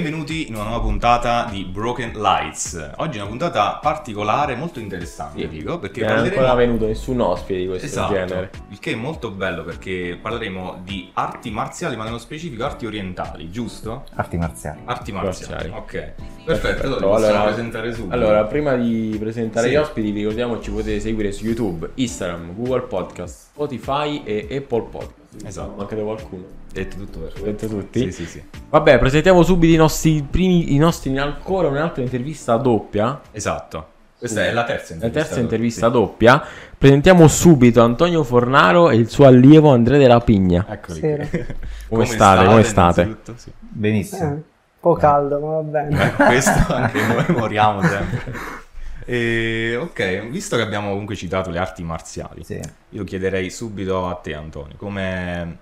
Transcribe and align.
Benvenuti 0.00 0.46
in 0.46 0.54
una 0.54 0.62
nuova 0.62 0.78
puntata 0.78 1.48
di 1.50 1.64
Broken 1.64 2.12
Lights. 2.12 2.92
Oggi 2.98 3.18
è 3.18 3.20
una 3.20 3.28
puntata 3.30 3.80
particolare, 3.82 4.54
molto 4.54 4.78
interessante, 4.78 5.40
Sì. 5.40 5.48
dico, 5.48 5.80
perché 5.80 6.02
Non 6.02 6.10
è 6.10 6.12
parleremo... 6.14 6.40
ancora 6.40 6.54
venuto 6.56 6.86
nessun 6.86 7.18
ospite 7.20 7.58
di 7.58 7.66
questo 7.66 7.86
Esatto, 7.86 8.12
genere. 8.12 8.50
il 8.68 8.78
che 8.78 8.92
è 8.92 8.94
molto 8.94 9.32
bello 9.32 9.64
perché 9.64 10.16
parleremo 10.22 10.82
di 10.84 11.10
arti 11.14 11.50
marziali, 11.50 11.96
ma 11.96 12.04
nello 12.04 12.18
specifico 12.18 12.64
arti 12.64 12.86
orientali, 12.86 13.50
giusto? 13.50 14.04
Arti 14.14 14.36
marziali. 14.36 14.78
Arti 14.84 15.10
marziali, 15.10 15.68
Marziali. 15.68 15.74
ok. 15.76 16.12
Perfetto, 16.44 16.86
allora 16.86 17.16
li 17.16 17.22
possiamo 17.24 17.44
presentare 17.46 17.92
subito. 17.92 18.14
allora, 18.14 18.44
prima 18.44 18.74
di 18.76 19.16
presentare 19.18 19.66
Sì. 19.66 19.72
gli 19.72 19.76
ospiti, 19.78 20.10
vi 20.12 20.18
ricordiamo 20.20 20.58
che 20.58 20.62
ci 20.62 20.70
potete 20.70 21.00
seguire 21.00 21.32
su 21.32 21.44
YouTube, 21.44 21.90
Instagram, 21.94 22.54
Google 22.54 22.82
Podcast, 22.82 23.48
Spotify 23.50 24.22
e 24.22 24.46
Apple 24.48 24.82
Podcast. 24.82 25.44
Esatto. 25.44 25.74
Mancate 25.76 26.02
qualcuno? 26.02 26.57
Detto 26.72 26.96
tutto 26.96 27.18
perfetto. 27.20 27.44
Detto 27.44 27.66
tutti? 27.66 28.00
Sì, 28.00 28.12
sì, 28.12 28.26
sì. 28.26 28.42
Vabbè, 28.70 28.98
presentiamo 28.98 29.42
subito 29.42 29.72
i 29.72 29.76
nostri 29.76 30.22
primi, 30.28 30.74
i 30.74 30.78
nostri 30.78 31.16
ancora 31.18 31.68
un'altra 31.68 32.02
intervista 32.02 32.56
doppia. 32.56 33.20
Esatto. 33.32 33.96
Questa 34.18 34.44
è 34.44 34.52
la 34.52 34.64
terza 34.64 34.88
La 34.90 34.94
intervista. 34.94 35.20
terza 35.28 35.40
intervista 35.40 35.88
doppia. 35.88 36.42
Presentiamo 36.76 37.28
subito 37.28 37.82
Antonio 37.82 38.22
Fornaro 38.24 38.90
e 38.90 38.96
il 38.96 39.08
suo 39.08 39.26
allievo 39.26 39.70
Andrea 39.70 39.98
della 39.98 40.20
Pigna. 40.20 40.66
Eccoli. 40.68 41.00
Buonasera. 41.00 41.46
Come 41.88 42.04
state? 42.04 42.44
Come 42.46 42.62
state? 42.64 43.16
Sì. 43.36 43.48
Eh, 43.48 43.52
Benissimo. 43.58 44.28
un 44.30 44.42
po' 44.80 44.94
caldo, 44.94 45.38
ma 45.38 45.46
va 45.54 45.62
bene. 45.62 46.06
Eh, 46.06 46.12
questo 46.24 46.50
anche 46.74 47.00
noi 47.06 47.24
moriamo 47.28 47.80
sempre. 47.82 48.56
E, 49.04 49.76
ok, 49.80 50.28
visto 50.28 50.56
che 50.56 50.62
abbiamo 50.62 50.90
comunque 50.90 51.14
citato 51.16 51.50
le 51.50 51.58
arti 51.58 51.82
marziali, 51.82 52.44
Sì. 52.44 52.60
io 52.90 53.04
chiederei 53.04 53.48
subito 53.50 54.06
a 54.06 54.14
te, 54.16 54.34
Antonio, 54.34 54.74
come 54.76 55.58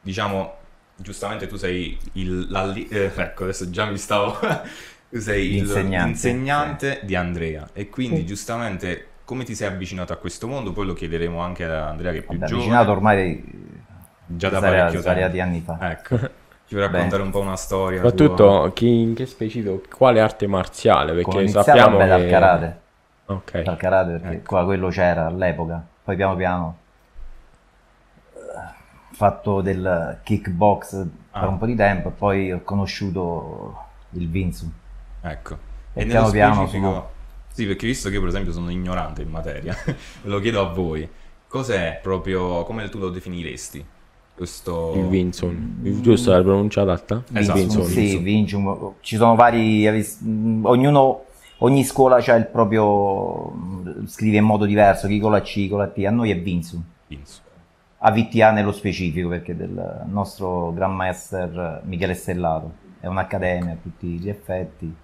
diciamo, 0.00 0.54
giustamente 0.96 1.46
tu 1.46 1.56
sei 1.56 1.96
il 2.14 2.50
l'alli- 2.50 2.88
eh, 2.88 3.10
ecco, 3.14 3.44
adesso 3.44 3.70
già 3.70 3.84
mi 3.86 3.98
stavo 3.98 4.36
tu 5.10 5.18
sei 5.20 5.46
il- 5.56 5.62
L'insegnante. 5.62 6.06
l'insegnante 6.06 7.00
di 7.04 7.14
Andrea 7.14 7.68
e 7.72 7.88
quindi 7.88 8.18
Sì. 8.18 8.26
giustamente 8.26 9.06
come 9.24 9.44
ti 9.44 9.54
sei 9.54 9.68
avvicinato 9.68 10.12
a 10.12 10.16
questo 10.16 10.46
mondo? 10.48 10.72
Poi 10.72 10.86
lo 10.86 10.94
chiederemo 10.94 11.38
anche 11.40 11.64
ad 11.64 11.70
Andrea 11.72 12.12
che 12.12 12.18
è 12.18 12.22
più 12.22 12.38
Vabbè, 12.38 12.46
giovane, 12.46 12.64
avvicinato 12.66 12.90
ormai 12.92 13.44
già 14.26 14.48
da 14.48 14.60
parecchio 14.60 14.90
tempo. 15.02 15.08
anni 15.40 15.60
fa. 15.60 15.78
Ecco. 15.90 16.16
Ci 16.66 16.74
vuoi 16.74 16.86
raccontare 16.88 17.22
un 17.22 17.30
po' 17.30 17.40
una 17.40 17.56
storia? 17.56 18.00
Soprattutto 18.02 18.70
chi, 18.74 19.00
in 19.02 19.14
che 19.14 19.26
specifico, 19.26 19.82
quale 19.94 20.20
arte 20.20 20.46
marziale? 20.46 21.12
Perché 21.14 21.46
sappiamo 21.48 21.98
vabbè, 21.98 22.04
che... 22.04 22.08
dal 22.20 22.28
karate, 22.30 22.80
Ok. 23.26 23.62
dal 23.62 23.76
karate 23.76 24.12
perché 24.12 24.36
Ecco. 24.36 24.46
qua 24.46 24.64
quello 24.64 24.88
c'era 24.88 25.26
all'epoca. 25.26 25.84
Poi 26.04 26.16
piano 26.16 26.34
piano 26.36 26.76
fatto 29.18 29.60
del 29.62 30.20
kickbox 30.22 31.06
Ah. 31.32 31.40
per 31.40 31.48
un 31.48 31.58
po' 31.58 31.66
di 31.66 31.74
tempo 31.74 32.08
e 32.08 32.12
poi 32.12 32.52
ho 32.52 32.62
conosciuto 32.62 33.76
il 34.12 34.28
Vinsu. 34.28 34.70
Ecco. 35.20 35.56
E 35.92 36.04
nello 36.04 36.30
piano 36.30 36.62
piano 36.62 36.66
sono- 36.68 37.08
Sì, 37.52 37.66
perché 37.66 37.86
visto 37.86 38.08
che 38.08 38.14
io 38.14 38.20
per 38.20 38.28
esempio 38.30 38.52
sono 38.52 38.70
ignorante 38.70 39.22
in 39.22 39.30
materia, 39.30 39.76
ve 39.84 39.96
lo 40.30 40.38
chiedo 40.38 40.60
a 40.64 40.72
voi. 40.72 41.06
Cos'è 41.48 41.98
proprio, 42.02 42.62
come 42.64 42.88
tu 42.88 42.98
lo 42.98 43.10
definiresti? 43.10 43.84
Questo... 44.34 44.92
Il 44.96 45.08
Vinson. 45.08 45.78
Giusto 46.00 46.30
la 46.30 46.40
pronuncia 46.42 46.82
adatta? 46.82 47.22
Esatto. 47.32 47.58
Vinson. 47.58 47.84
sì. 47.84 48.16
Vinsu. 48.18 48.94
Ci 49.00 49.16
sono 49.16 49.34
vari, 49.34 49.86
ognuno, 50.62 51.24
ogni 51.58 51.82
scuola 51.84 52.16
ha 52.24 52.34
il 52.34 52.46
proprio, 52.46 53.52
scrive 54.06 54.36
in 54.36 54.44
modo 54.44 54.64
diverso, 54.64 55.08
chi 55.08 55.18
con 55.18 55.32
la 55.32 55.40
C, 55.42 55.68
con 55.68 55.78
la 55.78 55.88
T, 55.88 55.98
a 56.06 56.10
noi 56.10 56.30
è 56.30 56.38
Vinsu. 56.40 56.80
Vinsu. 57.08 57.40
A 58.00 58.10
VTA 58.12 58.50
nello 58.52 58.72
specifico 58.72 59.28
perché 59.28 59.56
del 59.56 60.04
nostro 60.06 60.72
Grand 60.72 60.94
Master 60.94 61.82
Michele 61.84 62.14
Stellato. 62.14 62.86
È 63.00 63.06
un'accademia 63.06 63.72
a 63.72 63.76
tutti 63.82 64.06
gli 64.18 64.28
effetti. 64.28 64.94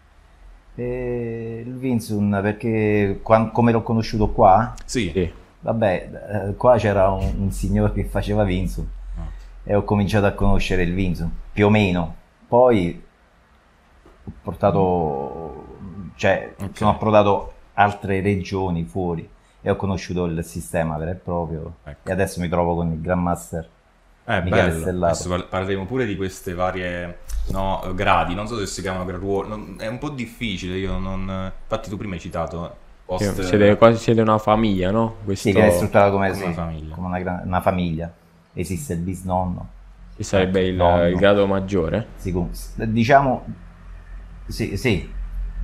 E 0.77 1.63
il 1.65 1.75
Vinsun 1.77 2.39
perché 2.43 3.21
quan- 3.23 3.51
come 3.53 3.73
l'ho 3.73 3.83
conosciuto 3.83 4.31
qua? 4.31 4.75
Sì. 4.85 5.33
Vabbè 5.61 6.49
eh, 6.49 6.55
qua 6.57 6.77
c'era 6.77 7.11
un, 7.11 7.33
un 7.39 7.51
signore 7.53 7.93
che 7.93 8.05
faceva 8.05 8.45
Vinsun. 8.45 8.87
Ah. 9.17 9.23
e 9.63 9.75
ho 9.75 9.85
cominciato 9.85 10.27
a 10.27 10.33
conoscere 10.33 10.83
il 10.83 10.93
Vinsun 10.95 11.31
più 11.53 11.67
o 11.67 11.71
meno. 11.71 12.15
Poi 12.49 13.03
ho 14.25 14.31
portato 14.43 15.65
cioè 16.17 16.55
Ok. 16.61 16.77
sono 16.77 16.91
approdato 16.91 17.53
altre 17.75 18.21
regioni 18.21 18.85
fuori 18.85 19.29
e 19.67 19.71
ho 19.71 19.77
conosciuto 19.77 20.27
il 20.27 20.45
sistema 20.45 20.99
vero 20.99 21.13
e 21.13 21.15
proprio 21.15 21.77
Ecco. 21.85 22.07
e 22.11 22.13
adesso 22.13 22.39
mi 22.41 22.51
trovo 22.51 22.75
con 22.75 22.93
il 22.93 23.01
Grandmaster 23.01 23.67
Eh, 24.27 24.43
Michele 24.43 24.69
bello. 24.69 24.81
Stellato. 24.81 25.13
Adesso 25.13 25.29
par- 25.31 25.49
parleremo 25.49 25.87
pure 25.87 26.05
di 26.05 26.17
queste 26.17 26.53
varie 26.55 27.19
no, 27.51 27.83
gradi. 27.95 28.35
Non 28.35 28.47
so 28.47 28.59
se 28.59 28.67
si 28.67 28.81
chiamano 28.83 29.05
graduoli. 29.07 29.49
non- 29.49 29.77
È 29.79 29.87
un 29.87 29.99
po' 29.99 30.11
difficile. 30.11 30.77
Io 30.77 30.99
non... 30.99 31.51
Infatti, 31.63 31.89
tu 31.91 31.97
prima 31.97 32.15
hai 32.15 32.21
citato 32.21 32.77
post. 33.07 33.41
Siete 33.43 33.77
quasi 33.77 33.99
siete 34.03 34.21
una 34.21 34.39
famiglia, 34.39 34.91
no? 34.91 35.17
Questo 35.25 35.49
Sì, 35.49 35.55
che 35.55 35.67
è 35.67 35.71
strutturata 35.71 36.11
come, 36.11 36.29
Come 36.29 36.39
sì, 36.39 36.45
una 36.47 36.55
famiglia. 36.55 36.95
come 36.95 37.21
una, 37.21 37.43
una 37.45 37.61
famiglia. 37.61 38.13
Esiste 38.55 38.93
il 38.95 39.01
bisnonno. 39.01 39.69
che 40.17 40.23
sarebbe 40.25 40.61
il, 40.69 40.75
Nonno. 40.75 41.07
il 41.09 41.17
grado 41.17 41.47
maggiore. 41.47 42.07
Sicur- 42.17 42.49
diciamo, 42.85 43.45
sì, 44.47 44.77
sì, 44.77 45.11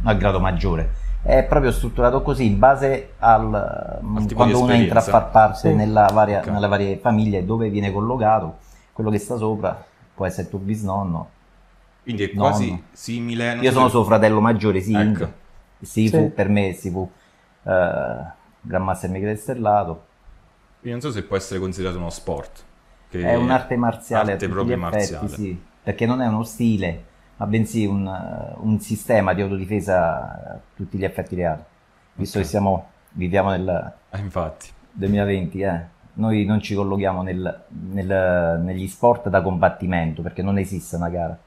al 0.04 0.16
grado 0.18 0.40
maggiore. 0.40 0.90
È 1.22 1.44
proprio 1.44 1.70
strutturato 1.70 2.22
così 2.22 2.46
in 2.46 2.58
base 2.58 3.10
al 3.18 4.00
mm, 4.02 4.16
tipo 4.20 4.34
quando 4.36 4.60
uno 4.62 4.72
entra 4.72 5.00
a 5.00 5.02
far 5.02 5.30
parte 5.30 5.68
Sì. 5.70 5.74
nella 5.74 6.08
varia- 6.12 6.40
Ok. 6.40 6.46
nelle 6.46 6.66
varie 6.68 6.96
famiglie 6.96 7.44
dove 7.44 7.68
viene 7.68 7.92
collocato, 7.92 8.56
quello 8.92 9.10
che 9.10 9.18
sta 9.18 9.36
sopra 9.36 9.84
può 10.14 10.24
essere 10.26 10.48
tuo 10.48 10.58
bisnonno. 10.58 11.28
Quindi 12.02 12.24
è 12.24 12.30
Nonno. 12.32 12.48
quasi 12.48 12.82
simile. 12.92 13.54
non 13.54 13.62
Io 13.64 13.70
so 13.70 13.76
sono 13.76 13.88
suo 13.90 14.04
fratello 14.04 14.40
maggiore, 14.40 14.80
sì. 14.80 14.94
Ecco. 14.94 15.30
Sifu, 15.82 16.16
Sì. 16.16 16.28
per 16.30 16.48
me 16.48 16.72
Sifu, 16.72 17.10
eh, 17.64 18.16
Grandmaster 18.62 19.10
Michele 19.10 19.36
Stellato. 19.36 20.04
Quindi 20.80 21.00
non 21.00 21.10
so 21.10 21.16
se 21.18 21.22
può 21.24 21.36
essere 21.36 21.60
considerato 21.60 21.98
uno 21.98 22.10
sport. 22.10 22.64
che- 23.10 23.22
È 23.28 23.34
un'arte 23.34 23.76
marziale 23.76 24.32
arte 24.32 24.48
proprio 24.48 24.76
gli 24.76 24.78
effetti, 24.80 24.94
marziale. 24.96 25.28
sì, 25.28 25.60
perché 25.82 26.06
non 26.06 26.22
è 26.22 26.28
uno 26.28 26.44
stile, 26.44 27.04
ma 27.40 27.46
bensì 27.46 27.86
un, 27.86 28.06
eh, 28.06 28.54
un 28.58 28.78
sistema 28.80 29.32
di 29.32 29.40
autodifesa 29.40 30.52
a 30.52 30.58
tutti 30.76 30.98
gli 30.98 31.04
effetti 31.04 31.34
reali. 31.34 31.62
Visto 32.12 32.36
Ok. 32.36 32.44
che 32.44 32.50
siamo, 32.50 32.86
viviamo 33.12 33.48
nel 33.50 33.92
Ah, 34.10 34.18
infatti. 34.18 34.68
2020, 34.92 35.60
eh, 35.62 35.80
noi 36.14 36.44
non 36.44 36.60
ci 36.60 36.74
collochiamo 36.74 37.22
nel- 37.22 37.62
nel- 37.92 38.60
negli 38.62 38.86
sport 38.86 39.30
da 39.30 39.40
combattimento, 39.40 40.20
perché 40.20 40.42
non 40.42 40.58
esiste 40.58 40.96
una 40.96 41.08
gara. 41.08 41.38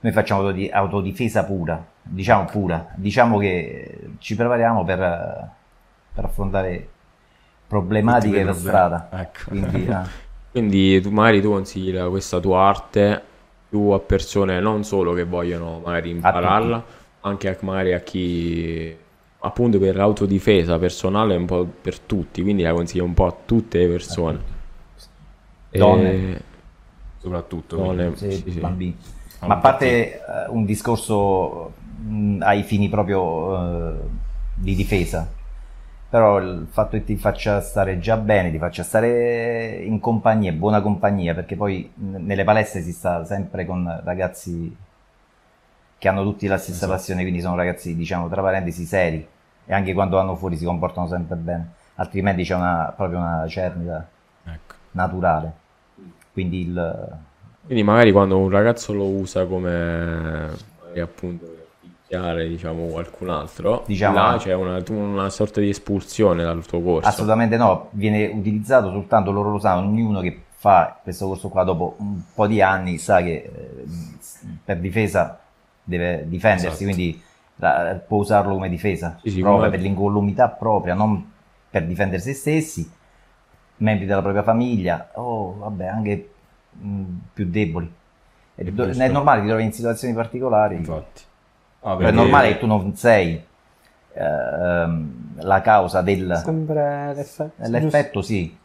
Noi 0.00 0.12
facciamo 0.12 0.40
autodi- 0.40 0.70
autodifesa 0.70 1.44
pura, 1.44 1.80
diciamo 2.02 2.46
pura, 2.46 2.88
diciamo 2.96 3.38
che 3.38 4.08
ci 4.18 4.34
prepariamo 4.34 4.82
per, 4.84 5.00
eh, 5.00 5.48
per 6.14 6.24
affrontare 6.24 6.88
problematiche 7.68 8.42
per 8.44 8.54
strada. 8.56 9.08
Ecco. 9.12 9.38
Quindi, 9.50 9.86
eh, 9.86 9.96
Quindi 10.50 11.00
tu, 11.00 11.10
magari 11.10 11.40
tu 11.40 11.50
consigli 11.50 11.96
questa 12.08 12.40
tua 12.40 12.66
arte 12.66 13.22
più 13.70 13.90
a 13.90 14.00
persone 14.00 14.60
non 14.60 14.82
solo 14.84 15.12
che 15.14 15.24
vogliono 15.24 15.80
magari 15.84 16.10
impararla, 16.10 16.84
anche 17.20 17.48
a, 17.48 17.56
magari 17.60 17.94
a 17.94 18.00
chi 18.00 18.94
appunto 19.42 19.78
per 19.78 19.94
l'autodifesa 19.94 20.78
personale 20.78 21.36
un 21.36 21.46
po' 21.46 21.66
per 21.80 22.00
tutti, 22.00 22.42
quindi 22.42 22.62
la 22.62 22.72
consiglio 22.72 23.04
un 23.04 23.14
po' 23.14 23.26
a 23.26 23.34
tutte 23.46 23.78
le 23.78 23.86
persone. 23.86 24.40
E- 25.70 25.78
Donne. 25.78 26.42
Soprattutto. 27.18 27.76
donne, 27.76 28.16
sì, 28.16 28.32
sì, 28.32 28.50
sì. 28.50 28.58
bambini. 28.58 28.96
Ah, 29.38 29.46
Ma 29.46 29.54
a 29.54 29.58
parte 29.58 30.14
eh, 30.14 30.20
un 30.48 30.64
discorso 30.64 31.72
mh, 32.06 32.38
ai 32.42 32.62
fini 32.62 32.88
proprio 32.88 33.92
eh, 33.92 33.94
di 34.54 34.74
difesa, 34.74 35.30
però 36.10 36.38
il 36.40 36.66
fatto 36.68 36.90
che 36.98 37.04
ti 37.04 37.16
faccia 37.16 37.60
stare 37.60 38.00
già 38.00 38.16
bene, 38.16 38.50
ti 38.50 38.58
faccia 38.58 38.82
stare 38.82 39.74
in 39.84 40.00
compagnia, 40.00 40.52
buona 40.52 40.80
compagnia, 40.82 41.34
perché 41.34 41.54
poi 41.54 41.90
nelle 41.94 42.42
palestre 42.44 42.82
si 42.82 42.92
sta 42.92 43.24
sempre 43.24 43.64
con 43.64 44.00
ragazzi 44.04 44.76
che 45.98 46.08
hanno 46.08 46.22
tutti 46.24 46.46
la 46.46 46.56
stessa 46.58 46.76
Esatto. 46.86 46.92
passione, 46.92 47.22
quindi 47.22 47.40
sono 47.40 47.54
ragazzi, 47.56 47.94
diciamo, 47.94 48.28
tra 48.28 48.42
parentesi, 48.42 48.84
seri, 48.84 49.26
e 49.66 49.72
anche 49.72 49.92
quando 49.92 50.16
vanno 50.16 50.34
fuori 50.34 50.56
si 50.56 50.64
comportano 50.64 51.06
sempre 51.06 51.36
bene, 51.36 51.68
altrimenti 51.96 52.42
c'è 52.42 52.54
una, 52.54 52.92
proprio 52.96 53.18
una 53.18 53.44
cernita 53.46 54.06
Ecco. 54.44 54.74
naturale. 54.92 55.52
Quindi 56.32 56.60
il, 56.62 57.18
Quindi 57.64 57.82
magari 57.84 58.12
quando 58.12 58.38
un 58.38 58.48
ragazzo 58.50 58.92
lo 58.92 59.04
usa 59.04 59.44
come 59.46 60.48
magari 60.80 61.00
appunto 61.00 61.59
picchiare 62.10 62.48
diciamo 62.48 62.86
qualcun 62.86 63.30
altro, 63.30 63.84
Diciamo- 63.86 64.16
là 64.16 64.36
c'è 64.36 64.52
una, 64.52 64.82
una 64.88 65.30
sorta 65.30 65.60
di 65.60 65.68
espulsione 65.68 66.42
dal 66.42 66.66
tuo 66.66 66.80
corso. 66.82 67.08
Assolutamente 67.08 67.56
no, 67.56 67.88
viene 67.92 68.26
utilizzato 68.26 68.90
soltanto, 68.90 69.30
loro 69.30 69.50
lo 69.50 69.58
sanno, 69.60 69.86
ognuno 69.86 70.20
che 70.20 70.42
fa 70.50 70.98
questo 71.02 71.28
corso 71.28 71.48
qua 71.48 71.62
dopo 71.62 71.94
un 71.98 72.20
po' 72.34 72.46
di 72.48 72.60
anni 72.60 72.98
sa 72.98 73.22
che 73.22 73.50
eh, 73.54 73.84
per 74.64 74.78
difesa 74.78 75.38
deve 75.84 76.24
difendersi, 76.28 76.66
Esatto. 76.84 76.84
quindi 76.84 77.22
la- 77.56 78.00
può 78.06 78.18
usarlo 78.18 78.54
come 78.54 78.68
difesa, 78.68 79.16
Sì, 79.22 79.30
sì, 79.30 79.40
proprio 79.40 79.62
come- 79.64 79.70
per 79.70 79.80
l'incolumità 79.80 80.48
propria, 80.48 80.94
non 80.94 81.30
per 81.70 81.86
difendere 81.86 82.20
se 82.20 82.34
stessi, 82.34 82.90
membri 83.76 84.04
della 84.04 84.20
propria 84.20 84.42
famiglia 84.42 85.10
o 85.14 85.56
vabbè 85.58 85.86
anche 85.86 86.30
mh, 86.72 87.02
più 87.32 87.46
deboli. 87.48 87.90
È, 88.56 88.62
è 88.64 89.08
normale, 89.08 89.40
ti 89.42 89.46
trovi 89.46 89.62
in 89.62 89.72
situazioni 89.72 90.12
particolari. 90.12 90.74
Infatti. 90.74 91.22
Ah, 91.82 91.94
È 91.94 91.96
perché- 91.96 92.12
normale 92.12 92.48
che 92.52 92.58
tu 92.58 92.66
non 92.66 92.94
sei 92.94 93.42
ehm, 94.12 95.40
la 95.42 95.60
causa 95.62 96.02
del, 96.02 96.40
Sempre 96.44 97.14
l'effetto. 97.14 97.52
dell'effetto, 97.56 98.22
sì, 98.22 98.56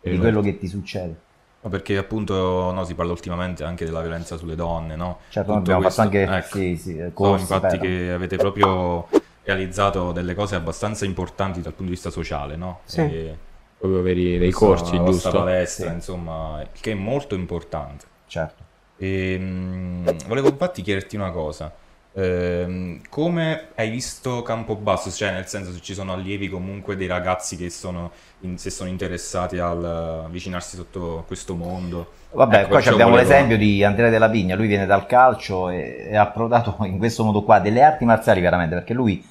di 0.00 0.18
quello 0.18 0.40
che 0.40 0.58
ti 0.58 0.66
succede. 0.66 1.14
No, 1.62 1.68
perché 1.70 1.96
appunto 1.98 2.72
no, 2.72 2.84
si 2.84 2.94
parla 2.94 3.12
ultimamente 3.12 3.64
anche 3.64 3.84
della 3.84 4.00
violenza 4.00 4.36
sulle 4.36 4.54
donne, 4.54 4.96
no? 4.96 5.18
Certo, 5.28 5.52
Tutto 5.54 5.72
abbiamo 5.72 5.88
fatto 5.90 6.08
questo- 6.08 6.26
anche 6.28 6.46
ecco. 6.46 6.56
sì, 6.58 6.76
sì, 6.76 6.96
So 6.98 7.10
corsi 7.12 7.42
infatti 7.42 7.78
per- 7.78 7.86
che 7.86 8.10
avete 8.12 8.36
proprio 8.36 9.06
realizzato 9.44 10.12
delle 10.12 10.34
cose 10.34 10.54
abbastanza 10.54 11.04
importanti 11.04 11.60
dal 11.60 11.72
punto 11.72 11.84
di 11.84 11.90
vista 11.90 12.10
sociale, 12.10 12.56
no? 12.56 12.80
Sì. 12.84 13.00
E 13.00 13.36
Proprio 13.78 14.02
per 14.02 14.16
i- 14.18 14.38
dei 14.38 14.50
corsi, 14.50 14.96
giusto? 15.04 15.30
palestra, 15.30 15.88
Sì. 15.88 15.94
insomma, 15.94 16.62
che 16.80 16.92
è 16.92 16.94
molto 16.94 17.34
importante. 17.34 18.04
certo. 18.26 18.62
E, 19.02 19.38
mh, 19.38 20.26
volevo 20.26 20.48
infatti 20.48 20.82
chiederti 20.82 21.16
una 21.16 21.30
cosa. 21.30 21.72
Ehm, 22.12 23.00
come 23.08 23.68
hai 23.76 23.88
visto 23.90 24.42
Campobasso? 24.42 25.10
Cioè, 25.10 25.32
nel 25.32 25.46
senso, 25.46 25.72
se 25.72 25.80
ci 25.80 25.94
sono 25.94 26.12
allievi 26.12 26.48
comunque 26.48 26.96
dei 26.96 27.06
ragazzi 27.06 27.56
che 27.56 27.70
sono, 27.70 28.10
in- 28.40 28.58
se 28.58 28.68
sono 28.70 28.88
interessati 28.90 29.58
al 29.58 29.84
avvicinarsi 30.26 30.76
sotto 30.76 31.24
questo 31.26 31.54
mondo. 31.54 32.12
Vabbè, 32.32 32.56
Ecco, 32.60 32.66
qua 32.68 32.74
perciò 32.76 32.90
abbiamo 32.90 33.12
volevo- 33.12 33.28
l'esempio 33.30 33.56
di 33.56 33.82
Andrea 33.84 34.10
Della 34.10 34.28
Vigna, 34.28 34.54
lui 34.56 34.66
viene 34.66 34.86
dal 34.86 35.06
calcio 35.06 35.68
e 35.70 36.08
è 36.08 36.16
approdato 36.16 36.76
in 36.84 36.98
questo 36.98 37.24
modo 37.24 37.42
qua, 37.42 37.58
delle 37.60 37.82
arti 37.82 38.04
marziali 38.04 38.40
veramente, 38.40 38.74
perché 38.74 38.92
lui 38.92 39.24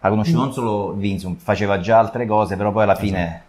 ha 0.00 0.08
conosciuto 0.08 0.38
Mm. 0.38 0.42
non 0.42 0.52
solo 0.52 0.92
Vincent, 0.94 1.40
faceva 1.40 1.78
già 1.80 1.98
altre 1.98 2.26
cose, 2.26 2.56
però 2.56 2.72
poi 2.72 2.82
alla 2.82 2.96
fine, 2.96 3.44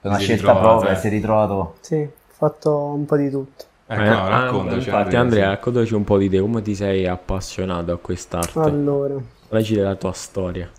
per 0.00 0.10
una 0.10 0.20
Esatto. 0.20 0.24
Si 0.24 0.32
è 0.32 0.36
scelta 0.36 0.52
ritrovato, 0.52 0.78
propria, 0.78 0.92
eh. 0.92 1.00
si 1.00 1.06
è 1.06 1.10
ritrovato... 1.10 1.76
Sì, 1.80 1.94
ho 1.96 2.10
fatto 2.32 2.76
un 2.94 3.04
po' 3.04 3.16
di 3.16 3.30
tutto. 3.30 3.64
Ecco, 3.92 4.02
Eh, 4.02 4.08
no, 4.08 4.28
raccontaci. 4.28 4.88
infatti 4.88 5.16
Andrea, 5.16 5.48
raccontaci 5.48 5.94
un 5.94 6.04
po' 6.04 6.16
di 6.16 6.28
te, 6.28 6.38
come 6.38 6.62
ti 6.62 6.76
sei 6.76 7.08
appassionato 7.08 7.90
a 7.92 7.98
quest'arte? 7.98 8.58
Allora, 8.60 9.14
Parlaci 9.48 9.74
della 9.74 9.96
tua 9.96 10.12
storia. 10.12 10.70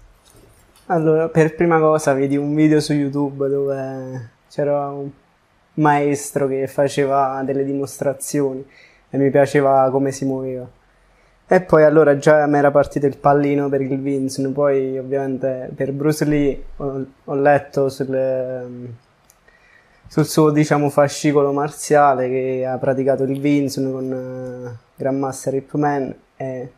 allora, 0.85 1.27
per 1.27 1.53
prima 1.55 1.77
cosa 1.79 2.13
vedi 2.13 2.37
un 2.37 2.55
video 2.55 2.79
su 2.79 2.93
YouTube 2.93 3.49
dove 3.49 4.29
c'era 4.49 4.87
un 4.89 5.09
maestro 5.73 6.47
che 6.47 6.67
faceva 6.67 7.41
delle 7.45 7.65
dimostrazioni 7.65 8.65
e 9.09 9.17
mi 9.17 9.29
piaceva 9.29 9.89
come 9.91 10.11
si 10.11 10.23
muoveva. 10.23 10.65
E 11.47 11.59
poi 11.61 11.83
allora 11.83 12.17
già 12.17 12.45
mi 12.45 12.57
era 12.57 12.71
partito 12.71 13.07
il 13.07 13.17
pallino 13.17 13.67
per 13.67 13.81
il 13.81 13.99
Vincent, 13.99 14.53
poi 14.53 14.97
ovviamente 14.97 15.69
per 15.75 15.91
Bruce 15.91 16.23
Lee 16.23 16.63
ho, 16.77 17.05
ho 17.25 17.35
letto 17.35 17.89
sulle- 17.89 19.09
sul 20.11 20.25
suo 20.25 20.49
diciamo 20.49 20.89
fascicolo 20.89 21.53
marziale 21.53 22.27
che 22.27 22.65
ha 22.65 22.77
praticato 22.77 23.23
il 23.23 23.39
Vincent 23.39 23.89
con 23.89 24.11
eh, 24.11 24.77
Grandmaster 24.93 25.53
Ip 25.53 25.73
Man 25.75 26.13
e, 26.35 26.71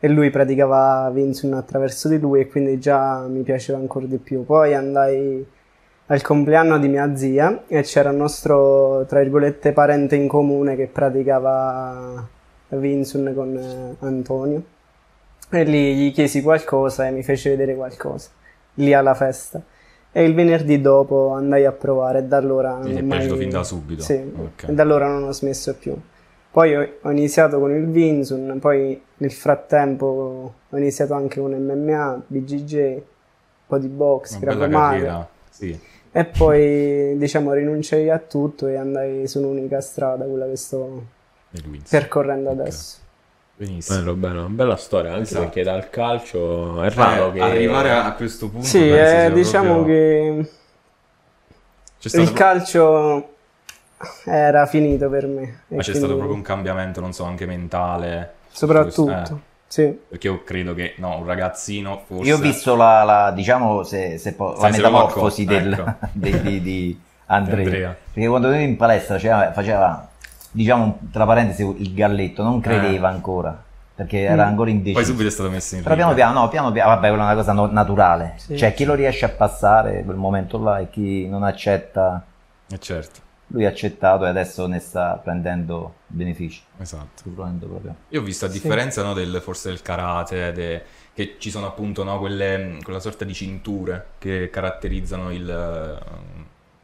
e 0.00 0.08
lui 0.08 0.30
praticava 0.30 1.08
Vincent 1.14 1.54
attraverso 1.54 2.08
di 2.08 2.18
lui 2.18 2.40
e 2.40 2.48
quindi 2.48 2.80
già 2.80 3.24
mi 3.28 3.42
piaceva 3.42 3.78
ancora 3.78 4.06
di 4.06 4.16
più. 4.16 4.44
Poi 4.44 4.74
andai 4.74 5.46
al 6.06 6.22
compleanno 6.22 6.76
di 6.80 6.88
mia 6.88 7.14
zia 7.14 7.62
e 7.68 7.82
c'era 7.82 8.10
il 8.10 8.16
nostro, 8.16 9.04
tra 9.06 9.20
virgolette, 9.20 9.72
parente 9.72 10.16
in 10.16 10.26
comune 10.26 10.74
che 10.74 10.88
praticava 10.88 12.26
Vincent 12.70 13.32
con 13.32 13.56
eh, 13.56 14.04
Antonio. 14.04 14.62
E 15.50 15.62
lì 15.62 15.94
gli 15.94 16.12
chiesi 16.12 16.42
qualcosa 16.42 17.06
e 17.06 17.12
mi 17.12 17.22
fece 17.22 17.50
vedere 17.50 17.76
qualcosa, 17.76 18.30
lì 18.74 18.92
alla 18.92 19.14
festa. 19.14 19.62
E 20.14 20.24
il 20.24 20.34
venerdì 20.34 20.80
dopo 20.80 21.30
andai 21.32 21.64
a 21.64 21.72
provare 21.72 22.18
e 22.18 22.22
da 22.24 22.36
allora 22.36 22.72
non 22.72 22.82
Ti 22.82 22.90
è 22.92 23.00
ho 23.00 23.04
mai- 23.04 23.18
piaciuto 23.20 23.36
fin 23.36 23.48
da 23.50 23.64
subito? 23.64 24.02
Sì, 24.02 24.12
Ok. 24.36 24.68
e 24.68 24.72
da 24.74 24.82
allora 24.82 25.08
non 25.08 25.24
ho 25.24 25.32
smesso 25.32 25.74
più. 25.74 25.96
Poi 26.50 26.76
ho, 26.76 27.10
iniziato 27.10 27.58
con 27.58 27.74
il 27.74 27.86
Vinsun, 27.86 28.58
poi 28.60 29.00
nel 29.16 29.32
frattempo 29.32 30.52
ho 30.68 30.76
iniziato 30.76 31.14
anche 31.14 31.40
con 31.40 31.52
MMA, 31.52 32.22
BGG, 32.26 32.74
un 32.94 33.02
po' 33.66 33.78
di 33.78 33.88
box, 33.88 34.38
carriera. 34.38 35.26
Sì. 35.48 35.78
E 36.14 36.24
poi 36.26 37.16
diciamo 37.16 37.54
rinunciai 37.54 38.10
a 38.10 38.18
tutto 38.18 38.66
e 38.66 38.76
andai 38.76 39.26
su 39.26 39.38
un'unica 39.38 39.80
strada, 39.80 40.26
quella 40.26 40.44
che 40.46 40.56
sto 40.56 41.04
percorrendo 41.88 42.50
adesso. 42.50 42.98
Benissimo. 43.54 43.98
Bello, 43.98 44.14
bello, 44.14 44.46
bella 44.48 44.76
storia, 44.76 45.10
anche 45.10 45.22
Esatto. 45.22 45.42
perché 45.44 45.62
dal 45.62 45.88
calcio 45.90 46.82
è 46.82 46.90
raro 46.90 47.28
Eh, 47.28 47.32
che... 47.34 47.40
Arrivare 47.40 47.90
a, 47.92 48.12
questo 48.14 48.48
punto 48.48 48.66
Sì, 48.66 48.88
eh, 48.90 49.30
diciamo 49.32 49.74
proprio- 49.74 49.94
che 50.42 50.50
C'è 52.00 52.08
stato, 52.08 52.24
il 52.24 52.32
calcio 52.32 53.28
era 54.24 54.66
finito 54.66 55.08
per 55.08 55.26
me. 55.26 55.40
ma 55.68 55.76
c'è 55.78 55.90
quindi- 55.90 55.92
stato 55.98 56.14
proprio 56.16 56.34
un 56.34 56.42
cambiamento, 56.42 57.00
non 57.00 57.12
so, 57.12 57.24
anche 57.24 57.46
mentale. 57.46 58.32
Soprattutto, 58.50 59.10
Eh, 59.12 59.36
sì. 59.68 59.98
perché 60.08 60.26
io 60.26 60.42
credo 60.42 60.74
che 60.74 60.94
no, 60.96 61.18
un 61.18 61.26
ragazzino 61.26 62.02
forse... 62.06 62.24
Io 62.28 62.36
ho 62.36 62.40
visto 62.40 62.74
la, 62.74 63.04
la, 63.04 63.30
diciamo, 63.32 63.84
se, 63.84 64.18
se 64.18 64.32
po- 64.34 64.56
la 64.60 64.70
metamorfosi 64.70 65.44
del, 65.44 65.72
ecco. 65.72 65.94
di, 66.12 66.40
di- 66.40 66.60
di 66.62 67.00
Andrea. 67.26 67.58
Andrea. 67.58 67.96
Perché 68.12 68.28
quando 68.28 68.48
lui 68.48 68.62
in 68.64 68.76
palestra 68.76 69.14
faceva, 69.52 70.08
diciamo, 70.52 71.00
tra 71.10 71.24
parentesi, 71.26 71.62
il 71.78 71.92
galletto, 71.94 72.42
non 72.42 72.60
credeva 72.60 73.08
ancora, 73.08 73.60
perché 73.94 74.20
era 74.20 74.44
Mm. 74.44 74.48
ancora 74.48 74.68
Poi 74.70 74.78
indeciso. 74.78 75.04
subito 75.04 75.28
è 75.28 75.30
stato 75.30 75.50
messo 75.50 75.74
in 75.76 75.82
Però 75.82 75.94
piano 75.94 76.14
piano, 76.14 76.40
no, 76.40 76.48
piano 76.48 76.72
piano, 76.72 76.90
vabbè, 76.90 77.08
quella 77.08 77.22
è 77.22 77.26
una 77.26 77.34
cosa 77.34 77.52
no- 77.52 77.66
naturale. 77.66 78.34
Sì. 78.36 78.56
Cioè, 78.56 78.72
chi 78.74 78.84
lo 78.84 78.94
riesce 78.94 79.24
a 79.24 79.30
passare 79.30 80.02
quel 80.04 80.16
momento 80.16 80.62
là 80.62 80.78
e 80.78 80.88
chi 80.90 81.26
non 81.28 81.42
accetta, 81.42 82.24
Eh, 82.70 82.78
certo, 82.78 83.20
lui 83.48 83.66
ha 83.66 83.68
accettato 83.68 84.24
e 84.24 84.28
adesso 84.28 84.66
ne 84.66 84.78
sta 84.78 85.20
prendendo 85.22 85.94
benefici. 86.06 86.62
esatto. 86.78 87.22
Sicuramente 87.22 87.66
proprio. 87.66 87.94
Io 88.08 88.20
ho 88.20 88.24
visto 88.24 88.46
a 88.46 88.48
Sì. 88.48 88.60
differenza 88.60 89.02
no, 89.02 89.12
del, 89.14 89.40
forse 89.42 89.68
del 89.68 89.82
karate, 89.82 90.52
de- 90.52 90.82
che 91.14 91.36
ci 91.38 91.50
sono 91.50 91.66
appunto 91.66 92.02
no, 92.04 92.18
quelle, 92.18 92.78
quella 92.82 92.98
sorta 93.00 93.26
di 93.26 93.34
cinture 93.34 94.06
che 94.18 94.48
caratterizzano 94.50 95.30
il, 95.30 95.50
eh, 95.50 95.98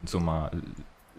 insomma, 0.01 0.47
il 0.53 0.61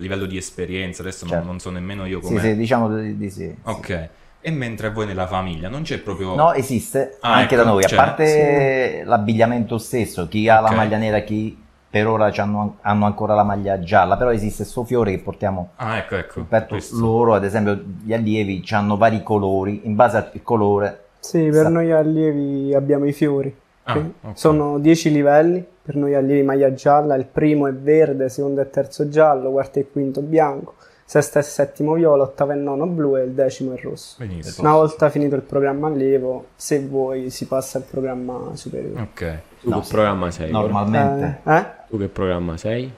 livello 0.00 0.26
di 0.26 0.37
esperienza. 0.37 1.02
Adesso 1.02 1.25
non- 1.25 1.35
Certo. 1.35 1.47
non, 1.47 1.58
so 1.61 1.70
nemmeno 1.70 2.05
io 2.06 2.20
Sì, 2.20 2.26
come... 2.29 2.41
sì, 2.41 2.56
diciamo 2.56 2.88
di, 2.94 3.17
di 3.17 3.31
sì. 3.31 3.55
Ok. 3.62 4.08
E 4.43 4.50
mentre 4.50 4.91
voi 4.91 5.06
nella 5.06 5.26
famiglia 5.26 5.69
non 5.69 5.82
c'è 5.82 5.99
proprio... 5.99 6.35
No, 6.35 6.52
esiste 6.55 7.19
Ah, 7.21 7.35
anche 7.35 7.54
ecco, 7.54 7.62
da 7.64 7.71
noi, 7.71 7.85
a 7.85 7.87
c'è. 7.87 7.95
parte 7.97 9.02
l'abbigliamento 9.04 9.76
stesso, 9.78 10.28
chi 10.28 10.49
ha 10.49 10.61
Ok. 10.62 10.71
la 10.71 10.75
maglia 10.76 10.97
nera, 10.97 11.21
chi 11.21 11.62
per 11.90 12.07
ora 12.07 12.30
c'hanno- 12.30 12.76
hanno 12.83 13.04
ancora 13.04 13.35
la 13.35 13.42
maglia 13.42 13.80
gialla, 13.80 14.16
però 14.16 14.30
esiste 14.33 14.62
questo 14.62 14.85
fiore 14.85 15.11
che 15.11 15.19
portiamo 15.19 15.73
Ah, 15.76 15.97
ecco, 15.99 16.16
ecco. 16.16 16.47
loro, 16.92 17.35
ad 17.35 17.45
esempio 17.45 17.83
gli 18.02 18.12
allievi 18.14 18.64
hanno 18.71 18.97
vari 18.97 19.23
colori, 19.23 19.80
in 19.85 19.95
base 19.97 20.16
al 20.16 20.30
colore 20.42 21.04
Sì, 21.19 21.42
per 21.50 21.64
Sa- 21.64 21.69
noi 21.69 21.90
allievi 21.92 22.73
abbiamo 22.75 23.07
i 23.07 23.12
fiori. 23.12 23.54
Ah, 23.85 23.93
Sì. 23.95 23.99
ok. 24.23 24.39
Sono 24.39 24.79
10 24.79 25.11
livelli, 25.11 25.65
per 25.83 25.97
noi 25.97 26.15
allievi 26.15 26.43
maglia 26.43 26.73
gialla, 26.75 27.15
il 27.15 27.27
primo 27.27 27.67
è 27.67 27.73
verde, 27.73 28.29
secondo 28.29 28.61
e 28.61 28.71
terzo 28.71 29.09
giallo, 29.09 29.51
quarto 29.51 29.79
e 29.79 29.91
quinto 29.91 30.21
bianco, 30.21 30.75
sesto 31.05 31.39
e 31.39 31.43
settimo 31.43 31.95
viola, 31.95 32.23
ottavo 32.25 32.53
e 32.53 32.57
nono 32.57 32.87
blu 32.87 33.17
e 33.17 33.23
il 33.25 33.31
decimo 33.33 33.73
è 33.75 33.81
rosso. 33.81 34.17
Benissimo. 34.19 34.69
Una 34.69 34.77
volta 34.79 35.09
finito 35.09 35.35
il 35.35 35.43
programma 35.43 35.89
allievo, 35.89 36.47
se 36.55 36.81
vuoi 36.87 37.31
si 37.31 37.47
passa 37.47 37.79
al 37.79 37.85
programma 37.85 38.51
superiore. 38.55 39.01
Ok. 39.01 39.39
Tu 39.63 39.69
No, 39.71 39.81
che 39.81 39.87
programma 39.91 40.31
sei? 40.31 40.51
normalmente. 40.51 41.41
Eh, 41.45 41.57
eh? 41.57 41.67
Tu 41.89 41.99
che 41.99 42.09
programma 42.09 42.57
sei? 42.57 42.93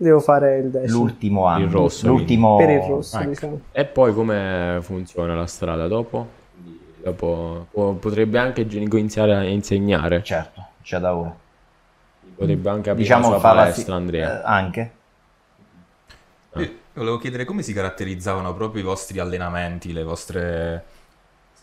Devo 0.00 0.20
fare 0.20 0.58
il 0.58 0.70
decimo. 0.70 1.00
L'ultimo 1.00 1.46
anno, 1.46 1.64
Il 1.64 1.70
rosso, 1.72 2.06
l'ultimo 2.06 2.56
Per 2.56 2.70
il 2.70 2.80
rosso, 2.80 3.18
ecco. 3.18 3.28
diciamo. 3.28 3.60
E 3.72 3.84
poi 3.84 4.14
come 4.14 4.78
funziona 4.80 5.34
la 5.34 5.46
strada 5.46 5.88
dopo? 5.88 6.36
Dopo 7.02 7.66
po- 7.70 7.94
potrebbe 7.94 8.38
anche 8.38 8.66
Genico 8.66 8.96
iniziare 8.96 9.34
a 9.34 9.42
insegnare, 9.44 10.22
Certo, 10.22 10.66
c'è 10.82 10.98
da 10.98 11.14
ora. 11.14 11.34
potrebbe 12.36 12.68
anche 12.70 12.90
aprire 12.90 13.06
Diciamo 13.08 13.30
la 13.30 13.38
sua 13.38 13.50
palestra, 13.54 13.94
si- 13.94 14.00
Andrea. 14.00 14.40
eh, 14.40 14.42
anche. 14.44 14.92
Io 16.54 16.70
volevo 16.94 17.18
chiedere 17.18 17.44
come 17.44 17.62
si 17.62 17.72
caratterizzavano 17.72 18.52
proprio 18.54 18.82
i 18.82 18.84
vostri 18.84 19.18
allenamenti, 19.20 19.92
le 19.92 20.02
vostre 20.02 20.84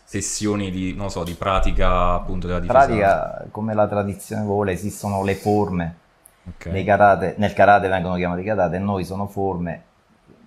sessioni 0.04 0.70
di, 0.70 0.94
non 0.94 1.10
so, 1.10 1.24
di 1.24 1.34
pratica 1.34 2.14
appunto 2.14 2.46
della 2.46 2.60
In 2.60 2.66
difesa. 2.66 2.86
pratica, 2.86 3.46
come 3.50 3.74
la 3.74 3.86
tradizione 3.86 4.42
vuole, 4.42 4.72
esistono 4.72 5.22
le 5.22 5.34
forme 5.34 5.96
Ok. 6.48 6.66
Nei 6.66 6.84
karate- 6.84 7.34
nel 7.38 7.52
karate 7.54 7.88
vengono 7.88 8.16
chiamati 8.16 8.42
karate, 8.44 8.78
noi 8.78 9.04
sono 9.04 9.26
forme, 9.26 9.82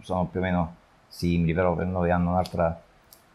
sono 0.02 0.26
più 0.26 0.40
o 0.40 0.44
meno 0.44 0.76
simili, 1.08 1.54
però 1.54 1.76
per 1.76 1.88
noi 1.88 2.10
hanno 2.12 2.32
un'altra 2.32 2.80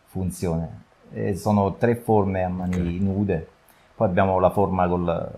funzione. 0.06 0.84
E 1.12 1.37
sono 1.37 1.75
tre 1.75 1.94
forme 1.96 2.42
a 2.44 2.49
mani 2.49 2.99
Ok. 2.99 3.00
nude, 3.00 3.49
poi 3.94 4.08
abbiamo 4.08 4.38
la 4.40 4.50
forma 4.50 4.88
col, 4.88 5.30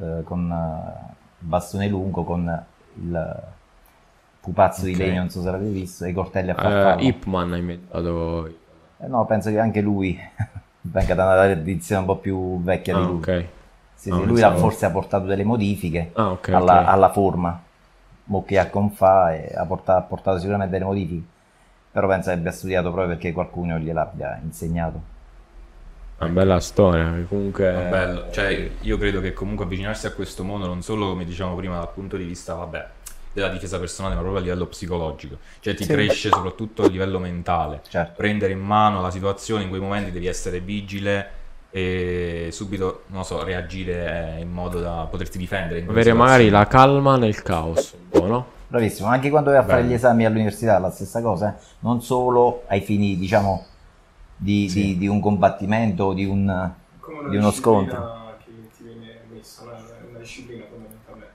eh, 0.00 0.22
con 0.24 0.50
eh, 0.50 1.14
bastone 1.38 1.88
lungo, 1.88 2.24
con 2.24 2.64
il 2.94 3.42
pupazzo 4.40 4.86
di 4.86 4.92
Ok. 4.92 4.98
legno, 4.98 5.20
non 5.20 5.30
so 5.30 5.42
se 5.42 5.50
l'avete 5.50 5.70
visto, 5.70 6.04
e 6.04 6.10
i 6.10 6.12
coltelli 6.12 6.50
a 6.50 6.54
Eh, 6.54 6.60
farfalla. 6.60 6.96
Ipman 7.08 7.52
ha 7.52 7.56
inventato... 7.56 8.48
Eh, 8.98 9.06
no, 9.08 9.24
penso 9.26 9.50
che 9.50 9.58
anche 9.58 9.80
lui 9.80 10.18
venga 10.82 11.14
da 11.14 11.24
una 11.24 11.34
tradizione 11.54 12.00
un 12.00 12.06
po' 12.06 12.16
più 12.16 12.60
vecchia 12.62 12.94
Ah, 12.94 13.00
di 13.00 13.06
lui. 13.06 13.20
ok. 13.20 13.44
Sì, 13.94 14.10
No, 14.10 14.16
sì, 14.16 14.24
lui 14.26 14.26
pensavo- 14.40 14.54
ha 14.54 14.58
forse 14.58 14.86
ha 14.86 14.90
portato 14.90 15.26
delle 15.26 15.44
modifiche 15.44 16.12
Ah, 16.14 16.30
ok, 16.32 16.48
alla, 16.50 16.84
alla 16.86 17.10
forma 17.10 17.60
mo 18.24 18.44
che 18.44 18.58
ha 18.58 18.68
confa 18.68 19.34
e 19.34 19.52
ha 19.54 19.64
portato, 19.64 19.98
ha 19.98 20.02
portato 20.02 20.38
sicuramente 20.38 20.72
delle 20.72 20.84
modifiche 20.84 21.24
però 21.92 22.08
penso 22.08 22.30
che 22.30 22.36
abbia 22.36 22.50
studiato 22.50 22.90
proprio 22.90 23.14
perché 23.14 23.32
qualcuno 23.32 23.78
gliel'abbia 23.78 24.40
insegnato. 24.42 25.10
Una 26.18 26.30
bella 26.30 26.60
storia, 26.60 27.12
comunque... 27.28 27.70
Bello. 27.90 28.30
Cioè, 28.30 28.70
io 28.80 28.96
credo 28.96 29.20
che 29.20 29.32
comunque 29.32 29.64
avvicinarsi 29.64 30.06
a 30.06 30.12
questo 30.12 30.44
mondo 30.44 30.66
non 30.66 30.80
solo, 30.80 31.08
come 31.08 31.24
dicevamo 31.24 31.56
prima, 31.56 31.78
dal 31.78 31.90
punto 31.92 32.16
di 32.16 32.24
vista, 32.24 32.54
vabbè, 32.54 32.86
della 33.32 33.48
difesa 33.48 33.78
personale, 33.78 34.14
ma 34.14 34.20
proprio 34.20 34.40
a 34.40 34.44
livello 34.44 34.66
psicologico. 34.66 35.38
Cioè, 35.58 35.74
ti 35.74 35.84
Sì. 35.84 35.92
cresce 35.92 36.28
soprattutto 36.28 36.84
a 36.84 36.88
livello 36.88 37.18
mentale. 37.18 37.80
Certo. 37.88 38.12
Prendere 38.16 38.52
in 38.52 38.60
mano 38.60 39.00
la 39.00 39.10
situazione, 39.10 39.64
in 39.64 39.68
quei 39.68 39.80
momenti 39.80 40.12
devi 40.12 40.26
essere 40.26 40.60
vigile 40.60 41.30
e 41.70 42.50
subito, 42.52 43.04
non 43.06 43.24
so, 43.24 43.42
reagire 43.42 44.36
in 44.38 44.50
modo 44.50 44.78
da 44.78 45.08
poterti 45.10 45.38
difendere. 45.38 45.84
Avere 45.88 46.12
magari 46.12 46.50
la 46.50 46.66
calma 46.68 47.16
nel 47.16 47.42
caos, 47.42 47.94
un 47.94 48.08
po', 48.08 48.26
no? 48.26 48.46
Bravissimo, 48.72 49.06
anche 49.08 49.28
quando 49.28 49.50
vai 49.50 49.58
a 49.58 49.64
fare 49.64 49.80
Bello. 49.82 49.90
gli 49.90 49.94
esami 49.96 50.24
all'università 50.24 50.78
la 50.78 50.90
stessa 50.90 51.20
cosa, 51.20 51.54
eh? 51.54 51.62
non 51.80 52.00
solo 52.00 52.62
ai 52.68 52.80
fini, 52.80 53.18
diciamo, 53.18 53.66
di, 54.34 54.66
Sì. 54.70 54.80
di- 54.80 54.98
di 54.98 55.06
un 55.08 55.20
combattimento 55.20 56.04
o 56.04 56.14
di 56.14 56.24
un... 56.24 56.70
Come 57.00 57.18
una 57.18 57.28
di 57.28 57.36
uno 57.36 57.48
disciplina 57.50 57.52
scontro. 57.52 58.36
che 58.38 58.52
ti 58.78 58.82
viene 58.84 59.20
messa? 59.30 59.64
È 59.76 60.08
una 60.08 60.18
disciplina 60.20 60.64
fondamentalmente. 60.70 61.34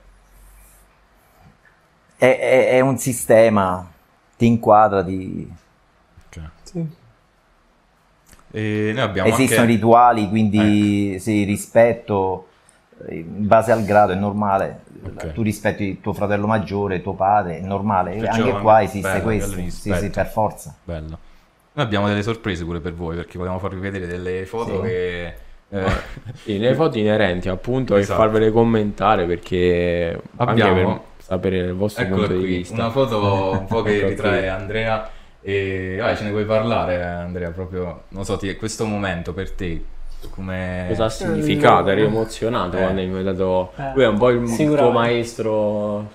È, 2.16 2.38
è- 2.38 2.68
è 2.70 2.80
un 2.80 2.98
sistema, 2.98 3.88
ti 4.36 4.46
inquadra, 4.46 5.04
ti... 5.04 5.48
Ok. 6.26 6.40
Sì. 6.64 6.86
E 8.50 8.90
noi 8.94 9.00
abbiamo 9.02 9.28
esistono 9.28 9.60
anche... 9.60 9.72
rituali, 9.74 10.28
quindi 10.28 11.20
sì, 11.20 11.44
rispetto 11.44 12.47
in 13.10 13.46
base 13.46 13.72
al 13.72 13.84
grado 13.84 14.12
è 14.12 14.16
normale. 14.16 14.80
Ok. 15.04 15.32
Tu 15.32 15.42
rispetti 15.42 16.00
tuo 16.00 16.12
fratello 16.12 16.46
maggiore, 16.46 17.00
tuo 17.02 17.14
padre, 17.14 17.58
è 17.58 17.60
normale. 17.62 18.14
E 18.14 18.18
Perciò 18.20 18.42
anche 18.44 18.60
qua 18.60 18.74
bello, 18.74 18.84
esiste 18.88 19.08
bello 19.10 19.22
questo. 19.22 19.54
di 19.56 19.70
Sì, 19.70 19.94
sì, 19.94 20.10
per 20.10 20.26
forza. 20.26 20.74
Bello. 20.84 21.18
Noi 21.72 21.84
abbiamo 21.86 22.08
delle 22.08 22.22
sorprese 22.22 22.64
pure 22.64 22.80
per 22.80 22.94
voi, 22.94 23.14
perché 23.16 23.36
volevamo 23.38 23.60
farvi 23.60 23.78
vedere 23.78 24.06
delle 24.06 24.44
foto 24.46 24.82
Sì. 24.82 24.88
che... 24.88 25.34
eh, 25.68 25.84
Sì, 26.34 26.58
le 26.58 26.74
foto 26.74 26.98
inerenti 26.98 27.48
appunto 27.48 27.94
Esatto. 27.96 28.20
e 28.20 28.24
farvele 28.24 28.50
commentare 28.50 29.26
perché 29.26 30.20
Abbiamo- 30.36 30.92
per 30.92 31.00
sapere 31.18 31.58
il 31.58 31.74
vostro 31.74 32.02
Eccola 32.04 32.20
punto 32.26 32.34
di 32.40 32.44
qui, 32.46 32.56
vista. 32.56 32.74
una 32.74 32.90
foto 32.90 33.50
un 33.52 33.66
po' 33.66 33.82
che 33.82 33.98
Ecco 33.98 34.08
ritrae. 34.08 34.48
Andrea 34.48 35.08
e 35.40 35.96
vai, 36.00 36.16
ce 36.16 36.24
ne 36.24 36.30
vuoi 36.30 36.44
parlare 36.44 37.02
Andrea 37.04 37.50
proprio, 37.50 38.02
non 38.08 38.24
so, 38.24 38.36
ti- 38.36 38.56
questo 38.56 38.84
momento 38.84 39.32
per 39.32 39.52
te 39.52 39.84
come... 40.30 40.86
Cosa 40.88 41.04
ha 41.04 41.08
significato? 41.08 41.88
Eri 41.90 42.02
Eh. 42.02 42.06
emozionato 42.06 42.76
Eh. 42.76 42.80
quando 42.80 43.00
mi 43.06 43.16
hai 43.16 43.24
dato... 43.24 43.72
Eh, 43.76 43.92
Lui 43.94 44.02
è 44.04 44.08
un 44.08 44.18
po' 44.18 44.30
il 44.30 44.54
tuo 44.76 44.90
maestro 44.90 46.08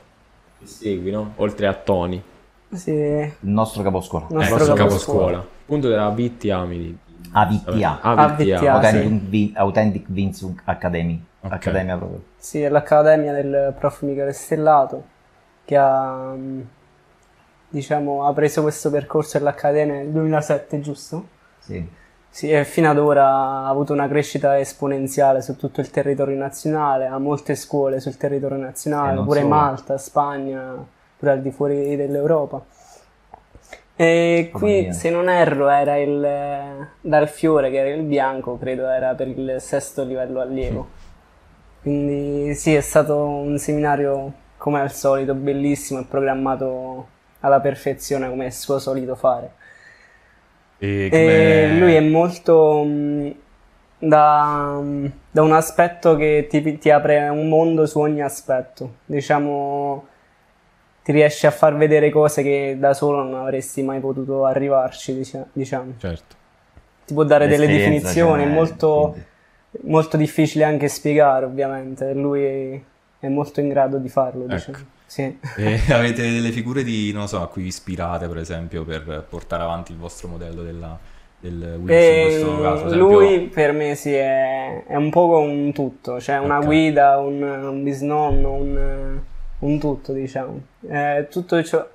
che 0.60 0.65
segui, 0.67 1.12
no? 1.12 1.33
Oltre 1.38 1.67
a 1.67 1.74
Tony, 1.74 2.22
il 2.69 2.77
Sì, 2.77 2.91
Il 2.91 3.33
nostro 3.41 3.83
caposcuola. 3.83 4.25
il 4.29 4.36
nostro 4.36 4.55
nostro 4.57 4.75
caposcuola. 4.75 5.19
caposcuola. 5.19 5.38
Appunto 5.63 5.88
della 5.89 6.10
Vitti 6.10 6.50
Amidi. 6.50 6.98
AVTA. 7.36 8.00
AVTA. 8.01 8.74
Authentic, 8.74 9.57
Authentic 9.57 10.05
Vinsung 10.07 10.60
Academy. 10.65 11.24
Ok. 11.41 11.51
Accademia 11.51 11.98
proprio. 11.98 12.22
Sì, 12.38 12.62
è 12.62 12.69
l'accademia 12.69 13.33
del 13.33 13.74
prof 13.77 14.01
Michele 14.03 14.31
Stellato 14.33 15.03
che 15.65 15.75
ha, 15.75 16.33
mm, 16.36 16.62
diciamo, 17.69 18.25
ha 18.27 18.33
preso 18.33 18.62
questo 18.62 18.89
percorso 18.91 19.38
dell'accademia 19.38 19.95
nel 19.95 20.10
2007, 20.10 20.79
giusto? 20.81 21.27
Sì. 21.60 21.86
Sì, 22.34 22.50
e 22.50 22.66
fino 22.66 22.90
ad 22.90 22.98
ora 22.98 23.28
ha 23.28 23.68
avuto 23.68 23.94
una 23.94 24.08
crescita 24.08 24.58
esponenziale 24.58 25.44
su 25.44 25.56
tutto 25.56 25.82
il 25.82 25.92
territorio 25.92 26.36
nazionale, 26.36 27.06
ha 27.06 27.20
molte 27.20 27.54
scuole 27.54 28.00
sul 28.00 28.18
territorio 28.18 28.58
nazionale, 28.58 29.22
pure 29.22 29.42
solo. 29.42 29.54
Malta, 29.54 29.98
Spagna, 30.00 30.84
pure 31.16 31.32
al 31.32 31.42
di 31.44 31.52
fuori 31.52 31.96
dell'Europa. 31.96 32.66
E 33.96 34.50
Come 34.52 34.86
qui, 34.86 34.94
se 34.94 35.12
non 35.12 35.30
erro, 35.30 35.70
era 35.70 35.96
il 35.98 36.88
dal 37.02 37.28
fiore 37.30 37.70
che 37.70 37.78
era 37.78 37.90
il 37.90 38.02
bianco, 38.02 38.58
credo 38.58 38.88
era 38.88 39.13
per 39.13 39.28
il 39.28 39.58
sesto 39.60 40.04
livello 40.04 40.42
allievo. 40.42 40.88
Quindi 41.84 42.56
sì, 42.56 42.74
è 42.74 42.82
stato 42.82 43.28
un 43.28 43.60
seminario 43.60 44.34
come 44.58 44.82
al 44.82 44.92
solito, 44.92 45.36
bellissimo 45.36 46.00
e 46.00 46.06
programmato 46.06 47.08
alla 47.42 47.60
perfezione 47.60 48.28
come 48.28 48.48
è 48.48 48.50
suo 48.50 48.80
solito 48.80 49.13
fare. 49.13 49.62
E 50.77 51.10
E 51.12 51.77
lui 51.77 51.94
è 51.94 52.00
molto 52.01 52.84
mh, 52.84 53.36
da, 54.00 54.82
da 55.32 55.42
un 55.42 55.53
aspetto 55.53 56.15
che 56.15 56.48
ti, 56.50 56.77
ti 56.77 56.89
apre 56.89 57.30
un 57.30 57.48
mondo 57.48 57.86
su 57.86 58.00
ogni 58.00 58.22
aspetto. 58.22 58.96
Diciamo, 59.06 60.06
ti 61.03 61.12
riesce 61.12 61.48
a 61.48 61.51
far 61.51 61.75
vedere 61.75 62.10
cose 62.10 62.44
che 62.44 62.77
da 62.80 62.94
solo 62.94 63.24
non 63.24 63.36
avresti 63.36 63.82
mai 63.84 64.00
potuto 64.00 64.46
arrivarci, 64.46 65.15
dicia- 65.15 65.46
diciamo. 65.51 65.94
Certo. 65.98 66.36
Ti 67.06 67.13
può 67.13 67.24
dare 67.24 67.48
delle 67.48 67.68
definizioni, 67.68 68.44
è 68.44 68.48
molto, 68.48 69.15
molto 69.82 70.18
difficile 70.18 70.63
anche 70.63 70.88
spiegare, 70.88 71.46
ovviamente. 71.46 72.13
Lui 72.13 72.82
è 73.20 73.27
molto 73.27 73.60
in 73.60 73.70
grado 73.70 73.98
di 73.98 74.10
farlo, 74.10 74.46
diciamo. 74.46 74.77
Sì. 75.13 75.38
E 75.58 75.79
avete 75.93 76.24
delle 76.24 76.51
figure 76.51 76.84
di, 76.84 77.12
non 77.13 77.27
so, 77.27 77.39
a 77.43 77.48
cui 77.48 77.62
vi 77.62 77.67
ispirate 77.67 78.27
per 78.27 78.38
esempio 78.39 78.84
per 78.84 79.24
portare 79.29 79.62
avanti 79.62 79.91
il 79.91 80.00
vostro 80.00 80.27
modello 80.27 80.63
della, 80.63 80.98
del 81.39 81.75
Wilson 81.79 81.86
in 81.86 81.89
E 81.91 82.24
questo 82.24 82.62
caso? 82.62 82.84
Per 82.86 82.93
esempio- 82.93 83.20
lui 83.20 83.39
per 83.41 83.72
me 83.74 83.93
sì, 83.93 84.12
è, 84.13 84.86
è 84.88 84.96
un 84.96 85.12
po' 85.12 85.38
un 85.38 85.72
tutto, 85.72 86.20
cioè 86.20 86.39
una 86.39 86.58
Ok. 86.58 86.65
guida, 86.65 87.17
un, 87.20 87.43
un 87.43 87.84
bisnonno, 87.84 88.53
un, 88.53 89.20
un 89.60 89.79
tutto, 89.79 90.13
diciamo. 90.13 90.60
Eh, 90.89 91.27
tutto, 91.29 91.62
ciò, 91.63 91.88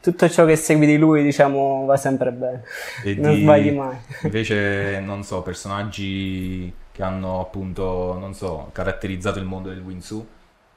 tutto 0.00 0.28
ciò 0.30 0.46
che 0.46 0.56
segui 0.56 0.86
di 0.86 0.96
lui, 0.96 1.22
diciamo, 1.22 1.84
va 1.84 1.98
sempre 1.98 2.32
bene. 2.32 2.62
E 3.04 3.14
non 3.16 3.34
di- 3.34 3.42
sbagli 3.42 3.72
mai. 3.72 3.96
Invece, 4.22 5.00
non 5.04 5.22
so, 5.22 5.42
personaggi 5.42 6.72
che 6.92 7.02
hanno 7.02 7.40
appunto, 7.40 8.16
non 8.18 8.32
so, 8.32 8.70
caratterizzato 8.72 9.38
il 9.38 9.44
mondo 9.44 9.68
del 9.68 9.80
Winsu, 9.80 10.26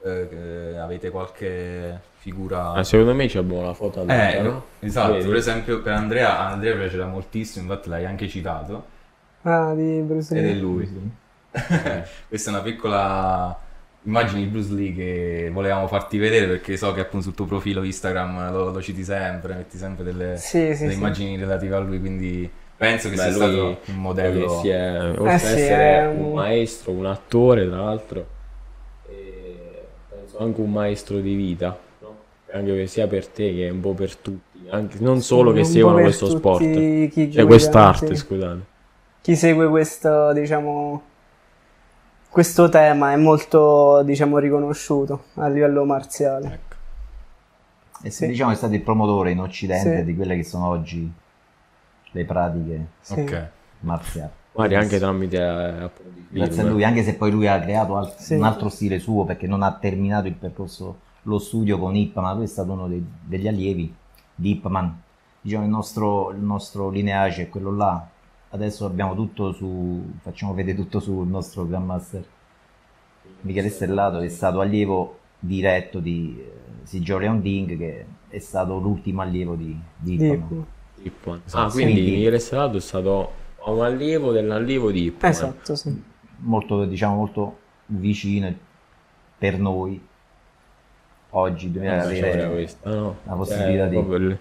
eh, 0.04 0.28
che 0.28 0.78
avete 0.78 1.10
qualche 1.10 2.00
figura... 2.16 2.72
Ah, 2.72 2.84
secondo 2.84 3.14
me 3.14 3.24
abbiamo 3.24 3.62
la 3.64 3.74
foto 3.74 4.00
Eh, 4.00 4.02
adatta, 4.02 4.42
no? 4.42 4.64
esatto, 4.80 5.12
Vedi? 5.14 5.26
per 5.28 5.36
esempio 5.36 5.80
per 5.82 5.92
Andrea, 5.92 6.38
Andrea 6.40 6.76
piacerà 6.76 7.06
moltissimo, 7.06 7.64
infatti 7.68 7.88
l'hai 7.88 8.04
anche 8.04 8.28
citato, 8.28 8.96
Ah, 9.42 9.72
di 9.74 10.00
Bruce 10.02 10.36
ed 10.36 10.44
è 10.46 10.52
Lee. 10.52 10.60
lui. 10.60 10.88
Questa 12.28 12.50
è 12.50 12.52
una 12.52 12.62
piccola 12.62 13.58
immagine 14.02 14.40
di 14.40 14.46
Bruce 14.46 14.72
Lee 14.72 14.94
che 14.94 15.50
volevamo 15.52 15.86
farti 15.86 16.18
vedere 16.18 16.46
perché 16.46 16.76
so 16.76 16.92
che 16.92 17.00
appunto 17.00 17.26
sul 17.26 17.34
tuo 17.34 17.46
profilo 17.46 17.82
Instagram 17.82 18.50
lo, 18.52 18.70
lo 18.70 18.82
citi 18.82 19.02
sempre, 19.04 19.54
metti 19.54 19.76
sempre 19.78 20.04
delle, 20.04 20.36
Sì, 20.36 20.74
sì, 20.74 20.82
delle 20.82 20.92
sì. 20.92 20.98
immagini 20.98 21.36
relative 21.36 21.74
a 21.76 21.78
lui, 21.80 21.98
quindi 22.00 22.50
penso 22.76 23.08
che 23.08 23.16
Beh, 23.16 23.22
sia 23.22 23.30
lui- 23.30 23.38
stato 23.40 23.64
un 23.66 23.76
Che 23.84 23.92
modello... 23.92 24.48
si 24.60 24.68
è, 24.68 25.00
oltre 25.10 25.32
a 25.32 25.38
sì, 25.38 25.46
essere 25.46 26.06
un- 26.06 26.32
maestro, 26.34 26.92
un 26.92 27.06
attore 27.06 27.66
tra 27.68 27.76
l'altro, 27.82 28.26
penso 30.28 30.38
anche 30.38 30.60
un 30.60 30.70
maestro 30.70 31.18
di 31.20 31.34
vita, 31.34 31.76
no? 32.00 32.16
Anche 32.52 32.74
che 32.74 32.86
sia 32.86 33.06
per 33.06 33.26
te 33.26 33.54
che 33.54 33.70
un 33.70 33.80
po' 33.80 33.94
per 33.94 34.14
tutti, 34.16 34.68
anche, 34.68 34.98
non 35.00 35.20
solo 35.22 35.52
che 35.52 35.64
seguono 35.64 36.00
questo 36.00 36.26
tutti 36.26 36.38
sport, 36.38 36.58
chi 36.60 37.10
cioè 37.12 37.28
gioca, 37.28 37.46
quest'arte, 37.46 38.06
sì. 38.08 38.14
scusate. 38.16 38.60
chi 39.22 39.36
segue 39.36 39.68
questo, 39.68 40.32
diciamo, 40.32 41.02
questo 42.28 42.68
tema 42.68 43.12
è 43.12 43.16
molto, 43.16 44.02
diciamo, 44.02 44.38
riconosciuto 44.38 45.24
a 45.34 45.48
livello 45.48 45.84
marziale. 45.84 46.46
Ecco. 46.46 46.76
E 48.02 48.10
Sì. 48.10 48.28
diciamo 48.28 48.52
è 48.52 48.54
stato 48.54 48.74
il 48.74 48.82
promotore 48.82 49.32
in 49.32 49.40
Occidente 49.40 49.98
Sì. 49.98 50.04
di 50.04 50.14
quelle 50.14 50.36
che 50.36 50.44
sono 50.44 50.68
oggi 50.68 51.10
le 52.12 52.24
pratiche 52.24 52.86
Sì. 53.00 53.26
Marziali. 53.80 54.30
Magari 54.58 54.74
anche 54.82 54.98
tramite 54.98 55.36
eh, 55.36 55.82
appunto. 55.82 56.16
Grazie 56.30 56.62
a 56.62 56.66
lui, 56.66 56.84
anche 56.84 57.02
se 57.04 57.14
poi 57.14 57.30
lui 57.30 57.46
ha 57.46 57.58
creato 57.60 57.96
al- 57.96 58.12
Sì. 58.18 58.34
un 58.34 58.42
altro 58.42 58.68
stile 58.68 58.98
suo 58.98 59.24
perché 59.24 59.46
non 59.46 59.62
ha 59.62 59.72
terminato 59.72 60.26
il 60.26 60.34
percorso, 60.34 60.98
lo 61.22 61.38
studio 61.38 61.78
con 61.78 61.94
Ip 61.96 62.16
Man, 62.18 62.34
lui 62.36 62.44
è 62.44 62.48
stato 62.48 62.72
uno 62.72 62.86
dei- 62.88 63.04
degli 63.24 63.48
allievi 63.48 63.94
di 64.34 64.50
Ip 64.50 64.66
Man. 64.66 65.00
Diciamo 65.40 65.64
il 65.64 65.70
nostro, 65.70 66.30
il 66.32 66.40
nostro 66.40 66.90
lineage 66.90 67.42
è 67.42 67.48
quello 67.48 67.74
là. 67.74 68.06
Adesso 68.50 68.84
abbiamo 68.84 69.14
tutto 69.14 69.52
su, 69.52 70.04
facciamo 70.20 70.52
vedere 70.54 70.76
tutto 70.76 71.00
sul 71.00 71.26
nostro 71.28 71.66
Grandmaster. 71.66 72.24
Michele 73.42 73.68
Stellato 73.68 74.18
è 74.20 74.28
stato 74.28 74.60
allievo 74.60 75.18
diretto 75.38 76.00
di 76.00 76.36
eh, 76.38 76.52
Sigio 76.82 77.18
Ding 77.18 77.76
che 77.78 78.04
è 78.28 78.38
stato 78.38 78.78
l'ultimo 78.78 79.22
allievo 79.22 79.54
di, 79.54 79.78
di 79.96 80.14
Ip 80.14 80.18
Di- 80.18 80.26
Man. 80.36 80.64
Ipman. 81.02 81.40
Esatto. 81.46 81.64
Ah, 81.66 81.70
quindi 81.70 81.92
Quindi- 81.92 82.10
Michele 82.16 82.38
Stellato 82.38 82.76
è 82.76 82.80
stato 82.80 83.30
un 83.66 83.82
allievo 83.84 84.32
dell'allievo 84.32 84.90
di 84.90 85.04
Ipman. 85.04 85.30
Esatto, 85.30 85.74
sì. 85.76 86.02
molto, 86.38 86.84
diciamo, 86.84 87.16
molto 87.16 87.58
vicino 87.86 88.52
per 89.38 89.58
noi 89.58 90.00
oggi 91.30 91.70
dobbiamo 91.70 92.02
sapevo 92.02 92.26
avere 92.26 92.50
questa, 92.50 92.90
no? 92.90 93.16
la 93.24 93.34
possibilità 93.34 93.84
Eh, 93.84 93.88
di- 93.88 94.36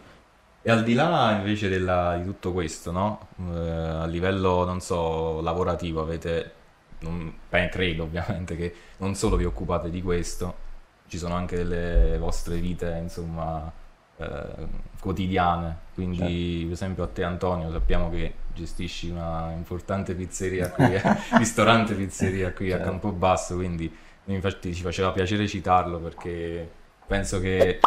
E 0.64 0.72
al 0.72 0.84
di 0.84 0.94
là 0.94 1.32
invece 1.38 1.70
della- 1.70 2.18
di 2.18 2.26
tutto 2.26 2.52
questo, 2.52 2.92
no? 2.92 3.28
Eh, 3.40 3.58
a 3.60 4.06
livello, 4.06 4.66
non 4.66 4.82
so, 4.82 5.40
lavorativo 5.42 6.02
avete, 6.02 6.52
non, 7.00 7.34
beh, 7.50 7.70
credo 7.70 8.04
ovviamente 8.04 8.56
che 8.58 8.74
non 8.98 9.16
solo 9.16 9.36
vi 9.38 9.46
occupate 9.46 9.90
di 9.90 10.02
questo, 10.02 10.66
ci 11.08 11.18
sono 11.18 11.36
anche 11.36 11.56
delle 11.56 12.18
vostre 12.18 12.58
vite, 12.58 12.98
insomma, 13.02 13.72
eh, 14.18 14.68
quotidiane. 15.00 15.78
Quindi, 15.94 16.18
Certo. 16.18 16.64
per 16.66 16.72
esempio, 16.74 17.04
a 17.04 17.08
te, 17.08 17.24
Antonio, 17.24 17.72
sappiamo 17.72 18.10
che 18.10 18.34
gestisci 18.54 19.10
una 19.10 19.52
importante 19.56 20.14
pizzeria 20.16 20.70
qui, 20.72 20.94
eh, 20.96 21.02
ristorante 21.38 21.94
pizzeria 21.94 22.52
qui 22.54 22.72
a 22.72 22.78
Certo. 22.78 22.90
Campobasso. 22.92 23.56
Quindi, 23.56 23.96
infatti, 24.26 24.74
ci 24.74 24.82
faceva 24.82 25.12
piacere 25.12 25.48
citarlo 25.48 26.00
perché 26.00 26.70
penso 27.08 27.40
che 27.40 27.80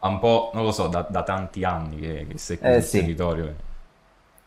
ha 0.00 0.06
un 0.08 0.18
po', 0.20 0.50
non 0.54 0.64
lo 0.64 0.70
so, 0.72 0.86
da, 0.86 1.06
da 1.08 1.22
tanti 1.22 1.64
anni 1.64 1.98
che, 1.98 2.26
che 2.30 2.38
sei 2.38 2.58
qui 2.58 2.68
Eh, 2.68 2.74
sul 2.80 2.82
sì. 2.82 3.00
territorio. 3.00 3.66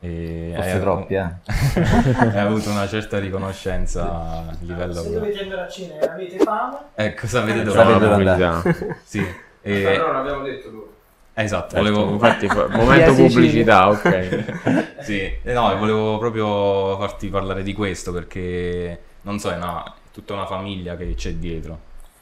E 0.03 0.51
Forse 0.55 0.71
hai- 0.71 0.79
troppi, 0.79 1.13
eh. 1.13 1.19
hai 2.31 2.39
avuto 2.39 2.69
una 2.71 2.88
certa 2.88 3.19
riconoscenza 3.19 4.10
a 4.12 4.55
livello. 4.62 4.93
Se 5.03 5.12
dovete 5.12 5.41
andare 5.43 5.62
a 5.62 5.67
cena 5.67 6.00
e 6.00 6.07
avete 6.07 6.38
fame, 6.39 6.77
Ecco, 6.95 7.27
sapete 7.27 7.63
dove 7.63 7.77
Sapete 7.77 7.93
andare. 8.05 8.24
dove 8.24 8.29
andare. 8.31 8.98
Sì. 9.03 9.25
E- 9.61 9.83
però 9.83 10.07
non 10.07 10.15
abbiamo 10.17 10.41
detto 10.43 10.69
dove. 10.69 10.85
esatto, 11.33 11.75
Certo, 11.75 11.91
volevo, 11.91 12.13
infatti, 12.13 12.47
fa- 12.47 12.65
Via 12.67 12.77
momento 12.77 13.13
pubblicità, 13.15 13.89
ok. 13.89 14.99
sì, 15.01 15.19
eh, 15.19 15.53
no, 15.53 15.75
volevo 15.77 16.17
proprio 16.17 16.97
farti 16.97 17.27
parlare 17.29 17.63
di 17.63 17.73
questo 17.73 18.11
perché 18.11 18.99
non 19.21 19.39
so, 19.39 19.51
è 19.51 19.55
una, 19.55 19.83
è 19.83 19.91
tutta 20.11 20.33
una 20.33 20.45
famiglia 20.45 20.95
che 20.95 21.13
c'è 21.15 21.33
dietro, 21.33 21.77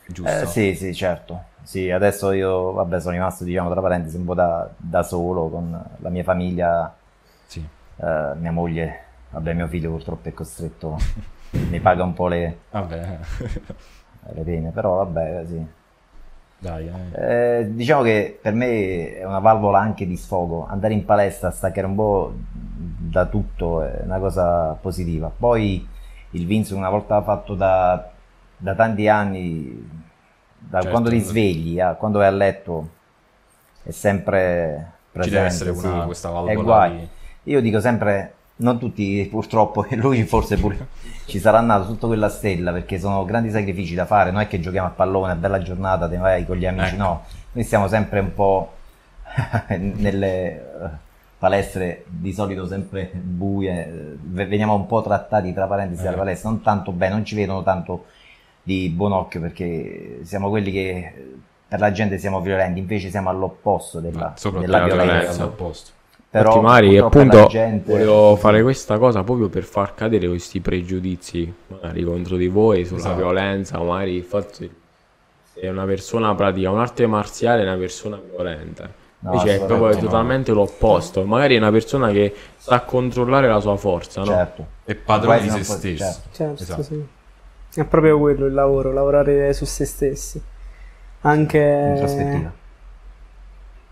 giusto? 0.05 0.43
Eh, 0.43 0.45
sì, 0.47 0.75
sì, 0.75 0.93
certo. 0.93 1.43
Sì, 1.63 1.89
adesso 1.91 2.31
io, 2.31 2.71
vabbè, 2.71 2.99
sono 2.99 3.13
rimasto, 3.13 3.43
diciamo, 3.43 3.69
tra 3.71 3.81
parentesi, 3.81 4.17
un 4.17 4.25
po' 4.25 4.33
da, 4.33 4.69
da 4.75 5.03
solo 5.03 5.49
con 5.49 5.85
la 5.99 6.09
mia 6.09 6.23
famiglia, 6.23 6.93
Sì. 7.45 7.59
eh, 7.97 8.31
mia 8.35 8.51
moglie, 8.51 9.03
vabbè, 9.29 9.53
mio 9.53 9.67
figlio 9.67 9.91
purtroppo 9.91 10.29
è 10.29 10.33
costretto, 10.33 10.97
mi 11.51 11.79
paga 11.79 12.03
un 12.03 12.13
po' 12.13 12.27
le, 12.27 12.57
Vabbè, 12.71 13.17
le 14.33 14.41
pene, 14.43 14.71
però 14.71 14.95
vabbè, 15.03 15.45
sì. 15.45 15.65
Dai, 16.59 16.87
eh. 16.87 17.59
Eh, 17.59 17.73
diciamo 17.73 18.01
che 18.03 18.37
per 18.41 18.53
me 18.53 19.15
è 19.17 19.25
una 19.25 19.39
valvola 19.39 19.79
anche 19.79 20.05
di 20.05 20.17
sfogo. 20.17 20.67
Andare 20.69 20.93
in 20.93 21.05
palestra, 21.05 21.51
staccare 21.51 21.87
un 21.87 21.95
po' 21.95 22.33
da 22.61 23.25
tutto 23.25 23.81
è 23.81 24.01
una 24.03 24.19
cosa 24.19 24.77
positiva. 24.79 25.31
Poi 25.35 25.87
il 26.31 26.45
Vince 26.45 26.75
una 26.75 26.89
volta 26.89 27.21
fatto 27.23 27.55
da, 27.55 28.09
da 28.57 28.75
tanti 28.75 29.07
anni, 29.07 29.89
da 30.57 30.77
Certo. 30.81 30.89
quando 30.89 31.09
ti 31.09 31.19
svegli 31.19 31.79
a 31.79 31.93
quando 31.93 32.19
vai 32.19 32.27
a 32.27 32.31
letto, 32.31 32.89
è 33.83 33.91
sempre 33.91 34.91
Ci 35.05 35.09
presente. 35.11 35.35
deve 35.35 35.47
essere 35.47 35.69
una, 35.71 35.99
sì. 36.01 36.05
questa 36.05 36.29
valvola 36.29 36.87
di... 36.89 37.07
Io 37.43 37.61
dico 37.61 37.79
sempre, 37.79 38.33
non 38.61 38.77
tutti 38.79 39.25
purtroppo, 39.29 39.85
e 39.85 39.95
lui 39.95 40.23
forse 40.23 40.57
pure 40.57 40.87
ci 41.25 41.39
sarà 41.39 41.61
nato 41.61 41.85
sotto 41.85 42.07
quella 42.07 42.29
stella 42.29 42.71
perché 42.71 42.99
sono 42.99 43.23
grandi 43.25 43.49
sacrifici 43.51 43.95
da 43.95 44.05
fare, 44.05 44.31
non 44.31 44.41
è 44.41 44.47
che 44.47 44.59
giochiamo 44.59 44.87
a 44.87 44.91
pallone, 44.91 45.35
bella 45.35 45.61
giornata, 45.61 46.07
te 46.09 46.17
vai 46.17 46.45
con 46.45 46.57
gli 46.57 46.65
amici, 46.65 46.93
Ecco. 46.95 47.03
no, 47.03 47.23
noi 47.53 47.63
stiamo 47.63 47.87
sempre 47.87 48.19
un 48.19 48.33
po' 48.33 48.73
nelle 49.77 50.51
eh, 50.51 50.89
palestre 51.37 52.03
di 52.07 52.33
solito 52.33 52.65
sempre 52.67 53.11
buie, 53.13 53.87
eh, 53.87 54.15
ve- 54.21 54.45
veniamo 54.47 54.73
un 54.75 54.85
po' 54.87 55.01
trattati 55.01 55.53
tra 55.53 55.65
parentesi 55.67 56.03
dalle 56.03 56.15
Eh. 56.15 56.19
palestre, 56.19 56.49
non 56.49 56.61
tanto 56.61 56.91
bene, 56.91 57.13
non 57.13 57.25
ci 57.25 57.35
vedono 57.35 57.63
tanto 57.63 58.05
di 58.63 58.89
buon 58.89 59.13
occhio 59.13 59.39
perché 59.39 60.19
siamo 60.23 60.49
quelli 60.49 60.71
che 60.71 61.13
per 61.67 61.79
la 61.79 61.91
gente 61.91 62.17
siamo 62.17 62.41
violenti, 62.41 62.79
invece 62.79 63.09
siamo 63.09 63.29
all'opposto 63.29 63.99
della 63.99 64.33
della 64.59 64.83
violenza. 64.83 65.03
violenza. 65.13 65.41
all'opposto. 65.43 65.91
Però 66.31 66.57
Infatti, 66.57 66.97
appunto, 66.97 67.47
gente- 67.47 67.91
volevo 67.91 68.35
fare 68.35 68.61
questa 68.61 68.99
cosa 68.99 69.23
proprio 69.23 69.49
per 69.49 69.63
far 69.63 69.95
cadere 69.95 70.27
questi 70.27 70.59
pregiudizi, 70.59 71.51
magari 71.67 72.03
contro 72.03 72.35
di 72.37 72.47
voi, 72.47 72.85
sulla 72.85 72.99
Esatto. 72.99 73.15
violenza, 73.15 73.79
magari 73.79 74.13
il 74.15 74.23
fatto 74.23 74.57
che 74.59 74.69
se 75.53 75.67
una 75.67 75.85
persona 75.85 76.35
pratica 76.35 76.69
un'arte 76.69 77.07
marziale 77.07 77.61
è 77.61 77.65
una 77.65 77.77
persona 77.77 78.19
violenta. 78.23 78.87
No, 79.21 79.33
Invece 79.33 79.55
è 79.55 79.65
proprio 79.65 79.95
no. 79.95 79.99
totalmente 79.99 80.51
l'opposto. 80.53 81.25
Magari 81.25 81.55
è 81.55 81.57
una 81.57 81.71
persona 81.71 82.11
che 82.11 82.33
sa 82.55 82.79
controllare 82.81 83.47
la 83.47 83.59
sua 83.59 83.75
forza, 83.75 84.21
no? 84.21 84.27
Certo. 84.27 84.67
È 84.85 84.93
padrone 84.95 85.41
di 85.41 85.49
se 85.49 85.63
stesso. 85.63 85.97
certo. 85.97 86.29
Certo, 86.31 86.63
Esatto. 86.63 86.83
sì. 86.83 87.05
È 87.73 87.83
proprio 87.85 88.17
quello 88.19 88.45
il 88.45 88.53
lavoro, 88.53 88.93
lavorare 88.93 89.51
su 89.53 89.65
se 89.65 89.83
stessi. 89.85 90.41
Anche 91.21 92.51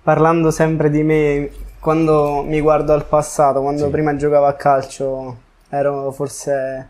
parlando 0.01 0.51
sempre 0.51 0.89
di 0.89 1.03
me, 1.03 1.49
quando 1.87 2.43
mi 2.45 2.59
guardo 2.59 2.91
al 2.91 3.05
passato, 3.05 3.61
quando 3.61 3.85
Sì. 3.85 3.89
prima 3.91 4.13
giocavo 4.17 4.45
a 4.45 4.51
calcio, 4.55 5.37
ero 5.69 6.11
forse 6.11 6.85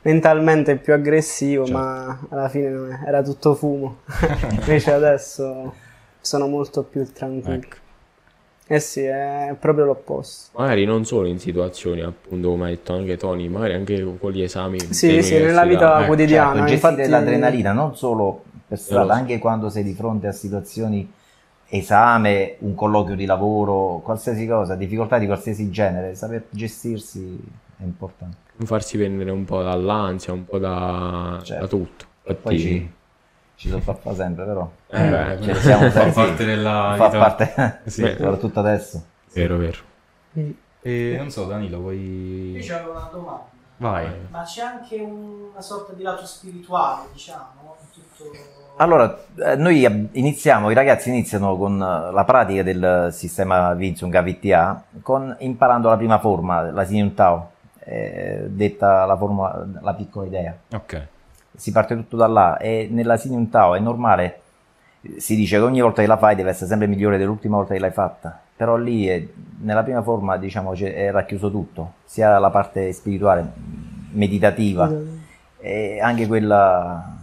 mentalmente 0.00 0.76
più 0.76 0.94
aggressivo, 0.94 1.66
Certo. 1.66 1.78
ma 1.78 2.18
alla 2.30 2.48
fine 2.48 2.70
non 2.70 2.90
è- 2.90 3.06
era 3.06 3.22
tutto 3.22 3.54
fumo. 3.54 3.98
Invece 4.60 4.92
adesso 4.94 5.74
sono 6.22 6.46
molto 6.46 6.84
più 6.84 7.06
tranquillo. 7.12 7.56
Ecco. 7.56 7.76
Eh 8.66 8.80
sì, 8.80 9.02
è 9.02 9.54
proprio 9.60 9.84
l'opposto. 9.84 10.58
Magari 10.58 10.86
non 10.86 11.04
solo 11.04 11.26
in 11.28 11.38
situazioni, 11.38 12.00
appunto, 12.00 12.48
come 12.48 12.64
ha 12.64 12.68
detto 12.68 12.94
anche 12.94 13.18
Tony, 13.18 13.48
magari 13.48 13.74
anche 13.74 14.16
con 14.18 14.30
gli 14.32 14.40
esami. 14.40 14.80
Sì, 14.80 15.22
sì, 15.22 15.38
nella 15.38 15.66
vita 15.66 15.98
Ecco, 15.98 16.06
quotidiana. 16.06 16.60
Certo, 16.60 16.72
infatti- 16.72 17.06
l'adrenalina 17.08 17.72
non 17.72 17.94
solo 17.94 18.42
per 18.66 18.78
strada, 18.78 19.12
anche 19.12 19.38
quando 19.38 19.68
sei 19.68 19.82
di 19.82 19.92
fronte 19.92 20.28
a 20.28 20.32
situazioni 20.32 21.12
esame, 21.68 22.56
un 22.60 22.74
colloquio 22.74 23.14
di 23.16 23.24
lavoro, 23.26 24.00
qualsiasi 24.02 24.46
cosa, 24.46 24.74
difficoltà 24.74 25.18
di 25.18 25.26
qualsiasi 25.26 25.70
genere, 25.70 26.14
saper 26.14 26.46
gestirsi 26.50 27.38
è 27.78 27.82
importante. 27.82 28.36
Non 28.56 28.66
farsi 28.66 28.96
prendere 28.96 29.30
un 29.30 29.44
po' 29.44 29.62
dall'ansia, 29.62 30.32
un 30.32 30.44
po' 30.44 30.58
da, 30.58 31.38
Certo. 31.42 31.62
da 31.62 31.68
tutto. 31.68 32.04
E 32.24 32.30
Infatti, 32.30 32.40
poi 32.42 32.58
ci, 32.58 32.92
ci 33.56 33.68
sottofà 33.68 34.14
sempre, 34.14 34.44
però. 34.44 34.70
Eh, 34.88 35.08
beh, 35.38 35.54
siamo 35.54 35.90
fa 35.90 36.06
parte 36.10 36.44
della 36.44 36.94
fa 36.96 37.06
vita. 37.08 37.18
parte, 37.18 37.80
Sì. 37.88 38.02
Beh. 38.02 38.16
soprattutto 38.16 38.58
adesso. 38.60 39.02
vero, 39.34 39.56
vero. 39.58 39.78
Mm. 40.38 40.50
E 40.80 41.14
non 41.18 41.30
so, 41.30 41.44
Danilo, 41.44 41.80
vuoi... 41.80 42.52
Io 42.52 42.64
c'avevo 42.66 42.90
una 42.92 43.08
domanda. 43.12 43.46
Vai. 43.76 44.08
Ma 44.30 44.42
c'è 44.42 44.62
anche 44.62 44.96
una 44.96 45.60
sorta 45.60 45.92
di 45.92 46.02
lato 46.02 46.24
spirituale, 46.26 47.08
diciamo. 47.12 47.76
Allora, 48.80 49.18
eh, 49.44 49.56
noi 49.56 50.08
iniziamo, 50.12 50.70
i 50.70 50.74
ragazzi 50.74 51.08
iniziano 51.08 51.56
con 51.56 51.74
eh, 51.74 52.12
la 52.12 52.24
pratica 52.24 52.62
del 52.62 53.08
sistema 53.12 53.74
Vinsung 53.74 54.14
AVTA, 54.14 54.84
con, 55.02 55.34
imparando 55.40 55.88
la 55.88 55.96
prima 55.96 56.18
forma, 56.20 56.70
la 56.70 56.84
Siniun 56.84 57.12
Tao, 57.14 57.50
eh, 57.80 58.44
detta 58.48 59.04
la 59.04 59.16
forma, 59.16 59.66
la 59.80 59.94
piccola 59.94 60.26
idea. 60.26 60.56
Ok. 60.74 61.06
Si 61.56 61.72
parte 61.72 61.96
tutto 61.96 62.16
da 62.16 62.28
là 62.28 62.56
e 62.58 62.88
nella 62.88 63.16
Siniun 63.16 63.48
Tao 63.48 63.74
è 63.74 63.80
normale, 63.80 64.40
si 65.16 65.34
dice 65.34 65.56
che 65.56 65.62
ogni 65.62 65.80
volta 65.80 66.00
che 66.02 66.06
la 66.08 66.16
fai 66.16 66.36
deve 66.36 66.50
essere 66.50 66.68
sempre 66.68 66.86
migliore 66.86 67.18
dell'ultima 67.18 67.56
volta 67.56 67.74
che 67.74 67.80
l'hai 67.80 67.90
fatta, 67.90 68.38
però 68.54 68.76
lì 68.76 69.08
è- 69.08 69.26
nella 69.60 69.82
prima 69.82 70.02
forma 70.02 70.36
diciamo 70.36 70.72
è 70.74 71.10
racchiuso 71.10 71.50
tutto, 71.50 71.94
sia 72.04 72.38
la 72.38 72.50
parte 72.50 72.92
spirituale, 72.92 73.44
meditativa, 74.12 74.88
e 75.58 75.98
anche 76.00 76.28
quella 76.28 77.17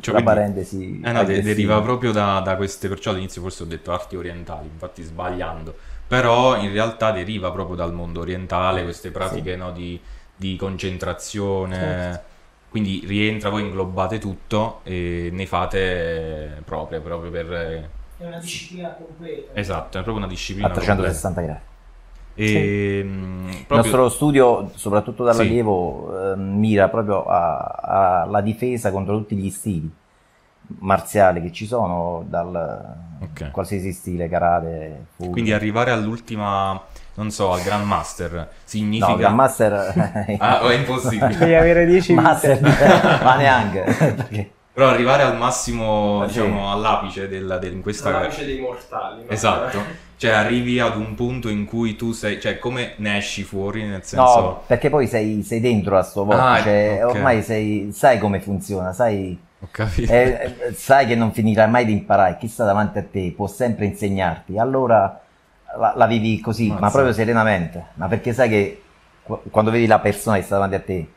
tra 0.00 0.12
quindi- 0.12 0.24
parentesi 0.24 1.00
Eh 1.04 1.12
no, 1.12 1.24
de- 1.24 1.42
deriva 1.42 1.80
proprio 1.80 2.12
da, 2.12 2.40
da 2.40 2.56
queste, 2.56 2.88
perciò 2.88 3.10
all'inizio 3.10 3.42
forse 3.42 3.62
ho 3.62 3.66
detto 3.66 3.92
arti 3.92 4.16
orientali, 4.16 4.68
infatti 4.72 5.02
sbagliando, 5.02 5.74
però 6.06 6.56
in 6.60 6.72
realtà 6.72 7.10
deriva 7.12 7.50
proprio 7.50 7.76
dal 7.76 7.92
mondo 7.92 8.20
orientale, 8.20 8.82
queste 8.82 9.10
pratiche 9.10 9.56
no, 9.56 9.70
di, 9.72 10.00
di 10.34 10.56
concentrazione, 10.56 11.74
Certo. 11.76 12.20
quindi 12.70 13.02
rientra, 13.06 13.50
voi 13.50 13.62
inglobate 13.62 14.18
tutto 14.18 14.80
e 14.84 15.30
ne 15.32 15.46
fate 15.46 16.62
proprio, 16.64 17.00
proprio 17.00 17.30
per... 17.30 17.52
È 18.18 18.24
una 18.26 18.38
disciplina 18.38 18.88
completa. 18.90 19.52
Esatto, 19.54 19.98
è 19.98 20.02
proprio 20.02 20.16
una 20.16 20.26
disciplina 20.26 20.68
a 20.68 20.72
360 20.72 21.40
gradi. 21.40 21.60
E, 22.40 23.02
mm, 23.04 23.48
Il 23.48 23.64
proprio- 23.66 23.76
nostro 23.78 24.08
studio, 24.08 24.70
soprattutto 24.74 25.28
Sì. 25.28 25.36
dall'allievo, 25.36 26.32
eh, 26.32 26.36
mira 26.36 26.88
proprio 26.88 27.24
alla 27.26 28.40
difesa 28.40 28.92
contro 28.92 29.16
tutti 29.16 29.34
gli 29.34 29.50
stili 29.50 29.90
marziali 30.80 31.40
che 31.42 31.50
ci 31.50 31.66
sono, 31.66 32.24
dal 32.28 32.94
Ok. 33.20 33.50
qualsiasi 33.50 33.90
stile, 33.92 34.28
karate, 34.28 35.06
fuga. 35.16 35.30
Quindi 35.30 35.52
arrivare 35.52 35.90
all'ultima, 35.90 36.78
non 37.14 37.30
so, 37.30 37.52
al 37.52 37.62
Grandmaster 37.62 38.48
significa... 38.64 39.08
No, 39.12 39.16
Grandmaster... 39.16 40.36
Ah, 40.38 40.60
è 40.60 40.74
impossibile. 40.74 41.36
Devi 41.36 41.54
avere 41.54 41.86
10 41.86 42.12
vite. 42.14 42.22
Master, 42.24 42.60
ma 43.24 43.36
neanche. 43.36 43.80
perché- 43.98 44.50
Però 44.78 44.90
arrivare 44.90 45.24
al 45.24 45.36
massimo, 45.36 46.20
Sì. 46.28 46.34
diciamo, 46.40 46.70
all'apice 46.70 47.26
del, 47.26 47.58
del- 47.60 47.72
in 47.72 47.82
questa... 47.82 48.10
L'apice 48.10 48.44
dei 48.46 48.60
mortali. 48.60 49.24
no? 49.24 49.30
Esatto. 49.30 49.82
Cioè 50.18 50.30
arrivi 50.30 50.78
ad 50.78 50.96
un 50.96 51.16
punto 51.16 51.48
in 51.48 51.64
cui 51.64 51.96
tu 51.96 52.12
sei... 52.12 52.40
Cioè 52.40 52.58
come 52.58 52.92
ne 52.98 53.16
esci 53.16 53.42
fuori, 53.42 53.82
nel 53.84 54.04
senso... 54.04 54.40
No, 54.40 54.62
perché 54.68 54.88
poi 54.88 55.08
sei, 55.08 55.42
sei 55.42 55.58
dentro 55.58 55.98
a 55.98 56.02
sto 56.02 56.24
volta, 56.24 56.50
Ah, 56.52 56.62
cioè, 56.62 57.00
ok. 57.04 57.14
ormai 57.14 57.42
sei, 57.42 57.90
sai 57.92 58.20
come 58.20 58.38
funziona, 58.40 58.92
sai, 58.92 59.36
Ho 59.60 59.66
capito. 59.72 60.12
eh, 60.12 60.54
eh, 60.68 60.72
sai 60.74 61.06
che 61.06 61.16
non 61.16 61.32
finirai 61.32 61.68
mai 61.68 61.84
di 61.84 61.92
imparare, 61.92 62.36
chi 62.38 62.46
sta 62.46 62.64
davanti 62.64 62.98
a 62.98 63.02
te 63.04 63.32
può 63.34 63.48
sempre 63.48 63.84
insegnarti, 63.86 64.58
allora 64.58 65.20
la, 65.76 65.92
la 65.96 66.06
vivi 66.06 66.40
così, 66.40 66.68
ma 66.68 66.78
Mazza. 66.80 66.90
proprio 66.94 67.12
serenamente, 67.14 67.86
ma 67.94 68.06
perché 68.06 68.32
sai 68.32 68.48
che 68.48 68.82
qu- 69.24 69.50
quando 69.50 69.70
vedi 69.72 69.86
la 69.86 69.98
persona 70.00 70.36
che 70.36 70.42
sta 70.42 70.54
davanti 70.54 70.74
a 70.76 70.80
te 70.80 71.08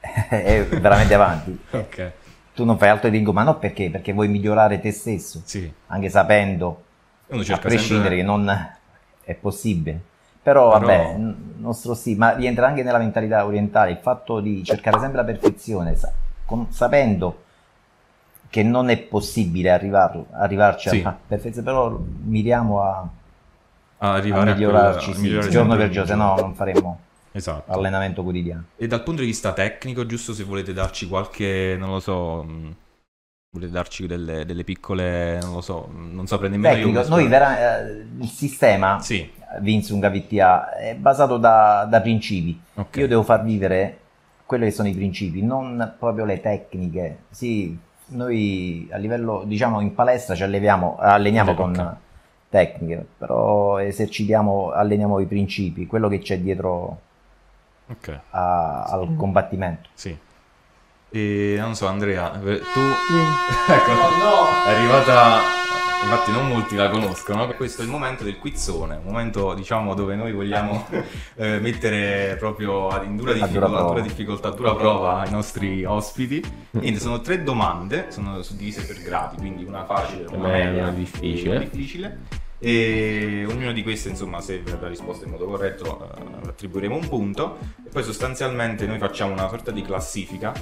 è 0.28 0.64
veramente 0.80 1.14
avanti, 1.14 1.58
Ok, 1.72 2.12
tu 2.54 2.64
non 2.64 2.76
fai 2.78 2.88
altro 2.90 3.08
di 3.08 3.18
dico, 3.18 3.32
ma 3.32 3.42
no 3.42 3.56
perché? 3.58 3.90
Perché 3.90 4.12
vuoi 4.12 4.28
migliorare 4.28 4.80
te 4.80 4.92
stesso, 4.92 5.40
sì. 5.44 5.70
anche 5.88 6.08
sapendo 6.08 6.82
a 7.28 7.36
prescindere 7.58 7.80
sempre- 7.80 8.16
che 8.16 8.22
non 8.22 8.70
è 9.24 9.34
possibile. 9.34 10.00
Però, 10.42 10.72
Però- 10.72 10.80
vabbè, 10.86 11.14
il 11.18 11.36
nostro 11.58 11.94
sì, 11.94 12.14
ma 12.16 12.32
rientra 12.34 12.66
anche 12.66 12.82
nella 12.82 12.98
mentalità 12.98 13.44
orientale 13.46 13.92
il 13.92 13.98
fatto 13.98 14.40
di 14.40 14.62
cercare 14.64 14.98
sempre 14.98 15.18
la 15.18 15.24
perfezione, 15.24 15.94
sa- 15.96 16.12
con- 16.44 16.66
sapendo 16.72 17.44
che 18.50 18.62
non 18.62 18.90
è 18.90 18.98
possibile 18.98 19.70
arrivar- 19.70 20.24
arrivarci 20.32 20.88
Sì. 20.90 21.00
alla 21.00 21.16
perfezione, 21.26 21.64
però 21.66 21.96
miriamo 22.24 22.82
a, 22.82 23.08
a 23.98 24.12
a 24.14 24.18
migliorarci 24.44 25.10
a 25.12 25.14
sì, 25.14 25.50
giorno 25.50 25.76
per 25.76 25.88
giorno, 25.90 26.08
se 26.10 26.14
no 26.16 26.34
non 26.38 26.54
faremo 26.54 26.98
Esatto. 27.32 27.72
allenamento 27.72 28.22
quotidiano. 28.22 28.64
E 28.76 28.86
dal 28.86 29.02
punto 29.02 29.20
di 29.22 29.26
vista 29.26 29.52
tecnico, 29.52 30.06
giusto 30.06 30.32
se 30.32 30.44
volete 30.44 30.72
darci 30.72 31.08
qualche, 31.08 31.76
non 31.78 31.90
lo 31.90 32.00
so, 32.00 32.42
mh, 32.42 32.74
volete 33.50 33.72
darci 33.72 34.06
delle, 34.06 34.44
delle 34.44 34.64
piccole, 34.64 35.38
non 35.40 35.54
lo 35.54 35.60
so, 35.60 35.88
non 35.92 36.26
saprei 36.26 36.50
nemmeno 36.50 36.74
io 36.74 36.80
Tecnico, 36.84 37.02
come 37.08 37.20
noi 37.20 37.28
vera- 37.28 37.80
eh, 37.80 38.04
il 38.18 38.28
sistema 38.28 39.00
Sì, 39.00 39.30
Vince 39.60 39.92
un 39.92 40.00
KVTA 40.00 40.76
è 40.76 40.94
basato 40.94 41.36
da, 41.36 41.86
da 41.88 42.00
principi. 42.00 42.58
ok. 42.74 42.96
Io 42.96 43.06
devo 43.08 43.22
far 43.22 43.42
vivere 43.44 43.98
quelli 44.46 44.64
che 44.66 44.70
sono 44.70 44.88
i 44.88 44.94
principi, 44.94 45.42
non 45.42 45.94
proprio 45.98 46.24
le 46.24 46.40
tecniche. 46.40 47.24
Sì, 47.30 47.76
noi 48.08 48.88
a 48.90 48.96
livello, 48.96 49.44
diciamo, 49.46 49.80
in 49.80 49.94
palestra 49.94 50.34
ci 50.34 50.42
alleviamo, 50.42 50.96
alleniamo 50.98 51.54
con 51.54 51.96
tecniche, 52.48 53.04
però 53.18 53.78
esercitiamo, 53.78 54.70
alleniamo 54.70 55.18
i 55.20 55.26
principi, 55.26 55.86
quello 55.86 56.08
che 56.08 56.18
c'è 56.18 56.38
dietro 56.38 57.00
Ok, 57.92 58.18
a- 58.30 58.82
al 58.84 59.14
combattimento. 59.16 59.88
sì. 59.94 60.16
E 61.14 61.56
non 61.58 61.74
so, 61.74 61.86
Andrea, 61.88 62.32
eh, 62.42 62.58
tu... 62.72 62.80
Sì. 62.80 63.20
ecco, 63.72 63.90
Oh 63.90 64.16
no! 64.16 64.64
è 64.66 64.74
arrivata... 64.74 65.60
Infatti 66.04 66.32
non 66.32 66.48
molti 66.48 66.74
la 66.74 66.88
conoscono, 66.90 67.46
questo 67.54 67.82
è 67.82 67.84
il 67.84 67.90
momento 67.90 68.24
del 68.24 68.36
quizzone, 68.38 68.96
un 68.96 69.04
momento 69.04 69.54
diciamo 69.54 69.94
dove 69.94 70.16
noi 70.16 70.32
vogliamo 70.32 70.84
eh, 71.36 71.60
mettere 71.60 72.34
proprio 72.40 72.88
ad- 72.88 73.04
in 73.04 73.14
dura 73.16 73.32
difficoltà, 73.34 73.82
dura 73.82 74.00
difficoltà, 74.00 74.50
dura 74.50 74.74
prova 74.74 75.24
i 75.26 75.30
nostri 75.30 75.84
ospiti. 75.84 76.42
Niente, 76.72 76.98
sono 76.98 77.20
tre 77.20 77.44
domande, 77.44 78.06
sono 78.08 78.42
suddivise 78.42 78.84
per 78.84 79.00
gradi, 79.00 79.36
quindi 79.36 79.62
una 79.62 79.84
facile, 79.84 80.24
una 80.26 80.48
me 80.48 80.64
media, 80.64 80.82
una 80.82 80.90
difficile. 80.90 81.50
una 81.50 81.58
difficile. 81.60 82.18
E 82.64 83.44
ognuna 83.48 83.72
di 83.72 83.82
queste, 83.82 84.08
insomma, 84.08 84.40
se 84.40 84.60
verrà 84.60 84.86
risposta 84.86 85.24
in 85.24 85.32
modo 85.32 85.46
corretto, 85.46 86.08
eh, 86.16 86.48
attribuiremo 86.48 86.94
un 86.94 87.08
punto. 87.08 87.58
E 87.84 87.88
poi 87.90 88.04
sostanzialmente 88.04 88.86
noi 88.86 88.98
facciamo 88.98 89.32
una 89.32 89.48
sorta 89.48 89.72
di 89.72 89.82
classifica 89.82 90.52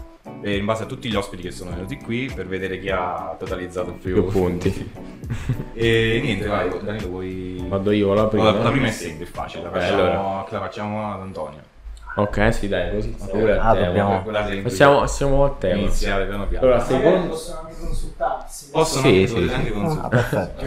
eh, 0.41 0.57
in 0.57 0.65
base 0.65 0.85
a 0.85 0.87
tutti 0.87 1.11
gli 1.11 1.15
ospiti 1.15 1.43
che 1.43 1.51
sono 1.51 1.73
venuti 1.73 1.99
qui 1.99 2.33
per 2.35 2.47
vedere 2.47 2.79
chi 2.81 2.89
ha 2.89 3.37
totalizzato 3.39 3.93
più, 3.93 4.15
Più 4.15 4.27
punti. 4.29 4.91
E 5.75 6.21
niente, 6.23 6.47
vai, 6.47 6.71
Danilo, 6.83 7.09
vuoi... 7.09 7.63
Vado 7.69 7.91
io 7.91 8.15
la 8.15 8.27
prima. 8.29 8.45
La, 8.51 8.63
la 8.63 8.71
prima 8.71 8.87
è 8.87 8.91
semplice, 8.91 9.31
è 9.31 9.35
facile, 9.35 9.65
la 9.65 9.71
facciamo, 9.71 10.01
allora. 10.03 10.47
la 10.49 10.59
facciamo 10.59 11.13
ad 11.13 11.21
Antonio. 11.21 11.61
Ok, 12.17 12.53
sì, 12.55 12.67
dai, 12.69 12.93
così. 12.95 13.15
Pure 13.31 13.59
a 13.59 13.63
Ah, 13.69 13.75
dobbiamo- 13.75 14.25
Siamo, 14.69 15.07
siamo 15.07 15.45
a 15.45 15.51
tema. 15.51 15.81
iniziare 15.81 16.25
piano 16.27 16.47
piano. 16.49 16.65
Allora, 16.67 16.83
secondo... 16.83 17.29
possono 17.29 17.61
anche 17.61 17.75
consultarsi. 17.79 18.71
Possono 18.71 19.03
Sì, 19.03 19.09
anche, 19.09 19.27
sì, 19.27 19.35
potete 19.35 19.49
sì. 19.51 19.55
anche 19.55 20.01
Ah, 20.01 20.09
perfetto. 20.09 20.65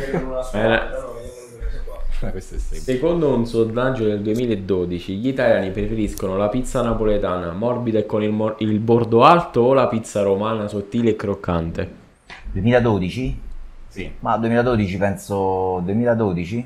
Secondo 2.39 3.33
un 3.33 3.45
sondaggio 3.45 4.05
del 4.05 4.21
2012, 4.21 5.15
gli 5.15 5.27
italiani 5.27 5.71
preferiscono 5.71 6.37
la 6.37 6.49
pizza 6.49 6.81
napoletana 6.81 7.51
morbida 7.51 7.99
e 7.99 8.05
con 8.05 8.23
il, 8.23 8.31
mor- 8.31 8.55
il 8.59 8.79
bordo 8.79 9.23
alto 9.23 9.61
o 9.61 9.73
la 9.73 9.87
pizza 9.87 10.21
romana 10.21 10.67
sottile 10.67 11.11
e 11.11 11.15
croccante? 11.15 11.91
2012? 12.51 13.39
Sì. 13.87 14.11
Ma 14.19 14.37
2012 14.37 14.97
penso 14.97 15.79
2012? 15.83 16.65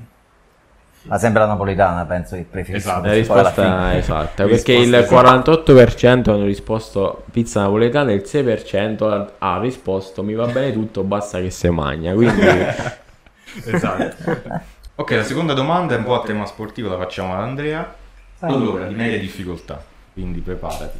Ma 1.03 1.17
sempre 1.17 1.41
la 1.41 1.47
napoletana 1.47 2.05
penso 2.05 2.35
che 2.35 2.45
preferisco. 2.49 2.89
Esatto. 2.89 3.07
La 3.07 3.13
risposta 3.13 3.91
è 3.93 3.95
esatta, 3.97 4.45
perché 4.45 4.73
il 4.73 4.93
esatta. 4.93 5.51
48% 5.51 6.29
hanno 6.31 6.43
risposto 6.43 7.23
pizza 7.31 7.61
napoletana 7.61 8.11
e 8.11 8.15
il 8.15 8.23
6% 8.25 9.27
ha 9.37 9.59
risposto 9.59 10.23
mi 10.23 10.33
va 10.33 10.47
bene 10.47 10.73
tutto, 10.73 11.03
basta 11.03 11.39
che 11.39 11.49
se 11.49 11.69
magna. 11.69 12.13
Quindi 12.13 12.41
Esatto. 13.65 14.65
Ok, 14.99 15.11
la 15.11 15.23
seconda 15.23 15.53
domanda 15.53 15.95
è 15.95 15.97
un 15.99 16.03
po' 16.03 16.19
a 16.19 16.23
tema 16.25 16.45
sportivo, 16.45 16.89
la 16.89 16.97
facciamo 16.97 17.33
ad 17.33 17.41
Andrea. 17.41 17.95
Allora, 18.39 18.85
di 18.87 18.93
media 18.95 19.17
difficoltà, 19.19 19.83
quindi 20.13 20.39
preparati. 20.41 20.99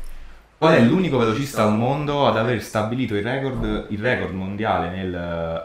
Qual 0.58 0.74
è 0.74 0.82
l'unico 0.82 1.18
velocista 1.20 1.64
al 1.64 1.76
mondo 1.76 2.26
ad 2.26 2.38
aver 2.38 2.62
stabilito 2.64 3.16
il 3.16 3.22
record, 3.24 3.88
il 3.90 4.00
record 4.00 4.34
mondiale 4.34 4.90
nel... 4.90 5.14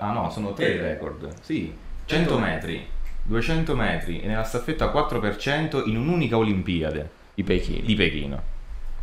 Ah 0.00 0.12
no, 0.12 0.28
sono 0.30 0.52
tre 0.52 0.76
record. 0.76 1.32
Sì, 1.40 1.74
100 2.04 2.38
metri, 2.38 2.86
200 3.22 3.74
metri 3.74 4.20
e 4.20 4.26
nella 4.26 4.44
staffetta 4.44 4.92
4% 4.92 5.82
in 5.88 5.96
un'unica 5.96 6.36
Olimpiade 6.36 7.10
i 7.34 7.42
pechini. 7.42 7.80
di 7.82 7.94
Pechino. 7.94 8.42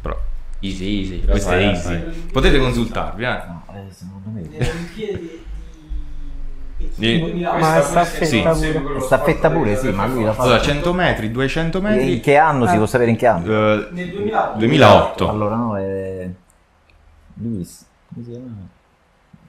Però, 0.02 0.16
Easy, 0.60 1.00
easy. 1.00 1.26
questo 1.26 1.52
è 1.52 1.64
easy. 1.66 1.98
Potete 2.32 2.60
consultarvi, 2.60 3.24
eh. 3.24 3.28
No, 3.48 3.64
secondo 3.90 4.30
me. 4.30 4.42
Nelle 4.42 4.70
Olimpiadi 4.70 5.46
di 6.80 6.90
Di- 6.96 7.08
Pechino 7.20 7.26
2008. 7.28 7.58
Ma 7.60 7.78
è 7.78 7.82
staffetta 7.82 8.54
Sì. 8.56 8.72
pure. 8.72 9.00
Staffetta 9.02 9.50
pure, 9.52 9.76
sì, 9.76 9.90
ma 9.92 10.06
lui 10.08 10.24
l'ha 10.24 10.32
fatto. 10.34 10.48
Allora, 10.48 10.62
100 10.62 10.94
metri, 10.94 11.32
200 11.32 11.78
In 11.78 11.84
metri... 11.84 12.20
che 12.22 12.38
anno 12.38 12.66
si 12.68 12.76
può 12.78 12.86
sapere 12.86 13.10
in 13.12 13.18
che 13.18 13.28
anno? 13.28 13.46
eh, 13.46 13.88
Nel 13.92 14.10
2008. 14.10 14.58
2008. 14.58 15.30
Allora 15.30 15.56
no, 15.56 15.78
è 15.78 16.30
Luis. 17.36 17.86
Come 18.14 18.26
si 18.26 18.32
chiama? 18.32 18.48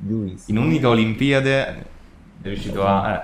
Luis. 0.07 0.49
in 0.49 0.57
un'unica 0.59 0.88
Olimpiade 0.88 1.64
è 1.66 1.77
riuscito 2.43 2.87
a... 2.87 3.12
Eh, 3.14 3.21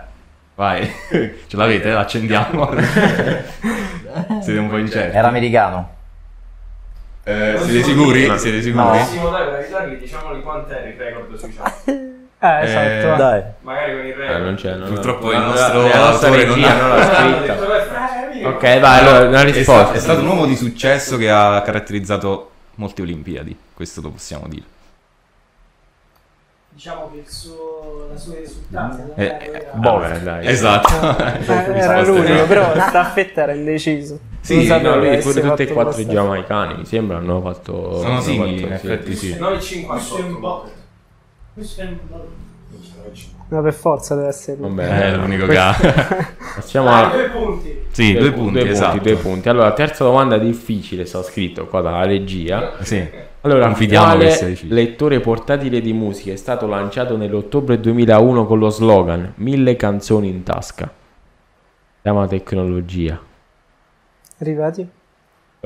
vai, 0.55 0.89
ce 1.47 1.57
l'avete? 1.57 1.91
L'accendiamo. 1.91 2.71
Siete 4.41 4.59
un 4.59 4.69
po' 4.69 4.77
incerti. 4.79 5.17
Era 5.17 5.29
americano. 5.29 5.95
Eh, 7.25 7.57
siete 7.61 7.83
sicuri? 7.83 8.39
Siete 8.39 8.63
sicuri? 8.63 8.85
No. 8.85 8.91
Massimo, 8.91 9.29
dai, 9.31 9.55
aiutarvi, 9.55 9.99
diciamoli 9.99 10.43
quant'è 10.43 10.87
il 10.87 10.95
record 10.97 11.35
sui 11.35 11.53
chat. 11.55 12.15
Eh, 12.39 12.65
esatto. 12.65 13.15
Eh, 13.15 13.17
Dai. 13.17 13.43
Magari 13.63 13.93
con 13.97 14.01
il 14.07 14.13
Eh, 14.13 14.15
record. 14.17 14.43
non 14.45 14.55
c'è, 14.57 14.75
non 14.75 14.89
Purtroppo 14.89 15.31
la- 15.31 15.37
il 15.37 15.41
la- 15.41 15.47
nostro 15.47 15.81
la 15.89 15.99
nostra 16.11 16.29
autore 16.29 16.45
non 16.45 16.55
regia 16.55 16.71
ha- 16.75 16.81
non 16.81 16.89
l'ha 16.97 17.05
scritta. 17.15 18.49
Ok, 18.49 18.79
vai, 18.81 18.99
allora 19.01 19.27
una 19.29 19.41
È 19.41 19.45
risposta. 19.45 19.83
stato, 19.83 19.93
è 19.97 20.01
stato 20.01 20.21
un 20.21 20.27
uomo 20.29 20.47
di 20.47 20.57
successo 20.57 21.17
che 21.17 21.31
ha 21.31 21.61
caratterizzato 21.63 22.51
molte 22.77 23.03
Olimpiadi, 23.03 23.57
questo 23.75 24.01
lo 24.03 24.11
possiamo 24.11 24.47
dire. 24.49 24.75
Diciamo 26.69 27.11
che 27.11 27.21
il 27.21 27.29
suo, 27.29 28.09
la 28.13 28.19
sua 28.19 28.35
risultanza 28.35 29.03
Eh, 29.15 29.25
era 29.41 29.71
Vabbè, 29.73 30.19
dai. 30.21 30.47
Esatto. 30.47 30.93
Eh, 31.19 31.37
Risposta 31.39 31.73
era 31.75 32.03
l'unico, 32.03 32.45
però 32.47 32.73
staffetta 32.79 33.43
era 33.45 33.53
indeciso. 33.53 34.19
Sì, 34.43 34.67
Non 34.67 34.83
No, 34.83 34.97
lui 34.99 35.17
pure 35.19 35.41
tutti 35.41 35.63
e 35.63 35.67
quattro 35.73 36.01
i 36.01 36.07
giamaicani, 36.07 36.75
mi 36.77 36.85
sembra, 36.85 37.17
hanno 37.17 37.41
fatto... 37.41 38.01
Sono 38.03 38.21
simili, 38.21 38.61
in 38.63 38.73
effetti 38.73 39.17
sì. 39.17 39.33
9,58. 39.33 40.76
Ma 43.49 43.61
per 43.63 43.73
forza 43.75 44.15
deve 44.17 44.29
essere 44.29 44.57
lui. 44.59 44.69
Vabbè, 44.75 44.89
È 45.13 45.17
l'unico 45.17 45.47
che 45.47 45.57
ha. 45.57 45.73
Passiamo 46.57 46.89
Ah, 46.89 47.11
a... 47.11 47.15
due 47.15 47.29
punti. 47.31 47.85
Sì, 47.93 48.13
due 48.15 48.33
punti, 48.33 48.59
due 48.61 48.71
esatto. 48.71 48.99
due 48.99 49.15
punti. 49.17 49.49
Allora, 49.49 49.73
terza 49.73 50.03
domanda 50.05 50.37
difficile, 50.37 51.05
sta 51.07 51.23
scritto 51.23 51.67
qua 51.67 51.81
dalla 51.81 52.05
regia. 52.05 52.75
Sì. 52.83 53.09
Allora, 53.43 53.67
Confidiamo 53.67 54.07
che 54.11 54.17
quale 54.17 54.31
sia 54.33 54.47
difficile. 54.49 54.75
lettore 54.75 55.21
portatile 55.21 55.81
di 55.81 55.93
musica 55.93 56.33
è 56.33 56.37
stato 56.37 56.67
lanciato 56.67 57.17
nell'ottobre 57.17 57.79
2001 57.79 58.45
con 58.45 58.59
lo 58.59 58.69
slogan 58.71 59.35
Mille 59.37 59.77
canzoni 59.77 60.29
in 60.29 60.43
tasca? 60.43 60.93
Chiama 62.03 62.27
tecnologia. 62.27 63.21
Arrivati? 64.39 64.89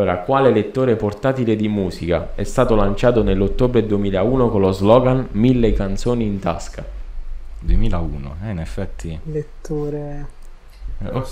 Allora, 0.00 0.20
quale 0.20 0.50
lettore 0.50 0.96
portatile 0.96 1.56
di 1.56 1.68
musica 1.68 2.30
è 2.34 2.44
stato 2.44 2.74
lanciato 2.74 3.22
nell'ottobre 3.22 3.84
2001 3.84 4.48
con 4.48 4.62
lo 4.62 4.72
slogan 4.72 5.28
Mille 5.32 5.74
canzoni 5.74 6.24
in 6.24 6.38
tasca? 6.38 6.82
2001, 7.58 8.36
eh, 8.46 8.50
in 8.50 8.58
effetti. 8.60 9.20
Lettore... 9.24 10.26
Oh. 11.12 11.24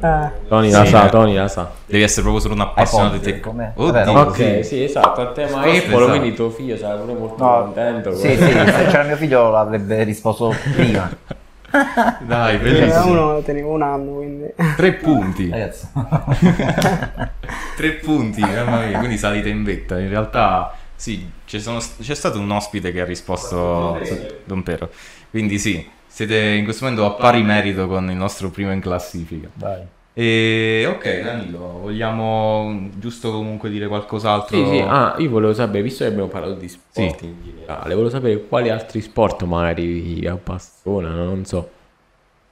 Eh. 0.00 0.30
Tony 0.48 0.68
Sì, 0.68 0.72
la 0.76 0.84
sa, 0.86 1.06
eh. 1.06 1.10
Tony 1.10 1.34
la 1.34 1.48
sa. 1.48 1.70
Devi 1.84 2.02
essere 2.02 2.22
proprio 2.22 2.42
solo 2.42 2.54
un 2.54 2.60
appassionato 2.60 3.16
di 3.16 3.20
te. 3.20 3.42
Ok, 3.46 4.64
sì, 4.64 4.84
esatto, 4.84 5.20
a 5.20 5.32
tema 5.32 5.62
Risposta 5.62 5.86
Apple, 5.86 5.96
esatta. 5.96 6.18
quindi 6.18 6.34
tuo 6.34 6.50
figlio 6.50 6.76
sarà 6.76 6.96
pure 6.96 7.14
molto 7.14 7.44
No, 7.44 7.62
contento. 7.64 8.14
Sì, 8.14 8.28
sì, 8.28 8.36
se 8.36 8.86
c'era 8.88 9.02
mio 9.04 9.16
figlio 9.16 9.50
l'avrebbe 9.50 10.02
risposto 10.04 10.54
prima. 10.74 11.08
Dai, 12.26 12.58
bellissimo. 12.58 13.10
uno, 13.10 13.42
tenevo 13.42 13.72
un 13.72 13.82
anno, 13.82 14.12
quindi... 14.16 14.46
Tre 14.76 14.92
punti. 14.94 15.50
Ragazzi. 15.50 15.86
Tre 17.76 17.90
punti, 18.02 18.40
mamma 18.40 18.86
mia, 18.86 18.98
quindi 18.98 19.18
salite 19.18 19.48
in 19.48 19.62
vetta. 19.64 19.98
In 19.98 20.08
realtà, 20.08 20.74
sì, 20.94 21.28
ci 21.44 21.60
sono- 21.60 21.78
c'è 22.00 22.14
stato 22.14 22.38
un 22.38 22.50
ospite 22.50 22.90
che 22.92 23.00
ha 23.00 23.04
risposto 23.04 23.98
Don 24.44 24.62
Pero. 24.62 24.90
Quindi 25.30 25.58
sì, 25.58 25.86
siete 26.06 26.36
in 26.38 26.64
questo 26.64 26.84
momento 26.84 27.06
a 27.06 27.12
pari 27.12 27.42
merito 27.42 27.86
con 27.86 28.10
il 28.10 28.16
nostro 28.16 28.50
primo 28.50 28.72
in 28.72 28.80
classifica. 28.80 29.48
Dai. 29.52 29.82
E 30.20 30.84
ok, 30.84 31.20
Danilo, 31.22 31.78
vogliamo 31.80 32.88
giusto 32.96 33.30
comunque 33.30 33.70
dire 33.70 33.86
qualcos'altro? 33.86 34.56
Sì, 34.56 34.66
sì, 34.66 34.84
ah, 34.84 35.14
io 35.18 35.30
volevo 35.30 35.54
sapere, 35.54 35.80
visto 35.80 36.02
che 36.02 36.10
abbiamo 36.10 36.26
parlato 36.26 36.54
di 36.54 36.66
sport 36.66 37.18
Sì. 37.20 37.24
in 37.26 37.36
generale, 37.44 37.94
volevo 37.94 38.10
sapere 38.10 38.44
quali 38.48 38.68
altri 38.68 39.00
sport 39.00 39.44
magari 39.44 39.86
vi 39.86 40.26
appassionano, 40.26 41.22
non 41.22 41.44
so. 41.44 41.70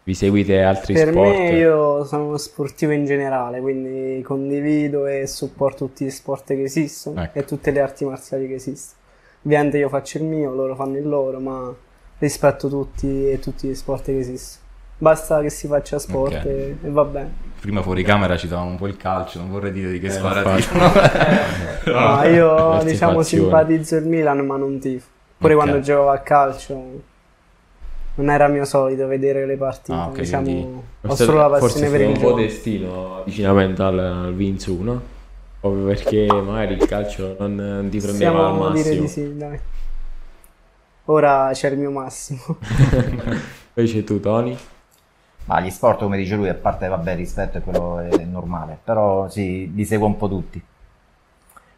Vi 0.04 0.14
seguite 0.14 0.62
altri 0.62 0.94
Per 0.94 1.08
sport? 1.08 1.36
me 1.36 1.56
io 1.56 2.04
sono 2.04 2.26
uno 2.26 2.36
sportivo 2.36 2.92
in 2.92 3.04
generale, 3.04 3.58
quindi 3.60 4.22
condivido 4.22 5.06
e 5.08 5.26
supporto 5.26 5.86
tutti 5.86 6.04
gli 6.04 6.10
sport 6.10 6.44
che 6.46 6.62
esistono 6.62 7.20
Ecco. 7.20 7.36
e 7.36 7.44
tutte 7.44 7.72
le 7.72 7.80
arti 7.80 8.04
marziali 8.04 8.46
che 8.46 8.54
esistono. 8.54 9.00
Ovviamente 9.42 9.78
io 9.78 9.88
faccio 9.88 10.18
il 10.18 10.24
mio, 10.24 10.54
loro 10.54 10.76
fanno 10.76 10.98
il 10.98 11.08
loro, 11.08 11.40
ma 11.40 11.74
rispetto 12.18 12.68
tutti 12.68 13.28
e 13.28 13.40
tutti 13.40 13.66
gli 13.66 13.74
sport 13.74 14.04
che 14.04 14.18
esistono. 14.20 14.64
Basta 14.98 15.40
che 15.42 15.50
si 15.50 15.66
faccia 15.66 15.98
sport 15.98 16.34
Ok. 16.36 16.44
e, 16.46 16.76
e 16.82 16.88
va 16.90 17.04
bene. 17.04 17.44
Prima 17.60 17.82
fuori 17.82 18.02
camera 18.02 18.36
citavamo 18.36 18.70
un 18.70 18.76
po' 18.76 18.86
il 18.86 18.96
calcio, 18.96 19.38
non 19.40 19.50
vorrei 19.50 19.72
dire 19.72 19.90
di 19.90 19.98
che 20.00 20.06
Eh, 20.06 20.10
squadra 20.10 20.54
tifo. 20.54 20.78
Ma 21.92 22.24
io 22.26 22.82
diciamo 22.82 23.22
simpatizzo 23.22 23.96
il 23.96 24.06
Milan, 24.06 24.38
ma 24.46 24.56
non 24.56 24.78
tifo. 24.78 25.06
Pure 25.38 25.54
Ok. 25.54 25.60
quando 25.62 25.80
giocavo 25.80 26.10
a 26.10 26.18
calcio 26.18 26.82
non 28.14 28.30
era 28.30 28.46
mio 28.48 28.64
solito 28.64 29.06
vedere 29.06 29.44
le 29.44 29.56
partite, 29.56 29.92
Ah, 29.92 30.06
ok, 30.06 30.18
diciamo 30.20 30.42
quindi- 30.44 30.62
ho 31.02 31.08
Forse- 31.08 31.24
solo 31.24 31.38
la 31.38 31.48
passione 31.58 31.90
per 31.90 32.00
il 32.00 32.06
un 32.08 32.12
po' 32.14 32.20
gioco. 32.20 32.34
destino 32.40 33.16
avvicinamento 33.18 33.84
al, 33.84 33.98
al 33.98 34.34
Vinzu, 34.34 34.82
no? 34.82 35.00
Proprio 35.60 35.84
perché 35.84 36.26
magari 36.32 36.74
il 36.74 36.86
calcio 36.86 37.36
non, 37.38 37.54
non 37.56 37.88
ti 37.90 37.98
prendeva 37.98 38.30
al 38.48 38.56
Possiamo 38.56 38.70
dire 38.70 38.88
massimo. 38.88 39.00
di 39.02 39.08
sì, 39.08 39.36
dai. 39.36 39.58
Ora 41.06 41.50
c'è 41.52 41.68
il 41.68 41.78
mio 41.78 41.90
massimo. 41.90 42.40
Invece 43.74 44.04
tu, 44.04 44.18
Tony? 44.20 44.56
Ma 45.46 45.60
gli 45.60 45.70
sport, 45.70 46.00
come 46.00 46.16
dice 46.16 46.34
lui, 46.34 46.48
a 46.48 46.54
parte 46.54 46.88
vabbè, 46.88 47.14
rispetto 47.14 47.58
è 47.58 47.62
quello 47.62 48.00
è 48.00 48.24
normale, 48.24 48.78
però 48.82 49.28
sì, 49.28 49.72
li 49.74 49.84
seguo 49.84 50.06
un 50.06 50.16
po' 50.16 50.28
tutti. 50.28 50.60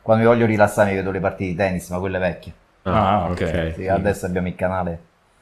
Quando 0.00 0.24
mi 0.24 0.28
voglio 0.31 0.46
rilassare 0.46 0.90
mi 0.90 0.96
vedo 0.96 1.11
le 1.11 1.20
partite 1.20 1.50
di 1.50 1.54
tennis, 1.57 1.88
ma 1.90 1.98
quelle 1.98 2.18
vecchie. 2.18 2.52
Ah, 2.85 3.28
ok. 3.31 3.72
Sì, 3.74 3.83
sì. 3.83 3.88
Adesso 3.88 4.24
abbiamo 4.26 4.48
il 4.48 4.54
canale, 4.54 5.00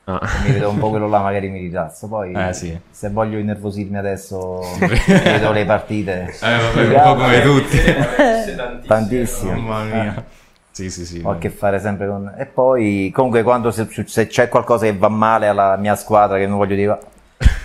Ah. 0.09 0.21
mi 0.45 0.53
vedo 0.53 0.71
un 0.71 0.79
po' 0.79 0.91
quello 0.91 1.09
là, 1.09 1.21
magari 1.21 1.49
mi 1.49 1.59
rilasso. 1.61 2.09
Poi 2.09 2.33
Eh, 2.33 2.53
sì. 2.53 2.77
se 2.91 3.11
voglio 3.11 3.39
innervosirmi 3.39 3.97
adesso, 3.97 4.61
vedo 4.79 5.53
le 5.53 5.65
partite. 5.65 6.35
Eh, 6.43 6.57
vabbè, 6.75 6.97
un 6.97 7.03
po' 7.03 7.15
come 7.15 7.43
tutti. 7.43 7.79
Tantissimo. 8.87 9.53
Mamma 9.53 9.83
mia. 9.85 10.25
Sì, 10.73 10.91
sì, 10.91 11.07
sì. 11.07 11.23
Ho 11.25 11.31
a 11.31 11.37
che 11.39 11.49
fare 11.51 11.79
sempre 11.81 12.07
con... 12.07 12.35
E 12.37 12.45
poi, 12.47 13.11
comunque, 13.15 13.43
quando 13.43 13.71
se, 13.71 13.89
se 14.05 14.27
c'è 14.27 14.49
qualcosa 14.49 14.85
che 14.85 14.97
va 14.97 15.09
male 15.09 15.47
alla 15.49 15.77
mia 15.77 15.95
squadra, 15.97 16.39
che 16.39 16.47
non 16.47 16.59
voglio 16.59 16.75
dire... 16.75 16.99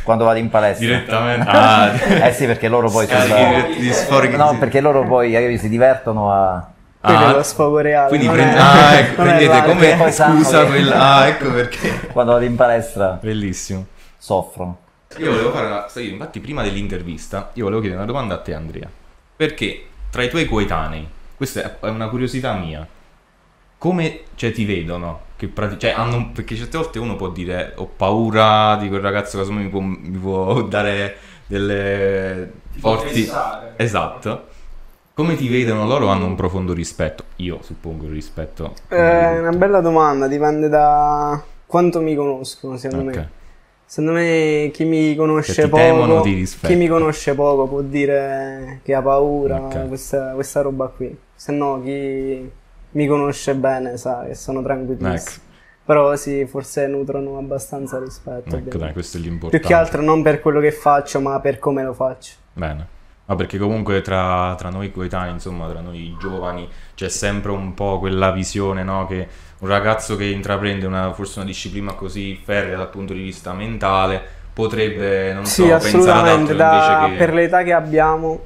Quando 0.03 0.25
vado 0.25 0.39
in 0.39 0.49
palestra... 0.49 0.85
Direttamente. 0.85 1.47
Ah, 1.49 1.91
Eh 2.27 2.33
sì, 2.33 2.45
perché 2.45 2.67
loro 2.67 2.89
poi... 2.89 3.05
Scarichi 3.05 3.91
sono- 3.91 3.93
sfoghi. 3.93 4.35
No, 4.35 4.55
perché 4.57 4.81
loro 4.81 5.05
poi 5.05 5.35
eh, 5.35 5.57
si 5.57 5.69
divertono 5.69 6.31
a... 6.31 6.67
Quello 6.99 7.17
Ah, 7.17 7.31
è 7.31 7.33
lo 7.35 7.43
sfogo 7.43 7.79
reale. 7.79 8.09
Quindi 8.09 8.27
è- 8.27 8.55
ah, 8.57 8.93
ecco, 8.93 9.21
prendete 9.23 9.63
come 9.63 9.95
Poi 9.95 10.11
scusa 10.11 10.61
che- 10.63 10.67
quella. 10.69 10.95
Ah, 11.15 11.27
ecco 11.27 11.49
perché. 11.51 12.07
Quando 12.11 12.33
vado 12.33 12.45
in 12.45 12.55
palestra 12.55 13.17
Bellissimo. 13.19 13.85
soffrono. 14.19 14.77
Io 15.17 15.31
volevo 15.31 15.51
fare 15.51 15.65
una. 15.65 15.85
sai, 15.87 16.11
Infatti, 16.11 16.39
prima 16.39 16.61
dell'intervista, 16.61 17.49
io 17.53 17.63
volevo 17.63 17.81
chiedere 17.81 18.01
una 18.03 18.11
domanda 18.11 18.35
a 18.35 18.37
te, 18.37 18.53
Andrea. 18.53 18.87
Perché 19.35 19.85
tra 20.11 20.21
i 20.21 20.29
tuoi 20.29 20.45
coetanei, 20.45 21.07
questa 21.35 21.77
è 21.81 21.87
una 21.87 22.07
curiosità 22.07 22.53
mia, 22.53 22.85
come 23.81 24.19
cioè, 24.35 24.51
ti 24.51 24.63
vedono? 24.63 25.21
Che 25.35 25.47
prati- 25.47 25.79
cioè, 25.79 25.89
hanno, 25.89 26.29
perché 26.35 26.55
certe 26.55 26.77
volte 26.77 26.99
uno 26.99 27.15
può 27.15 27.29
dire 27.29 27.73
ho 27.77 27.87
paura 27.87 28.75
di 28.79 28.87
quel 28.87 29.01
ragazzo 29.01 29.43
che 29.43 29.51
mi 29.51 29.69
può, 29.69 29.79
mi 29.79 30.19
può 30.19 30.61
dare 30.61 31.15
delle 31.47 32.51
può 32.79 32.95
forti... 32.95 33.27
Esatto. 33.75 34.45
Come 35.15 35.35
ti 35.35 35.47
vedono 35.47 35.87
loro 35.87 36.09
hanno 36.09 36.27
un 36.27 36.35
profondo 36.35 36.73
rispetto. 36.73 37.23
Io 37.37 37.57
suppongo 37.63 38.05
il 38.05 38.11
rispetto. 38.11 38.75
Eh, 38.89 38.95
È 38.97 39.39
una 39.39 39.49
bella 39.49 39.81
domanda, 39.81 40.27
dipende 40.27 40.69
da 40.69 41.41
quanto 41.65 42.01
mi 42.01 42.13
conoscono, 42.13 42.77
secondo 42.77 43.09
Ok. 43.09 43.15
me. 43.15 43.29
Secondo 43.87 44.11
me 44.11 44.69
chi 44.71 44.85
mi 44.85 45.15
conosce 45.15 45.63
ti 45.63 45.69
temono, 45.71 46.17
poco, 46.17 46.21
ti 46.21 46.47
chi 46.61 46.75
mi 46.75 46.87
conosce 46.87 47.33
poco 47.33 47.67
può 47.67 47.81
dire 47.81 48.81
che 48.83 48.93
ha 48.93 49.01
paura, 49.01 49.57
Ok. 49.57 49.87
questa, 49.87 50.33
questa 50.33 50.61
roba 50.61 50.85
qui. 50.85 51.17
Se 51.33 51.51
no 51.51 51.81
chi 51.83 52.59
mi 52.91 53.07
conosce 53.07 53.55
bene 53.55 53.97
sa 53.97 54.25
che 54.25 54.35
sono 54.35 54.61
tranquillissimo. 54.61 55.13
Ecco. 55.13 55.49
Però 55.83 56.15
sì, 56.15 56.45
forse 56.45 56.87
nutrono 56.87 57.37
abbastanza 57.37 57.99
rispetto. 57.99 58.55
Ecco, 58.55 58.77
dai, 58.77 58.93
questo 58.93 59.17
è 59.17 59.19
l'importante. 59.19 59.59
Più 59.59 59.67
che 59.67 59.73
altro 59.73 60.01
non 60.01 60.21
per 60.21 60.39
quello 60.39 60.59
che 60.59 60.71
faccio, 60.71 61.19
ma 61.19 61.39
per 61.39 61.59
come 61.59 61.83
lo 61.83 61.93
faccio. 61.93 62.33
Bene. 62.53 62.87
Ma 63.25 63.35
perché 63.35 63.57
comunque 63.57 64.01
tra, 64.01 64.55
tra 64.57 64.69
noi 64.69 64.91
coetanei, 64.91 65.31
insomma, 65.31 65.67
tra 65.69 65.79
noi 65.79 66.15
giovani, 66.19 66.69
c'è 66.95 67.09
sempre 67.09 67.51
un 67.51 67.73
po' 67.73 67.97
quella 67.99 68.31
visione, 68.31 68.83
no? 68.83 69.05
Che 69.05 69.27
un 69.59 69.67
ragazzo 69.67 70.15
che 70.15 70.25
intraprende 70.25 70.85
una, 70.85 71.13
forse 71.13 71.39
una 71.39 71.47
disciplina 71.47 71.93
così 71.93 72.39
ferrea 72.41 72.77
dal 72.77 72.89
punto 72.89 73.13
di 73.13 73.21
vista 73.21 73.53
mentale 73.53 74.21
potrebbe, 74.53 75.33
non 75.33 75.45
Sì, 75.45 75.67
so, 75.67 75.77
pensare 75.77 76.19
ad 76.19 76.27
altro 76.27 76.55
da- 76.55 76.73
invece 76.73 77.11
che... 77.11 77.25
Per 77.25 77.33
l'età 77.33 77.63
che 77.63 77.73
abbiamo 77.73 78.41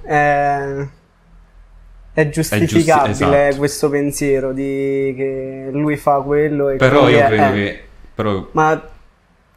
è, 2.16 2.22
è 2.22 2.30
giustificabile 2.30 3.12
esatto. 3.12 3.58
questo 3.58 3.90
pensiero 3.90 4.54
di 4.54 5.14
che 5.16 5.68
lui 5.72 5.98
fa 5.98 6.22
quello 6.22 6.70
e 6.70 6.78
Però 6.78 7.08
io 7.10 7.18
è- 7.20 7.26
credo 7.28 7.44
eh. 7.44 7.52
che... 7.54 7.84
Però, 8.16 8.48
Ma 8.54 8.82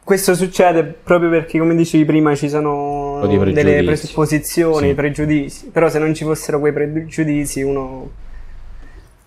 questo 0.03 0.35
succede 0.35 0.83
proprio 0.83 1.29
perché, 1.29 1.57
come 1.59 1.75
dicevi 1.75 2.03
prima, 2.03 2.35
ci 2.35 2.49
sono 2.49 3.19
delle 3.21 3.37
pregiudizi. 3.37 3.77
Sì. 3.79 3.85
presupposizioni, 3.85 4.93
pregiudizi. 4.93 5.67
Però 5.67 5.87
se 5.87 5.99
non 5.99 6.13
ci 6.13 6.23
fossero 6.25 6.59
quei 6.59 6.73
pregiudizi 6.73 7.61
uno 7.61 8.09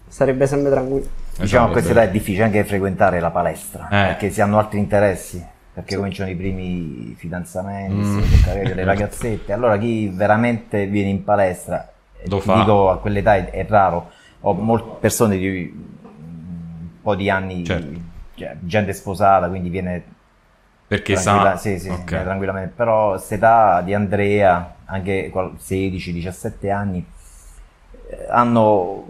sarebbe 0.08 0.46
sempre 0.46 0.70
tranquillo. 0.70 1.06
Diciamo 1.30 1.44
Esatto, 1.44 1.64
a 1.68 1.70
questa 1.70 1.90
età 1.92 2.02
è 2.02 2.10
difficile 2.10 2.44
anche 2.44 2.64
frequentare 2.64 3.20
la 3.20 3.30
palestra, 3.30 3.86
Eh. 3.86 4.06
perché 4.08 4.30
si 4.30 4.40
hanno 4.42 4.58
altri 4.58 4.78
interessi, 4.78 5.42
perché 5.72 5.96
cominciano 5.96 6.28
i 6.30 6.34
primi 6.34 7.14
fidanzamenti, 7.16 7.94
Mm. 7.94 8.20
si 8.22 8.72
ragazzette. 8.84 9.52
Allora 9.52 9.78
chi 9.78 10.10
veramente 10.12 10.84
viene 10.86 11.08
in 11.08 11.24
palestra, 11.24 11.90
Lo 12.26 12.38
ti 12.38 12.44
fa. 12.44 12.54
dico 12.58 12.90
a 12.90 12.98
quell'età 12.98 13.36
è, 13.36 13.50
è 13.50 13.66
raro, 13.68 14.10
ho 14.40 14.52
molte 14.54 14.96
persone 15.00 15.36
di 15.38 15.72
un 15.74 17.00
po' 17.02 17.14
di 17.14 17.28
anni, 17.30 17.64
Certo. 17.64 18.00
cioè, 18.34 18.56
gente 18.60 18.92
sposata, 18.92 19.48
quindi 19.48 19.68
viene 19.68 20.04
perché 20.86 21.14
tranquilla- 21.14 21.52
sa... 21.52 21.56
sì, 21.56 21.78
sì, 21.78 21.88
Ok. 21.88 22.04
viene 22.04 22.24
tranquillamente, 22.24 22.72
però 22.76 23.10
quest'età 23.10 23.80
di 23.80 23.94
Andrea, 23.94 24.74
anche 24.84 25.30
qual- 25.30 25.54
16-17 25.58 26.70
anni, 26.70 27.04
eh, 28.08 28.26
hanno 28.28 29.04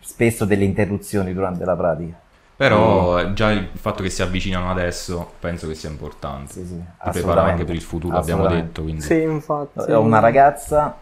spesso 0.00 0.44
delle 0.44 0.64
interruzioni 0.64 1.32
durante 1.32 1.64
la 1.64 1.74
pratica. 1.76 2.18
Però 2.56 3.32
già 3.32 3.50
il 3.50 3.68
fatto 3.74 4.02
che 4.04 4.10
si 4.10 4.22
avvicinano 4.22 4.70
adesso 4.70 5.32
penso 5.40 5.66
che 5.66 5.74
sia 5.74 5.90
importante. 5.90 6.52
Sì, 6.52 6.64
sì, 6.64 6.76
Ti 7.02 7.10
prepara 7.10 7.42
anche 7.42 7.64
per 7.64 7.74
il 7.74 7.82
futuro, 7.82 8.16
abbiamo 8.16 8.46
detto, 8.46 8.82
quindi... 8.82 9.00
Sì, 9.02 9.20
infatti. 9.22 9.90
Ho 9.90 10.00
una 10.00 10.20
ragazza 10.20 10.96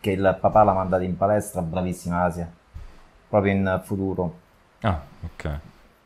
che 0.00 0.10
il 0.12 0.36
papà 0.40 0.62
l'ha 0.62 0.72
mandata 0.72 1.02
in 1.04 1.16
palestra, 1.16 1.60
bravissima 1.62 2.22
Asia, 2.24 2.50
proprio 3.28 3.52
in 3.52 3.80
futuro, 3.84 4.34
Ah, 4.82 4.98
ok. 5.24 5.58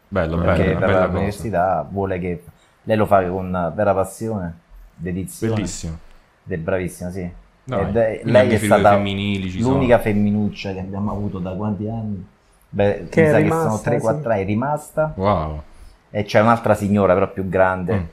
Bello, 0.08 0.36
perché 0.38 0.64
bello, 0.64 0.78
per 0.78 0.86
bella 0.88 0.98
cosa. 1.00 1.12
l'università 1.12 1.86
vuole 1.88 2.18
che 2.18 2.44
lei 2.82 2.96
lo 2.96 3.06
fa 3.06 3.24
con 3.28 3.72
vera 3.74 3.94
passione, 3.94 4.58
dedizione, 4.94 5.54
Bellissimo. 5.54 5.98
ed 6.46 6.52
è 6.52 6.56
bravissima, 6.58 7.10
sì. 7.10 7.32
Dai, 7.66 7.80
Ed 7.88 7.96
è- 7.96 8.20
lei 8.24 8.50
è 8.50 8.58
stata 8.58 8.90
femminili 8.90 9.50
ci 9.50 9.60
l'unica 9.60 9.98
sono. 10.00 10.14
femminuccia 10.14 10.72
che 10.72 10.80
abbiamo 10.80 11.12
avuto 11.12 11.38
da 11.38 11.52
quanti 11.52 11.88
anni? 11.88 12.26
Beh, 12.68 13.06
Che 13.08 13.20
mi 13.22 13.26
è 13.28 13.30
sa 13.30 13.36
rimasta, 13.38 13.90
che 13.90 14.00
sono 14.00 14.18
3-4 14.18 14.20
sì. 14.22 14.28
anni, 14.28 14.42
è 14.42 14.44
rimasta 14.46 15.12
Wow. 15.16 15.62
e 16.10 16.24
c'è 16.24 16.40
un'altra 16.40 16.74
signora 16.74 17.14
però 17.14 17.30
più 17.32 17.48
grande, 17.48 17.94
Mm. 17.94 18.04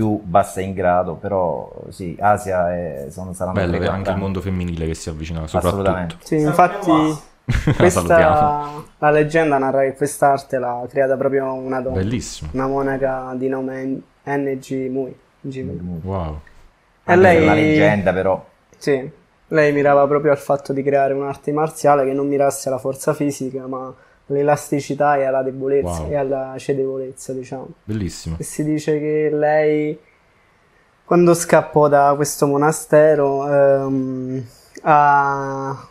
Più 0.00 0.18
bassa 0.22 0.62
in 0.62 0.72
grado, 0.72 1.16
però 1.16 1.70
sì, 1.90 2.16
Asia 2.18 2.72
è, 2.72 3.08
sono, 3.10 3.34
saranno 3.34 3.52
Bello, 3.60 3.76
3-4 3.76 3.82
è 3.82 3.86
anche 3.88 4.10
il 4.12 4.16
mondo 4.16 4.40
femminile 4.40 4.86
che 4.86 4.94
si 4.94 5.10
avvicina 5.10 5.46
soprattutto. 5.46 5.68
Assolutamente. 5.68 6.16
Sì, 6.20 6.36
infatti 6.36 6.90
questa, 7.76 8.70
la 8.96 9.10
leggenda 9.10 9.58
narra 9.58 9.82
che 9.82 9.94
quest'arte 9.94 10.58
l'ha 10.58 10.86
creata 10.88 11.18
proprio 11.18 11.52
una 11.52 11.82
donna, 11.82 11.96
Bellissimo. 11.96 12.48
una 12.54 12.66
monaca 12.66 13.34
di 13.36 13.48
nome 13.48 14.00
NG 14.24 14.88
Mui. 14.88 15.14
Wow. 16.02 16.40
E 17.04 17.12
Anche 17.12 17.26
se 17.26 17.36
è 17.36 17.42
una 17.42 17.52
lei, 17.54 17.66
leggenda 17.66 18.12
però. 18.14 18.42
sì, 18.78 19.10
lei 19.48 19.72
mirava 19.74 20.06
proprio 20.06 20.32
al 20.32 20.38
fatto 20.38 20.72
di 20.72 20.82
creare 20.82 21.12
un'arte 21.12 21.52
marziale 21.52 22.06
che 22.06 22.14
non 22.14 22.26
mirasse 22.26 22.68
alla 22.70 22.78
forza 22.78 23.12
fisica, 23.12 23.66
ma 23.66 23.92
all'elasticità 24.30 25.16
e 25.16 25.24
alla 25.24 25.42
debolezza 25.42 26.02
Wow. 26.02 26.10
e 26.10 26.16
alla 26.16 26.54
cedevolezza, 26.56 27.32
diciamo. 27.32 27.68
Bellissimo. 27.84 28.36
E 28.38 28.42
si 28.44 28.64
dice 28.64 28.98
che 28.98 29.28
lei, 29.32 29.98
quando 31.04 31.34
scappò 31.34 31.88
da 31.88 32.12
questo 32.16 32.46
monastero, 32.46 33.46
ehm, 33.52 34.44
ha, 34.82 35.88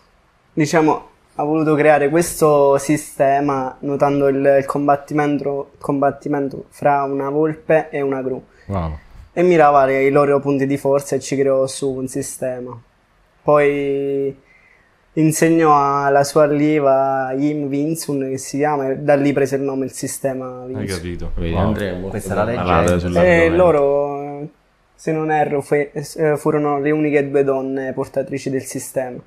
diciamo, 0.54 1.08
ha 1.36 1.43
voluto 1.43 1.75
creare 1.75 2.10
questo 2.10 2.78
sistema 2.78 3.75
notando 3.80 4.28
il, 4.28 4.58
il 4.60 4.65
combattimento, 4.65 5.71
combattimento 5.80 6.65
fra 6.69 7.04
una 7.04 7.30
volpe 7.30 7.89
e 7.89 8.02
una 8.02 8.21
gru 8.21 8.43
Wow. 8.65 8.97
e 9.34 9.41
mirava 9.43 9.89
i 9.89 10.10
loro 10.12 10.39
punti 10.39 10.65
di 10.67 10.78
forza 10.78 11.15
e 11.15 11.19
ci 11.19 11.36
creò 11.38 11.65
su 11.65 11.89
un 11.91 12.08
sistema. 12.08 12.78
Poi 13.41 14.38
insegnò 15.19 16.03
alla 16.05 16.23
sua 16.23 16.43
allieva 16.43 17.32
Yim 17.36 17.67
Vinsun 17.67 18.27
che 18.29 18.38
si 18.38 18.58
chiama 18.58 18.89
e 18.89 18.97
da 18.97 19.15
lì 19.15 19.34
prese 19.34 19.55
il 19.55 19.62
nome 19.62 19.86
il 19.86 19.91
sistema 19.91 20.62
Hai 20.63 20.73
Vinsun. 20.73 20.86
capito? 20.97 21.32
Vedi, 21.36 21.53
Wow. 21.53 21.63
Molto 21.65 22.08
Questa 22.10 22.34
è 22.34 22.36
la 22.36 22.43
leggenda. 22.43 22.93
E 22.93 22.99
sull'argomento. 22.99 23.55
loro 23.55 24.21
eh, 24.41 24.47
se 24.95 25.12
non 25.12 25.32
erro, 25.32 25.62
fu- 25.62 25.73
eh, 25.75 26.36
furono 26.38 26.79
le 26.79 26.91
uniche 26.91 27.29
due 27.29 27.43
donne 27.43 27.93
portatrici 27.93 28.49
del 28.49 28.63
sistema. 28.63 29.17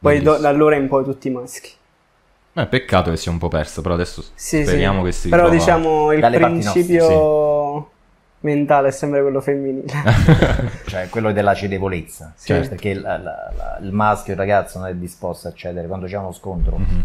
Poi 0.00 0.20
do- 0.20 0.36
da 0.36 0.48
allora 0.48 0.76
in 0.76 0.86
poi 0.88 1.04
tutti 1.04 1.28
maschi. 1.30 1.70
Eh, 2.54 2.66
peccato 2.66 3.10
che 3.10 3.16
sia 3.16 3.30
un 3.30 3.38
po' 3.38 3.48
perso, 3.48 3.82
però 3.82 3.94
adesso 3.94 4.22
Sì, 4.34 4.62
speriamo 4.64 5.00
sì. 5.00 5.04
che 5.06 5.12
si 5.12 5.28
Però 5.28 5.48
ritrova- 5.48 5.64
diciamo 5.64 6.12
il 6.12 6.20
Dalle 6.20 6.38
principio 6.38 7.90
mentale 8.40 8.88
è 8.88 8.90
sempre 8.90 9.20
quello 9.22 9.40
femminile. 9.40 9.86
Cioè 10.86 11.08
quello 11.08 11.32
della 11.32 11.54
cedevolezza. 11.54 12.32
Sì. 12.36 12.46
Cioè, 12.48 12.68
Perché 12.68 12.94
la- 12.94 13.18
la- 13.18 13.52
la- 13.56 13.78
il 13.82 13.92
maschio, 13.92 14.32
il 14.32 14.38
ragazzo 14.38 14.78
non 14.78 14.88
è 14.88 14.94
disposto 14.94 15.48
a 15.48 15.52
cedere 15.52 15.86
quando 15.86 16.06
c'è 16.06 16.16
uno 16.16 16.32
scontro. 16.32 16.76
Mhm, 16.78 17.04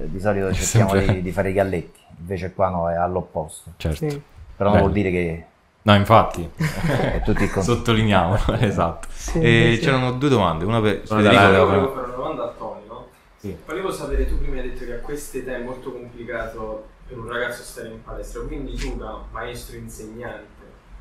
eh, 0.00 0.10
Di 0.10 0.20
solito 0.20 0.52
cerchiamo 0.52 0.90
sempre- 0.90 1.14
di, 1.14 1.22
di 1.22 1.32
fare 1.32 1.50
i 1.50 1.52
galletti, 1.52 2.00
invece 2.18 2.52
qua 2.52 2.68
no, 2.68 2.90
è 2.90 2.94
all'opposto. 2.94 3.72
certo. 3.76 4.08
Sì, 4.08 4.22
Però 4.56 4.70
non 4.70 4.78
vuol 4.80 4.92
dire 4.92 5.10
che 5.10 5.44
No, 5.82 5.94
infatti, 5.94 6.48
contrario. 7.24 7.62
sottolineiamo, 7.62 8.36
esatto. 8.60 9.08
Sì, 9.10 9.40
E 9.40 9.72
sì. 9.76 9.80
c'erano 9.84 10.12
due 10.12 10.28
domande, 10.28 10.64
una 10.64 10.80
per 10.80 11.02
Una 11.08 11.20
Federico 11.22 11.40
Io 11.42 11.46
aveva- 11.48 11.64
volevo 11.64 11.92
fare 11.94 12.06
una 12.06 12.14
domanda 12.16 12.42
a 12.44 12.54
Tony, 12.58 12.80
no? 12.86 13.06
Sì. 13.38 13.56
Volevo 13.64 13.90
sapere, 13.92 14.26
tu 14.26 14.38
prima 14.38 14.56
hai 14.60 14.68
detto 14.70 14.84
che 14.84 14.94
a 14.94 14.98
questa 14.98 15.38
età 15.38 15.54
è 15.54 15.62
molto 15.62 15.92
complicato 15.92 16.86
per 17.08 17.16
un 17.18 17.28
ragazzo 17.28 17.62
stare 17.62 17.88
in 17.88 18.02
palestra, 18.02 18.42
quindi 18.42 18.74
tu 18.74 18.96
da 18.98 19.18
maestro 19.30 19.76
insegnante 19.76 20.57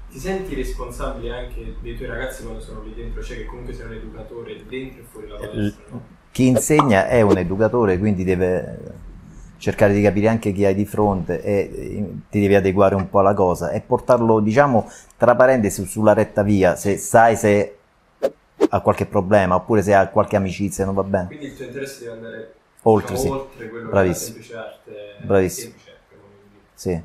ti 0.10 0.20
senti 0.20 0.56
responsabile 0.56 1.32
anche 1.32 1.76
dei 1.82 1.96
tuoi 1.96 2.08
ragazzi 2.08 2.43
quando 2.43 2.62
sono 2.62 2.82
lì 2.84 2.93
dentro, 2.93 3.22
cioè 3.22 3.38
che 3.38 3.46
comunque 3.46 3.74
sei 3.74 3.86
un 3.86 3.93
educatore 3.93 4.65
dentro 4.67 5.02
e 5.02 5.06
fuori 5.10 5.28
la 5.28 5.36
palestra, 5.36 5.84
no? 5.89 6.02
Chi 6.32 6.48
insegna 6.48 7.08
è 7.08 7.22
un 7.22 7.38
educatore, 7.38 7.98
quindi 7.98 8.24
deve 8.24 9.06
cercare 9.58 9.93
di 9.93 10.02
capire 10.02 10.28
anche 10.28 10.52
chi 10.52 10.65
hai 10.65 10.76
di 10.76 10.86
fronte 10.86 11.41
e 11.41 11.54
eh, 11.74 12.13
ti 12.30 12.39
devi 12.39 12.56
adeguare 12.56 12.93
un 12.96 13.10
po' 13.10 13.20
alla 13.20 13.34
cosa 13.34 13.72
e 13.72 13.82
portarlo, 13.82 14.39
diciamo, 14.39 14.89
tra 15.17 15.36
parentesi 15.36 15.86
sulla 15.86 16.13
retta 16.13 16.43
via, 16.43 16.76
se 16.76 16.98
sai 16.98 17.36
se 17.36 17.78
ha 18.70 18.82
qualche 18.82 19.06
problema 19.06 19.56
oppure 19.56 19.82
se 19.82 19.93
ha 19.93 20.08
qualche 20.08 20.36
amicizia 20.36 20.86
non 20.86 20.93
va 20.93 21.04
bene. 21.04 21.28
Quindi 21.28 21.48
il 21.48 21.56
tuo 21.56 21.65
interesse 21.65 22.04
deve 22.04 22.15
andare 22.15 22.54
Oltre, 22.84 23.15
diciamo, 23.15 23.36
sì. 23.36 23.41
oltre 23.41 23.70
quello 23.70 23.89
Bravissimo. 23.89 24.38
che 24.38 24.52
è 24.52 24.54
la 24.54 24.54
semplice 24.54 24.56
arte 24.56 25.26
Bravissimo. 25.26 25.72
semplice. 25.72 25.96
Sì. 26.74 27.02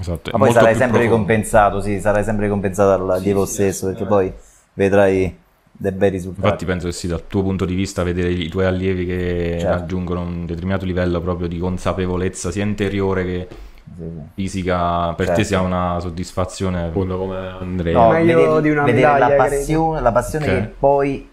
Esatto, 0.00 0.30
Ma 0.30 0.38
poi 0.38 0.52
sarai 0.52 0.74
sempre 0.74 0.98
profondo. 0.98 1.14
ricompensato, 1.16 1.80
sì, 1.80 2.00
sarai 2.00 2.22
sempre 2.24 2.44
ricompensato 2.44 3.04
dal 3.04 3.18
Sì, 3.18 3.24
Dio 3.24 3.44
sì, 3.46 3.52
stesso 3.54 3.86
perché 3.86 4.04
poi 4.04 4.32
vedrai 4.74 5.36
dei 5.72 5.92
bei 5.92 6.10
risultati. 6.10 6.46
Infatti 6.46 6.64
penso 6.64 6.86
che 6.86 6.92
sì, 6.92 7.06
dal 7.08 7.26
tuo 7.26 7.42
punto 7.42 7.64
di 7.64 7.74
vista 7.74 8.02
vedere 8.04 8.30
i 8.30 8.48
tuoi 8.48 8.66
allievi 8.66 9.04
che 9.06 9.56
Certo. 9.58 9.76
raggiungono 9.76 10.20
un 10.20 10.46
determinato 10.46 10.84
livello 10.84 11.20
proprio 11.20 11.48
di 11.48 11.58
consapevolezza 11.58 12.50
sia 12.52 12.64
interiore 12.64 13.24
che 13.24 13.48
Sì, 13.96 14.04
sì. 14.04 14.20
fisica, 14.34 15.14
per 15.14 15.26
te 15.26 15.34
Certo. 15.34 15.42
sia 15.44 15.60
una 15.60 15.98
soddisfazione. 16.00 16.84
Appunto 16.84 17.18
come 17.18 17.36
Andrea. 17.36 17.92
No, 17.98 18.12
meglio 18.12 18.36
vedere, 18.36 18.62
di 18.62 18.70
una 18.70 18.84
vedere 18.84 19.06
la 19.06 19.12
medaglia, 19.14 19.36
credo. 19.36 19.56
passione, 19.56 20.00
la 20.00 20.12
passione 20.12 20.46
Ok. 20.46 20.52
che 20.52 20.74
poi 20.78 21.30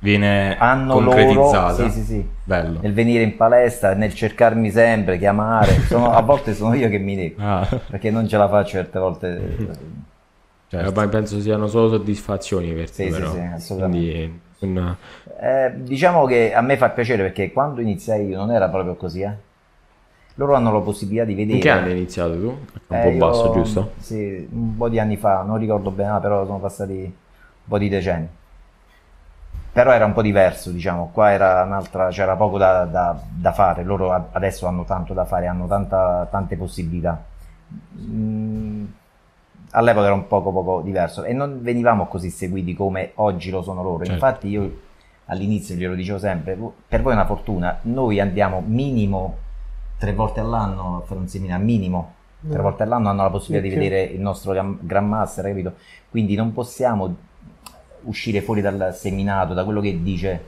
Viene 0.00 0.56
hanno 0.58 0.94
concretizzata. 0.94 1.76
loro, 1.76 1.90
sì, 1.90 2.00
sì, 2.00 2.04
sì, 2.04 2.26
Bello. 2.44 2.78
nel 2.82 2.92
venire 2.92 3.22
in 3.24 3.36
palestra, 3.36 3.94
nel 3.94 4.14
cercarmi 4.14 4.70
sempre, 4.70 5.18
chiamare, 5.18 5.72
sono- 5.86 6.12
a 6.12 6.20
volte 6.22 6.54
sono 6.54 6.74
io 6.74 6.88
che 6.88 6.98
mi 6.98 7.16
nego, 7.16 7.42
Ah, 7.42 7.66
perché 7.90 8.10
non 8.10 8.28
ce 8.28 8.36
la 8.36 8.48
faccio 8.48 8.70
certe 8.70 8.98
volte. 8.98 9.56
certo. 10.68 10.92
Ma 11.00 11.08
penso 11.08 11.40
siano 11.40 11.66
solo 11.66 11.88
soddisfazioni 11.88 12.72
per 12.72 12.90
te, 12.90 12.92
Sì, 12.92 13.04
sì, 13.12 13.12
però. 13.12 13.32
sì, 13.32 13.38
assolutamente. 13.54 14.12
Quindi, 14.12 14.40
un- 14.60 14.96
Eh, 15.40 15.72
diciamo 15.76 16.24
che 16.26 16.52
a 16.54 16.60
me 16.62 16.76
fa 16.76 16.88
piacere 16.90 17.22
perché 17.22 17.52
quando 17.52 17.80
iniziai 17.80 18.26
io 18.26 18.36
non 18.38 18.50
era 18.50 18.68
proprio 18.68 18.94
così, 18.94 19.20
eh. 19.22 19.46
Loro 20.34 20.54
hanno 20.54 20.72
la 20.72 20.80
possibilità 20.80 21.24
di 21.24 21.34
vedere. 21.34 21.56
In 21.56 21.62
che 21.62 21.70
anno 21.70 21.86
hai 21.86 21.92
iniziato 21.96 22.32
tu? 22.38 22.46
Un 22.46 22.98
Eh, 22.98 23.02
po' 23.02 23.08
io- 23.10 23.18
basso, 23.18 23.50
giusto? 23.50 23.92
Sì, 23.98 24.48
un 24.50 24.76
po' 24.76 24.88
di 24.88 24.98
anni 24.98 25.16
fa, 25.16 25.42
non 25.42 25.58
ricordo 25.58 25.90
bene, 25.90 26.18
però 26.20 26.44
sono 26.46 26.58
passati 26.58 26.92
un 27.02 27.10
po' 27.68 27.78
di 27.78 27.88
decenni. 27.88 28.28
Però 29.78 29.92
era 29.92 30.06
un 30.06 30.12
po' 30.12 30.22
diverso, 30.22 30.72
diciamo, 30.72 31.10
qua 31.12 31.30
era 31.30 31.62
un'altra, 31.62 32.08
c'era 32.08 32.34
poco 32.34 32.58
da, 32.58 32.84
da- 32.84 33.16
da 33.30 33.52
fare, 33.52 33.84
loro 33.84 34.26
adesso 34.32 34.66
hanno 34.66 34.82
tanto 34.82 35.14
da 35.14 35.24
fare, 35.24 35.46
hanno 35.46 35.68
tanta- 35.68 36.26
tante 36.28 36.56
possibilità. 36.56 37.22
Mm, 38.00 38.84
all'epoca 39.70 40.06
era 40.06 40.14
un 40.14 40.26
poco, 40.26 40.50
poco 40.50 40.80
diverso 40.80 41.22
e 41.22 41.32
non 41.32 41.60
venivamo 41.62 42.06
così 42.06 42.28
seguiti 42.28 42.74
come 42.74 43.12
oggi 43.16 43.50
lo 43.50 43.62
sono 43.62 43.84
loro. 43.84 43.98
Certo. 43.98 44.12
Infatti 44.14 44.48
io 44.48 44.80
all'inizio 45.26 45.76
glielo 45.76 45.94
dicevo 45.94 46.18
sempre, 46.18 46.56
"Vo- 46.56 46.74
per 46.88 47.00
voi 47.00 47.12
è 47.12 47.14
una 47.14 47.26
fortuna, 47.26 47.78
noi 47.82 48.18
andiamo 48.18 48.60
minimo 48.66 49.36
tre 49.96 50.12
volte 50.12 50.40
all'anno 50.40 50.96
a 50.96 51.06
fare 51.06 51.20
un 51.20 51.28
seminario, 51.28 51.64
minimo 51.64 52.14
tre 52.48 52.58
Mm. 52.58 52.62
volte 52.62 52.82
all'anno 52.82 53.10
hanno 53.10 53.22
la 53.22 53.30
possibilità 53.30 53.68
di 53.68 53.74
vedere 53.80 54.02
il 54.02 54.20
nostro 54.20 54.50
Gran- 54.50 54.76
Grandmaster, 54.80 55.44
capito? 55.44 55.74
Quindi 56.10 56.34
non 56.34 56.52
possiamo 56.52 57.14
uscire 58.08 58.40
fuori 58.42 58.60
dal 58.60 58.94
seminato, 58.94 59.54
da 59.54 59.64
quello 59.64 59.80
che 59.80 60.02
dice 60.02 60.44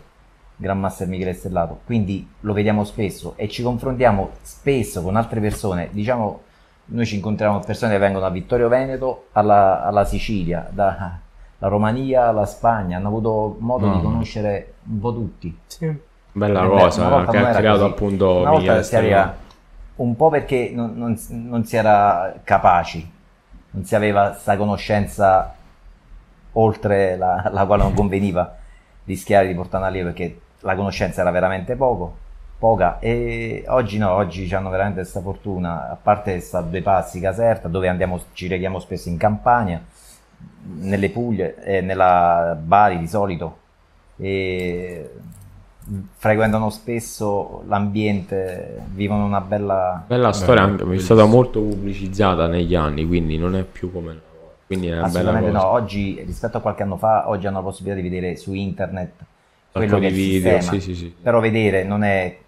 Grandmaster 0.57 1.07
Michele 1.09 1.33
Stellato. 1.33 1.81
Quindi 1.85 2.29
lo 2.40 2.53
vediamo 2.53 2.85
spesso 2.85 3.35
e 3.37 3.49
ci 3.49 3.62
confrontiamo 3.62 4.31
spesso 4.42 5.03
con 5.03 5.16
altre 5.16 5.40
persone. 5.40 5.88
Diciamo, 5.90 6.40
noi 6.87 7.07
ci 7.07 7.16
incontriamo 7.16 7.57
con 7.57 7.64
persone 7.64 7.92
che 7.92 7.99
vengono 7.99 8.25
da 8.25 8.31
Vittorio 8.31 8.68
Veneto 8.68 9.29
alla, 9.33 9.83
alla 9.85 10.05
Sicilia, 10.05 10.68
dalla 10.70 11.18
Romania 11.61 12.29
alla 12.29 12.46
Spagna, 12.46 12.96
hanno 12.96 13.09
avuto 13.09 13.57
modo 13.61 13.87
di 13.87 13.92
Mamma. 13.96 14.03
conoscere 14.03 14.75
un 14.88 15.01
po' 15.01 15.12
tutti. 15.12 15.59
Sì. 15.66 16.09
Bella 16.33 16.66
cosa 16.66 17.01
una 17.01 17.11
volta 17.11 17.31
che 17.33 17.38
ha 17.38 17.55
creato 17.55 17.79
così. 17.81 17.90
appunto 17.90 18.37
Una 18.38 18.51
volta 18.51 18.83
si 18.83 18.96
un 19.96 20.16
po' 20.16 20.31
perché 20.31 20.70
non, 20.75 20.92
non- 20.96 21.18
non 21.29 21.64
si 21.64 21.77
era 21.77 22.35
capaci, 22.44 23.11
non 23.73 23.85
si 23.85 23.94
aveva 23.94 24.31
questa 24.31 24.57
conoscenza 24.57 25.55
oltre 26.53 27.17
la, 27.17 27.49
la 27.53 27.67
quale 27.67 27.83
non 27.83 27.95
conveniva 27.95 28.57
rischiare 29.05 29.47
di 29.47 29.55
portare 29.55 29.85
una 29.85 29.93
lì 29.93 30.03
perché 30.03 30.41
la 30.61 30.75
conoscenza 30.75 31.23
era 31.23 31.31
veramente 31.31 31.75
poco, 31.77 32.17
poca 32.59 32.99
e 32.99 33.65
oggi 33.69 33.99
no, 33.99 34.11
oggi 34.13 34.53
hanno 34.55 34.71
veramente 34.71 35.01
questa 35.01 35.21
fortuna, 35.21 35.91
a 35.91 35.97
parte 36.01 36.41
sta 36.41 36.61
due 36.61 36.83
passi 36.83 37.21
Caserta 37.21 37.69
dove 37.69 37.89
andiamo, 37.89 38.21
ci 38.33 38.47
rechiamo 38.47 38.79
spesso 38.79 39.09
in 39.09 39.17
Campania, 39.17 39.83
nelle 40.81 41.11
Puglie 41.11 41.63
e 41.63 41.81
nella 41.81 42.57
Bari 42.61 42.99
di 42.99 43.09
solito 43.09 43.59
e 44.17 45.11
frequentano 46.17 46.71
spesso 46.71 47.65
l'ambiente, 47.67 48.83
vivono 48.93 49.25
una 49.25 49.41
bella... 49.41 50.05
Bella 50.07 50.33
storia, 50.33 50.63
anche, 50.63 50.89
è 50.89 50.99
stata 50.99 51.25
molto 51.25 51.61
pubblicizzata 51.61 52.47
negli 52.47 52.75
anni, 52.75 53.07
quindi 53.07 53.39
non 53.39 53.57
è 53.57 53.65
più 53.65 53.91
come. 53.91 54.29
Quindi 54.71 54.87
è 54.87 54.93
una 54.93 55.09
bella 55.09 55.19
Assolutamente 55.19 55.51
cosa. 55.51 55.65
no, 55.65 55.73
oggi 55.73 56.23
rispetto 56.25 56.57
a 56.59 56.61
qualche 56.61 56.83
anno 56.85 56.97
fa, 56.97 57.29
oggi 57.29 57.47
hanno 57.49 57.57
la 57.57 57.65
possibilità 57.65 58.01
di 58.01 58.09
vedere 58.09 58.37
su 58.37 58.53
internet 58.53 59.13
Sacco 59.17 59.25
quello 59.73 59.99
che 59.99 60.01
di 60.01 60.07
è 60.07 60.09
il 60.09 60.15
video, 60.15 60.61
sistema. 60.61 60.81
sì, 60.81 60.81
sì, 60.81 60.95
sì. 60.95 61.15
Però 61.21 61.41
vedere 61.41 61.83
non 61.83 62.05
è 62.05 62.39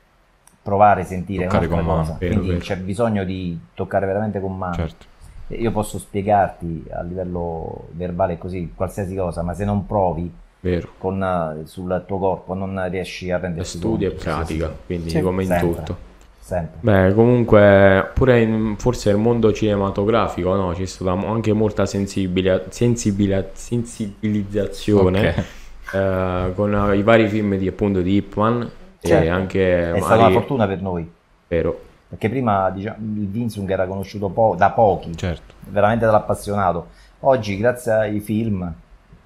provare, 0.62 1.02
sentire, 1.02 1.44
è 1.44 1.46
Toccare 1.48 1.66
un'altra 1.66 1.84
con 1.84 1.96
mano, 1.96 2.06
cosa. 2.06 2.16
vero, 2.20 2.32
Quindi 2.34 2.48
vero. 2.52 2.60
c'è 2.60 2.76
bisogno 2.76 3.24
di 3.24 3.58
toccare 3.74 4.06
veramente 4.06 4.40
con 4.40 4.56
mano. 4.56 4.74
Certo. 4.74 5.06
Io 5.48 5.72
posso 5.72 5.98
spiegarti 5.98 6.84
a 6.92 7.02
livello 7.02 7.88
verbale 7.90 8.38
così 8.38 8.72
qualsiasi 8.72 9.16
cosa, 9.16 9.42
ma 9.42 9.52
se 9.54 9.64
non 9.64 9.84
provi 9.84 10.32
Vero. 10.60 10.90
con, 10.98 11.20
eh, 11.20 11.66
sul 11.66 12.04
tuo 12.06 12.18
corpo 12.18 12.54
non 12.54 12.88
riesci 12.88 13.32
a 13.32 13.38
renderti 13.38 13.68
Studio 13.78 14.10
e 14.10 14.12
pratica, 14.12 14.72
quindi 14.86 15.20
come 15.20 15.42
in 15.42 15.48
Sempre. 15.48 15.68
tutto. 15.74 15.96
Sempre. 16.44 16.78
Beh, 16.80 17.14
comunque, 17.14 18.10
pure 18.14 18.40
in, 18.40 18.74
forse 18.76 19.10
nel 19.12 19.20
mondo 19.20 19.52
cinematografico, 19.52 20.54
no? 20.56 20.72
C'è 20.72 20.84
stata 20.86 21.12
anche 21.12 21.52
molta 21.52 21.86
sensibile- 21.86 22.64
sensibile- 22.70 23.50
sensibilizzazione 23.52 25.28
Ok. 25.28 25.94
eh, 25.94 26.52
con 26.54 26.74
eh, 26.74 26.96
i 26.96 27.02
vari 27.02 27.28
film 27.28 27.56
di 27.56 27.68
appunto 27.68 28.00
di 28.00 28.16
Ip 28.16 28.34
Man 28.34 28.68
e 29.00 29.06
Certo. 29.08 29.30
anche 29.32 29.92
È 29.92 30.00
stata 30.00 30.16
una 30.26 30.30
fortuna 30.30 30.66
per 30.66 30.80
noi, 30.82 31.08
vero. 31.48 31.80
perché 32.08 32.28
prima 32.28 32.70
diciamo, 32.70 32.96
il 32.98 33.28
Vinsung 33.28 33.70
era 33.70 33.86
conosciuto 33.86 34.28
po- 34.28 34.54
da 34.56 34.70
pochi, 34.70 35.16
Certo. 35.16 35.54
veramente 35.68 36.04
dall'appassionato. 36.04 36.88
Oggi, 37.20 37.56
grazie 37.56 37.92
ai 37.92 38.20
film, 38.20 38.70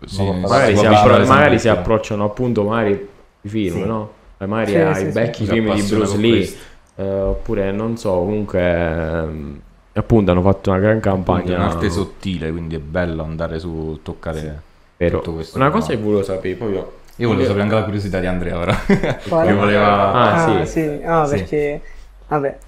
Sì. 0.04 0.22
Magari, 0.22 0.76
si, 0.76 0.84
appro- 0.84 1.26
magari 1.26 1.58
si 1.58 1.68
approcciano 1.68 2.24
appunto 2.24 2.62
magari 2.64 3.08
i 3.40 3.48
film, 3.48 3.74
Sì. 3.80 3.84
no? 3.86 4.10
Magari 4.38 4.72
Sì, 4.72 4.76
ai 4.76 5.10
vecchi 5.12 5.46
film 5.46 5.74
di 5.74 5.80
Bruce 5.82 6.16
Lee, 6.18 6.30
questo. 6.36 6.74
Eh, 6.96 7.08
oppure 7.20 7.70
non 7.72 7.96
so, 7.96 8.10
comunque 8.12 8.60
ehm, 8.62 9.60
appunto 9.94 10.30
hanno 10.30 10.42
fatto 10.42 10.70
una 10.70 10.78
gran 10.78 11.00
campagna. 11.00 11.52
è 11.54 11.56
un'arte 11.56 11.90
sottile, 11.90 12.50
quindi 12.50 12.74
è 12.76 12.78
bello 12.80 13.22
andare 13.22 13.58
su 13.58 14.00
toccare 14.02 14.62
Vero. 14.96 15.18
tutto 15.18 15.34
questo. 15.34 15.56
Una 15.58 15.70
cosa 15.70 15.88
che 15.88 15.98
volevo 15.98 16.22
sapere, 16.22 16.54
proprio 16.54 16.92
Io 17.16 17.28
volevo 17.28 17.44
sapere 17.46 17.62
anche 17.62 17.74
la 17.74 17.84
curiosità 17.84 18.18
di 18.20 18.26
Andrea 18.26 18.58
ora. 18.58 18.74
Quale? 19.28 19.52
Voleva... 19.54 20.12
Ah, 20.12 20.44
Ah, 20.60 20.64
sì. 20.64 20.70
sì. 20.80 21.00
Ah, 21.04 21.24
Sì. 21.26 21.34
perché 21.36 21.80
vabbè. 22.28 22.58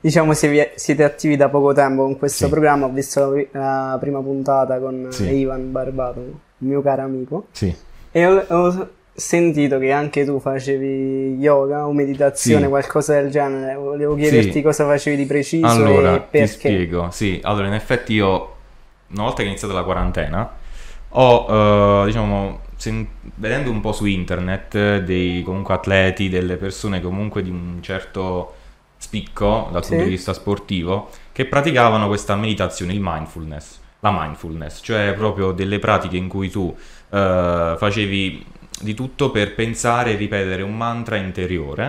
Diciamo 0.00 0.34
se 0.34 0.48
vi- 0.48 0.68
siete 0.76 1.02
attivi 1.02 1.36
da 1.36 1.48
poco 1.48 1.72
tempo 1.72 2.02
con 2.02 2.16
questo 2.18 2.44
Sì. 2.44 2.50
programma, 2.50 2.86
ho 2.86 2.90
visto 2.90 3.34
la, 3.52 3.90
la 3.90 3.96
prima 3.98 4.20
puntata 4.20 4.78
con 4.78 5.08
Sì. 5.10 5.26
eh, 5.28 5.34
Ivan 5.34 5.72
Barbato, 5.72 6.20
il 6.20 6.66
mio 6.68 6.80
caro 6.80 7.02
amico, 7.02 7.46
Sì. 7.50 7.74
e 8.12 8.26
ho, 8.26 8.44
ho 8.46 8.88
sentito 9.16 9.78
che 9.78 9.90
anche 9.92 10.24
tu 10.24 10.38
facevi 10.38 11.36
yoga 11.40 11.86
o 11.86 11.92
meditazione, 11.92 12.64
Sì. 12.64 12.68
qualcosa 12.68 13.20
del 13.20 13.30
genere. 13.30 13.74
Volevo 13.74 14.14
chiederti 14.14 14.52
Sì. 14.52 14.62
cosa 14.62 14.84
facevi 14.84 15.16
di 15.16 15.26
preciso 15.26 15.66
Allora, 15.66 16.14
e 16.14 16.18
ti 16.20 16.26
perché. 16.30 16.46
spiego. 16.46 17.08
Sì, 17.10 17.40
allora 17.42 17.66
in 17.66 17.72
effetti 17.74 18.12
io, 18.14 18.54
una 19.08 19.22
volta 19.22 19.36
che 19.38 19.44
è 19.44 19.46
iniziata 19.46 19.72
la 19.74 19.82
quarantena, 19.84 20.50
ho, 21.10 22.02
eh, 22.02 22.06
diciamo, 22.06 22.60
sen- 22.76 23.06
vedendo 23.36 23.70
un 23.70 23.80
po' 23.80 23.92
su 23.92 24.04
internet 24.04 24.98
dei 24.98 25.42
comunque 25.42 25.74
atleti, 25.74 26.28
delle 26.28 26.56
persone 26.56 27.00
comunque 27.00 27.42
di 27.42 27.48
un 27.50 27.78
certo 27.80 28.54
spicco 28.98 29.68
dal 29.72 29.82
Sì. 29.82 29.90
punto 29.90 30.04
di 30.04 30.10
vista 30.10 30.32
sportivo, 30.34 31.08
che 31.32 31.46
praticavano 31.46 32.06
questa 32.06 32.34
meditazione, 32.36 32.92
il 32.92 33.00
mindfulness, 33.02 33.78
la 34.00 34.10
mindfulness, 34.12 34.80
cioè 34.82 35.14
proprio 35.16 35.52
delle 35.52 35.78
pratiche 35.78 36.16
in 36.16 36.28
cui 36.28 36.50
tu 36.50 36.74
eh, 37.10 37.74
facevi 37.78 38.44
di 38.80 38.94
tutto 38.94 39.30
per 39.30 39.54
pensare 39.54 40.12
e 40.12 40.16
ripetere 40.16 40.62
un 40.62 40.76
mantra 40.76 41.16
interiore, 41.16 41.84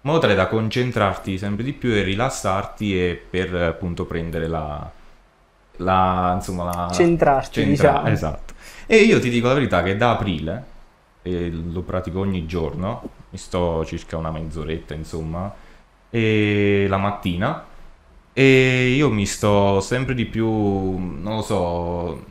in 0.00 0.12
modo 0.12 0.18
tale 0.18 0.34
da 0.34 0.46
concentrarti 0.46 1.38
sempre 1.38 1.64
di 1.64 1.72
più 1.72 1.92
e 1.92 2.02
rilassarti 2.02 3.00
e 3.00 3.22
per 3.28 3.54
eh, 3.54 3.64
appunto 3.64 4.04
prendere 4.04 4.46
la... 4.46 4.90
la 5.76 6.32
insomma, 6.34 6.64
la... 6.64 6.90
Centrarti, 6.92 7.60
centra- 7.60 7.90
diciamo. 7.90 8.08
Esatto. 8.08 8.54
E 8.86 8.98
io 8.98 9.18
ti 9.18 9.30
dico 9.30 9.48
la 9.48 9.54
verità 9.54 9.82
che 9.82 9.96
da 9.96 10.12
aprile, 10.12 10.64
e 11.22 11.50
lo 11.50 11.82
pratico 11.82 12.20
ogni 12.20 12.46
giorno, 12.46 13.02
mi 13.30 13.38
sto 13.38 13.84
circa 13.84 14.16
una 14.16 14.30
mezz'oretta 14.30 14.94
insomma, 14.94 15.52
e 16.08 16.86
la 16.88 16.98
mattina, 16.98 17.64
e 18.32 18.94
io 18.96 19.10
mi 19.10 19.26
sto 19.26 19.80
sempre 19.80 20.14
di 20.14 20.26
più, 20.26 20.46
non 20.46 21.36
lo 21.36 21.42
so, 21.42 22.24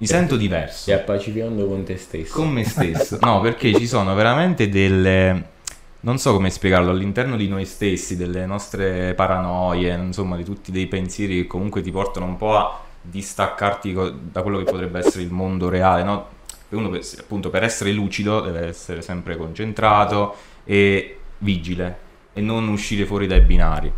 mi 0.00 0.06
sento 0.06 0.36
diverso 0.36 0.82
Stai 0.82 0.94
appacificando 0.94 1.66
con 1.66 1.84
te 1.84 1.96
stesso. 1.96 2.32
con 2.34 2.50
me 2.50 2.64
stesso. 2.64 3.18
No, 3.22 3.40
perché 3.40 3.74
ci 3.74 3.86
sono 3.86 4.14
veramente 4.14 4.68
delle. 4.68 5.56
Non 6.00 6.18
so 6.18 6.32
come 6.32 6.50
spiegarlo, 6.50 6.90
all'interno 6.90 7.36
di 7.36 7.48
noi 7.48 7.64
stessi, 7.64 8.16
delle 8.16 8.46
nostre 8.46 9.14
paranoie, 9.14 9.92
insomma, 9.94 10.36
di 10.36 10.44
tutti 10.44 10.70
dei 10.70 10.86
pensieri 10.86 11.42
che 11.42 11.46
comunque 11.48 11.82
ti 11.82 11.90
portano 11.90 12.26
un 12.26 12.36
po' 12.36 12.56
a 12.56 12.80
distaccarti 13.02 13.96
da 14.30 14.42
quello 14.42 14.58
che 14.58 14.64
potrebbe 14.64 15.00
essere 15.00 15.24
il 15.24 15.32
mondo 15.32 15.68
reale, 15.68 16.04
no? 16.04 16.26
Uno, 16.68 16.88
per- 16.88 17.02
appunto, 17.18 17.50
per 17.50 17.64
essere 17.64 17.90
lucido 17.90 18.40
deve 18.40 18.66
essere 18.68 19.02
sempre 19.02 19.36
concentrato 19.36 20.36
e 20.64 21.18
vigile 21.38 21.98
e 22.32 22.40
non 22.40 22.68
uscire 22.68 23.04
fuori 23.04 23.26
dai 23.26 23.40
binari. 23.40 23.92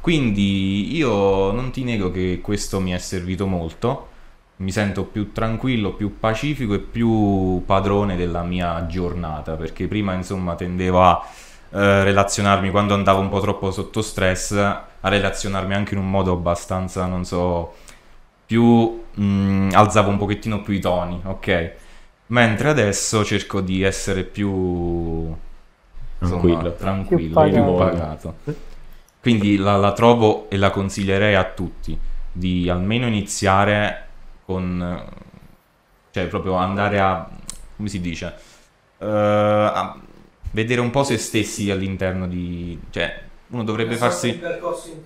Quindi 0.00 0.96
io 0.96 1.50
non 1.50 1.70
ti 1.70 1.84
nego 1.84 2.10
che 2.10 2.40
questo 2.42 2.80
mi 2.80 2.92
è 2.92 2.98
servito 2.98 3.46
molto 3.46 4.08
mi 4.56 4.70
sento 4.70 5.04
più 5.04 5.32
tranquillo, 5.32 5.92
più 5.94 6.18
pacifico 6.18 6.74
e 6.74 6.78
più 6.80 7.62
padrone 7.66 8.16
della 8.16 8.42
mia 8.42 8.86
giornata, 8.86 9.54
perché 9.56 9.88
prima 9.88 10.14
insomma 10.14 10.54
tendevo 10.54 11.02
a 11.02 11.20
eh, 11.70 12.04
relazionarmi 12.04 12.70
quando 12.70 12.94
andavo 12.94 13.20
un 13.20 13.28
po' 13.28 13.40
troppo 13.40 13.70
sotto 13.70 14.00
stress, 14.02 14.52
a 14.52 15.08
relazionarmi 15.08 15.74
anche 15.74 15.94
in 15.94 16.00
un 16.00 16.10
modo 16.10 16.32
abbastanza, 16.32 17.06
non 17.06 17.24
so, 17.24 17.74
più 18.46 19.04
mm, 19.20 19.70
alzavo 19.72 20.10
un 20.10 20.18
pochettino 20.18 20.62
più 20.62 20.72
i 20.74 20.80
toni, 20.80 21.20
ok? 21.24 21.72
Mentre 22.28 22.70
adesso 22.70 23.24
cerco 23.24 23.60
di 23.60 23.82
essere 23.82 24.24
più 24.24 25.34
insomma, 26.18 26.72
Tranquillo. 26.74 26.74
tranquillo, 26.74 27.16
Più 27.16 27.30
pagato. 27.30 27.62
più 27.62 27.74
pagato. 27.74 28.38
Quindi 29.20 29.56
la, 29.56 29.76
la 29.76 29.92
trovo 29.92 30.48
e 30.50 30.56
la 30.56 30.70
consiglierei 30.70 31.34
a 31.34 31.44
tutti 31.44 31.98
di 32.30 32.68
almeno 32.68 33.06
iniziare 33.06 34.08
con, 34.44 35.04
cioè 36.10 36.26
proprio 36.28 36.54
andare 36.54 37.00
a, 37.00 37.28
come 37.76 37.88
si 37.88 38.00
dice, 38.00 38.34
Eh, 38.98 39.06
a 39.06 40.00
vedere 40.52 40.80
un 40.80 40.90
po' 40.90 41.04
se 41.04 41.18
stessi 41.18 41.70
all'interno 41.70 42.28
di, 42.28 42.80
cioè 42.90 43.22
uno 43.48 43.64
dovrebbe 43.64 43.96
sorta 43.96 43.96
farsi 43.96 44.40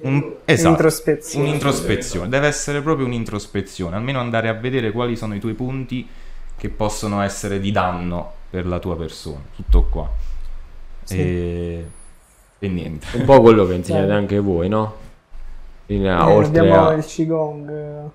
un, 0.00 0.36
esatto, 0.44 0.68
Introspezione. 0.68 1.48
un'introspezione, 1.48 2.28
deve 2.28 2.46
essere 2.46 2.82
proprio 2.82 3.06
un'introspezione, 3.06 3.96
almeno 3.96 4.20
andare 4.20 4.48
a 4.48 4.54
vedere 4.54 4.92
quali 4.92 5.16
sono 5.16 5.34
i 5.34 5.40
tuoi 5.40 5.54
punti 5.54 6.08
che 6.56 6.68
possono 6.70 7.20
essere 7.22 7.60
di 7.60 7.70
danno 7.72 8.32
per 8.50 8.66
la 8.66 8.78
tua 8.78 8.96
persona, 8.96 9.42
tutto 9.54 9.84
qua. 9.84 10.10
Sì. 11.02 11.16
E, 11.20 11.90
e 12.58 12.68
niente. 12.68 13.06
Un 13.12 13.24
po' 13.24 13.40
quello 13.40 13.66
che 13.66 13.74
insegnate 13.74 14.12
anche 14.12 14.38
voi, 14.40 14.68
no? 14.68 14.96
In, 15.86 16.06
Eh, 16.06 16.12
oltre 16.22 16.60
abbiamo 16.60 16.88
a 16.88 16.92
il 16.94 17.04
Qigong, 17.04 18.10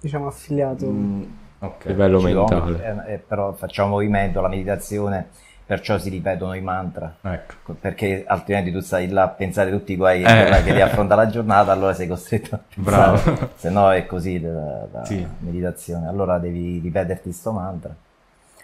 diciamo, 0.00 0.26
affiliato. 0.26 0.86
Mm, 0.86 1.22
ok. 1.60 1.84
livello 1.86 2.18
Qigong, 2.18 2.50
mentale. 2.52 3.04
eh, 3.08 3.14
eh, 3.14 3.18
però 3.18 3.52
facciamo 3.52 3.90
movimento, 3.90 4.40
la 4.40 4.48
meditazione, 4.48 5.28
perciò 5.66 5.98
si 5.98 6.08
ripetono 6.10 6.54
i 6.54 6.60
mantra. 6.60 7.16
Ecco. 7.20 7.74
Perché 7.80 8.24
altrimenti 8.26 8.72
tu 8.72 8.80
stai 8.80 9.08
là 9.08 9.22
a 9.24 9.28
pensare 9.28 9.70
tutti 9.70 9.92
i 9.92 9.96
guai 9.96 10.22
Eh. 10.22 10.44
che 10.50 10.62
devi 10.64 10.80
affrontare 10.80 11.24
la 11.24 11.30
giornata, 11.30 11.70
allora 11.72 11.92
sei 11.94 12.08
costretto 12.08 12.54
a 12.56 12.58
pensare. 12.74 13.20
Bravo. 13.22 13.48
Se 13.56 13.70
no 13.70 13.92
è 13.92 14.06
così 14.06 14.40
la, 14.40 14.86
la 14.90 15.04
Sì. 15.04 15.24
meditazione. 15.40 16.08
Allora 16.08 16.38
devi 16.38 16.80
ripeterti 16.82 17.30
sto 17.32 17.52
mantra. 17.52 17.94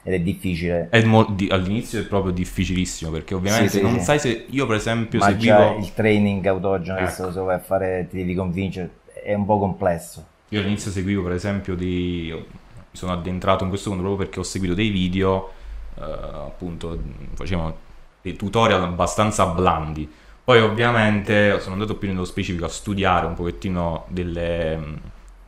Ed 0.02 0.12
è 0.14 0.20
difficile. 0.20 0.86
È 0.90 1.02
mo- 1.02 1.24
di- 1.24 1.48
all'inizio 1.50 2.00
è 2.00 2.04
proprio 2.04 2.32
difficilissimo 2.32 3.10
perché 3.10 3.34
ovviamente 3.34 3.68
Sì, 3.70 3.78
sì, 3.78 3.82
non 3.82 3.98
sì. 3.98 4.04
sai 4.04 4.18
se 4.20 4.46
io 4.50 4.64
per 4.64 4.76
esempio 4.76 5.18
Ma 5.18 5.36
già 5.36 5.56
seguivo 5.56 5.78
il 5.84 5.94
training 5.94 6.46
autogeno 6.46 6.96
che 6.98 7.02
Ecco. 7.04 7.30
se 7.30 7.38
lo 7.38 7.44
vai 7.44 7.56
a 7.56 7.58
fare 7.58 8.06
ti 8.08 8.16
devi 8.18 8.34
convincere 8.36 8.90
è 9.24 9.34
un 9.34 9.44
po' 9.44 9.58
complesso. 9.58 10.24
Io 10.50 10.60
all'inizio 10.60 10.90
seguivo 10.90 11.22
per 11.22 11.32
esempio 11.32 11.74
dei... 11.74 12.32
mi 12.32 12.44
sono 12.92 13.12
addentrato 13.12 13.64
in 13.64 13.68
questo 13.70 13.90
mondo 13.90 14.04
proprio 14.04 14.26
perché 14.26 14.40
ho 14.40 14.44
seguito 14.44 14.74
dei 14.74 14.90
video, 14.90 15.50
eh, 15.98 16.02
appunto, 16.02 16.98
facevano 17.34 17.76
dei 18.22 18.36
tutorial 18.36 18.82
abbastanza 18.82 19.46
blandi. 19.46 20.10
Poi 20.44 20.60
ovviamente 20.60 21.58
sono 21.60 21.74
andato 21.74 21.96
più 21.96 22.08
nello 22.08 22.24
specifico 22.24 22.66
a 22.66 22.68
studiare 22.68 23.26
un 23.26 23.34
pochettino 23.34 24.04
delle, 24.08 24.78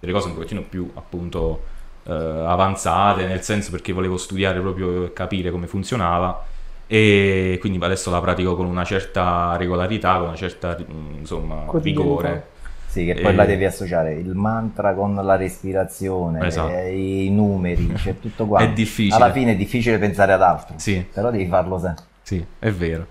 delle 0.01 0.12
cose 0.12 0.26
un 0.26 0.34
pochettino 0.34 0.62
più 0.62 0.90
appunto 0.94 1.62
eh, 2.03 2.12
avanzate, 2.12 3.26
nel 3.26 3.42
senso 3.42 3.70
perché 3.70 3.92
volevo 3.92 4.16
studiare 4.16 4.59
proprio 4.61 5.05
e 5.05 5.12
capire 5.12 5.53
come 5.53 5.68
funzionava 5.68 6.44
e 6.90 7.59
quindi 7.61 7.78
adesso 7.84 8.11
la 8.11 8.20
pratico 8.20 8.57
con 8.57 8.64
una 8.64 8.82
certa 8.82 9.57
regolarità, 9.57 10.16
con 10.16 10.28
una 10.28 10.36
certa 10.36 10.76
mm, 10.76 11.14
insomma 11.18 11.64
Quotidianità. 11.66 12.03
vigore. 12.03 12.46
Sì, 12.89 13.05
che 13.05 13.14
poi 13.14 13.32
E- 13.32 13.34
la 13.34 13.45
devi 13.45 13.64
associare 13.66 14.14
il 14.14 14.34
mantra 14.34 14.95
con 14.95 15.14
la 15.14 15.36
respirazione, 15.36 16.47
Esatto. 16.47 16.72
eh, 16.72 17.24
i 17.24 17.30
numeri, 17.30 17.93
c'è 17.97 18.18
tutto 18.18 18.47
qua. 18.47 18.61
È 18.61 18.72
difficile. 18.72 19.14
Alla 19.22 19.30
fine 19.30 19.53
è 19.53 19.57
difficile 19.57 19.99
pensare 19.99 20.32
ad 20.32 20.41
altro, 20.43 20.74
Sì. 20.78 21.05
però 21.12 21.30
devi 21.30 21.47
farlo 21.47 21.78
sempre. 21.78 22.05
Sì, 22.22 22.45
è 22.59 22.70
vero. 22.70 23.07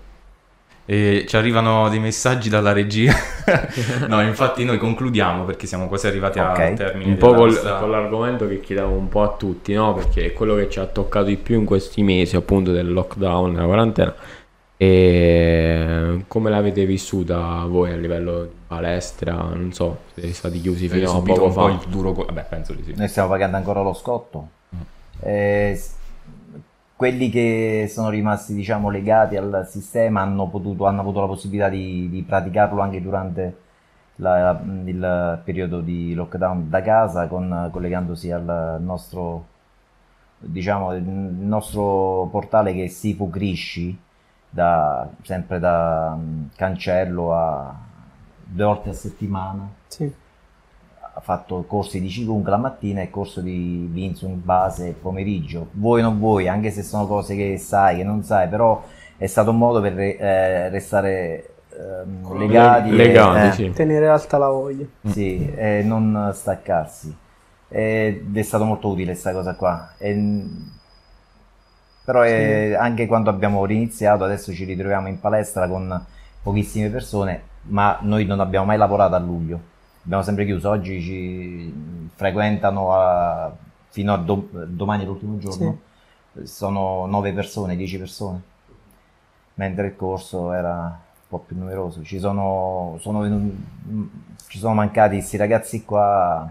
E 0.90 1.26
ci 1.28 1.36
arrivano 1.36 1.88
dei 1.90 1.98
messaggi 2.00 2.48
dalla 2.48 2.72
regia. 2.72 3.12
no, 4.08 4.22
infatti 4.22 4.64
noi 4.64 4.78
concludiamo 4.78 5.44
perché 5.44 5.66
siamo 5.66 5.86
quasi 5.86 6.06
arrivati 6.06 6.38
Ok. 6.38 6.58
al 6.58 6.74
termine 6.74 7.10
un 7.10 7.16
po' 7.18 7.34
col- 7.34 7.50
nostra- 7.50 7.76
con 7.78 7.90
l'argomento 7.90 8.48
che 8.48 8.58
chiediamo 8.60 8.94
un 8.94 9.08
po' 9.08 9.22
a 9.22 9.34
tutti, 9.36 9.74
no? 9.74 9.92
Perché 9.92 10.24
è 10.26 10.32
quello 10.32 10.54
che 10.54 10.70
ci 10.70 10.78
ha 10.80 10.86
toccato 10.86 11.26
di 11.26 11.36
più 11.36 11.58
in 11.58 11.66
questi 11.66 12.02
mesi, 12.02 12.36
appunto, 12.36 12.72
del 12.72 12.90
lockdown, 12.90 13.52
della 13.52 13.66
quarantena. 13.66 14.14
E 14.80 16.24
come 16.28 16.50
l'avete 16.50 16.86
vissuta 16.86 17.64
voi 17.66 17.92
a 17.92 17.96
livello 17.96 18.44
di 18.44 18.50
palestra? 18.66 19.34
Non 19.34 19.72
so, 19.72 19.98
siete 20.14 20.32
stati 20.32 20.60
chiusi 20.60 20.88
fino 20.88 21.10
a 21.10 21.20
poco 21.20 21.46
un 21.46 21.52
po' 21.52 21.66
fa. 21.66 21.70
il 21.72 21.80
duro... 21.88 22.12
co- 22.12 22.24
Vabbè, 22.26 22.46
penso 22.48 22.72
di 22.74 22.84
sì. 22.84 22.94
Noi 22.96 23.08
stiamo 23.08 23.28
pagando 23.28 23.56
ancora 23.56 23.82
lo 23.82 23.92
scotto. 23.92 24.48
Mm. 24.74 24.80
Eh, 25.20 25.80
quelli 26.94 27.28
che 27.28 27.86
sono 27.90 28.08
rimasti, 28.08 28.54
diciamo, 28.54 28.88
legati 28.88 29.36
al 29.36 29.66
sistema 29.68 30.20
hanno 30.22 30.46
potuto, 30.48 30.86
hanno 30.86 31.00
avuto 31.00 31.20
la 31.20 31.26
possibilità 31.26 31.68
di, 31.68 32.08
di 32.08 32.22
praticarlo 32.22 32.80
anche 32.80 33.00
durante 33.02 33.56
la- 34.16 34.60
il 34.84 35.40
periodo 35.44 35.80
di 35.80 36.14
lockdown 36.14 36.68
da 36.70 36.82
casa, 36.82 37.26
con- 37.26 37.68
collegandosi 37.72 38.30
al 38.30 38.78
nostro, 38.80 39.44
diciamo, 40.38 40.94
il 40.94 41.02
nostro 41.02 42.28
portale 42.30 42.72
che 42.74 42.84
è 42.84 42.88
Sifu 42.88 43.28
Crisci, 43.30 43.96
da, 44.50 45.08
sempre 45.22 45.58
da 45.58 46.16
mm, 46.16 46.44
cancello 46.56 47.34
a 47.34 47.74
due 48.44 48.64
volte 48.64 48.90
a 48.90 48.92
settimana 48.94 49.68
Sì. 49.88 50.10
ha 51.14 51.20
fatto 51.20 51.64
corsi 51.66 52.00
di 52.00 52.08
Qigong 52.08 52.46
la 52.48 52.56
mattina 52.56 53.00
e 53.02 53.10
corso 53.10 53.40
di 53.40 53.88
Vinsung 53.90 54.36
base 54.36 54.88
il 54.88 54.94
pomeriggio. 54.94 55.68
Vuoi 55.72 56.00
o 56.00 56.04
non 56.04 56.18
vuoi, 56.18 56.48
anche 56.48 56.70
se 56.70 56.82
sono 56.82 57.06
cose 57.06 57.34
che 57.36 57.58
sai, 57.58 57.96
che 57.98 58.04
non 58.04 58.22
sai, 58.22 58.48
però 58.48 58.82
è 59.16 59.26
stato 59.26 59.50
un 59.50 59.58
modo 59.58 59.80
per 59.80 59.98
eh, 59.98 60.68
restare 60.68 61.54
ehm, 61.76 62.38
legati, 62.38 62.90
e- 62.90 62.92
Legati, 62.92 63.46
eh, 63.48 63.52
sì. 63.52 63.70
Tenere 63.72 64.08
alta 64.08 64.38
la 64.38 64.48
voglia. 64.48 64.86
sì, 65.06 65.52
e 65.54 65.82
non 65.82 66.30
staccarsi. 66.32 67.14
Ed 67.70 68.34
è 68.36 68.42
stato 68.42 68.64
molto 68.64 68.88
utile 68.88 69.10
questa 69.10 69.32
cosa 69.32 69.54
qua. 69.54 69.92
E- 69.98 70.46
però 72.08 72.22
è- 72.22 72.72
anche 72.72 73.06
quando 73.06 73.28
abbiamo 73.28 73.66
riniziato, 73.66 74.24
adesso 74.24 74.50
ci 74.54 74.64
ritroviamo 74.64 75.08
in 75.08 75.20
palestra 75.20 75.68
con 75.68 76.06
pochissime 76.42 76.88
persone, 76.88 77.42
ma 77.64 77.98
noi 78.00 78.24
non 78.24 78.40
abbiamo 78.40 78.64
mai 78.64 78.78
lavorato 78.78 79.14
a 79.14 79.18
luglio. 79.18 79.60
Abbiamo 80.04 80.22
sempre 80.22 80.46
chiuso. 80.46 80.70
Oggi 80.70 81.02
ci 81.02 82.08
frequentano 82.14 82.94
a- 82.94 83.54
fino 83.90 84.14
a 84.14 84.16
do- 84.16 84.48
domani, 84.68 85.04
l'ultimo 85.04 85.36
giorno. 85.36 85.80
Sono 86.44 87.04
9 87.04 87.34
persone, 87.34 87.76
10 87.76 87.98
persone. 87.98 88.40
Mentre 89.56 89.88
il 89.88 89.96
corso 89.96 90.52
era 90.54 90.84
un 90.84 91.28
po' 91.28 91.40
più 91.40 91.58
numeroso. 91.58 92.02
Ci 92.02 92.18
sono, 92.18 92.96
sono 93.00 93.22
ci 94.46 94.58
sono 94.58 94.72
mancati 94.72 95.16
questi 95.16 95.36
ragazzi 95.36 95.84
qua 95.84 96.50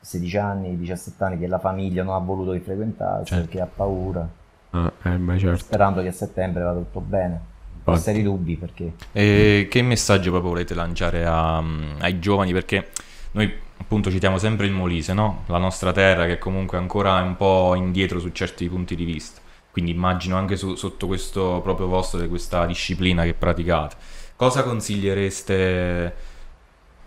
16 0.00 0.36
anni, 0.38 0.76
17 0.78 1.22
anni 1.24 1.38
che 1.38 1.46
la 1.46 1.58
famiglia 1.58 2.02
non 2.02 2.14
ha 2.14 2.18
voluto 2.18 2.52
che 2.52 2.60
frequentasse 2.60 3.24
Certo. 3.26 3.44
perché 3.44 3.60
ha 3.60 3.66
paura, 3.72 4.28
Ah, 4.70 4.92
eh, 5.04 5.10
beh, 5.10 5.38
certo. 5.38 5.58
sperando 5.58 6.00
che 6.02 6.08
a 6.08 6.12
settembre 6.12 6.62
vada 6.62 6.78
tutto 6.78 7.00
bene. 7.00 7.48
Ho 7.84 7.92
Infatti. 7.92 8.00
seri 8.10 8.22
dubbi 8.22 8.56
perché 8.56 8.92
E 9.12 9.66
che 9.70 9.82
messaggio 9.82 10.30
proprio 10.30 10.50
volete 10.50 10.74
lanciare 10.74 11.24
a- 11.24 11.62
ai 11.98 12.18
giovani? 12.18 12.52
Perché 12.52 12.88
noi 13.32 13.52
appunto 13.78 14.10
citiamo 14.10 14.36
sempre 14.38 14.66
il 14.66 14.72
Molise, 14.72 15.12
no? 15.14 15.44
La 15.46 15.58
nostra 15.58 15.90
terra 15.92 16.26
che 16.26 16.38
comunque 16.38 16.76
ancora 16.78 17.18
è 17.18 17.22
un 17.22 17.36
po' 17.36 17.74
indietro 17.74 18.18
su 18.20 18.28
certi 18.30 18.68
punti 18.68 18.94
di 18.94 19.04
vista. 19.04 19.40
Quindi 19.70 19.92
immagino 19.92 20.36
anche 20.36 20.56
su- 20.56 20.74
sotto 20.74 21.06
questo 21.06 21.60
proprio 21.62 21.86
vostro, 21.86 22.20
di 22.20 22.28
questa 22.28 22.66
disciplina 22.66 23.22
che 23.24 23.34
praticate. 23.34 23.96
Cosa 24.36 24.62
consigliereste 24.62 26.14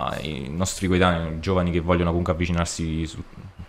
ai 0.08 0.48
nostri 0.50 0.88
coetanei, 0.88 1.40
giovani 1.40 1.72
che 1.72 1.80
vogliono 1.80 2.10
comunque 2.10 2.34
avvicinarsi 2.34 3.06
su- 3.06 3.24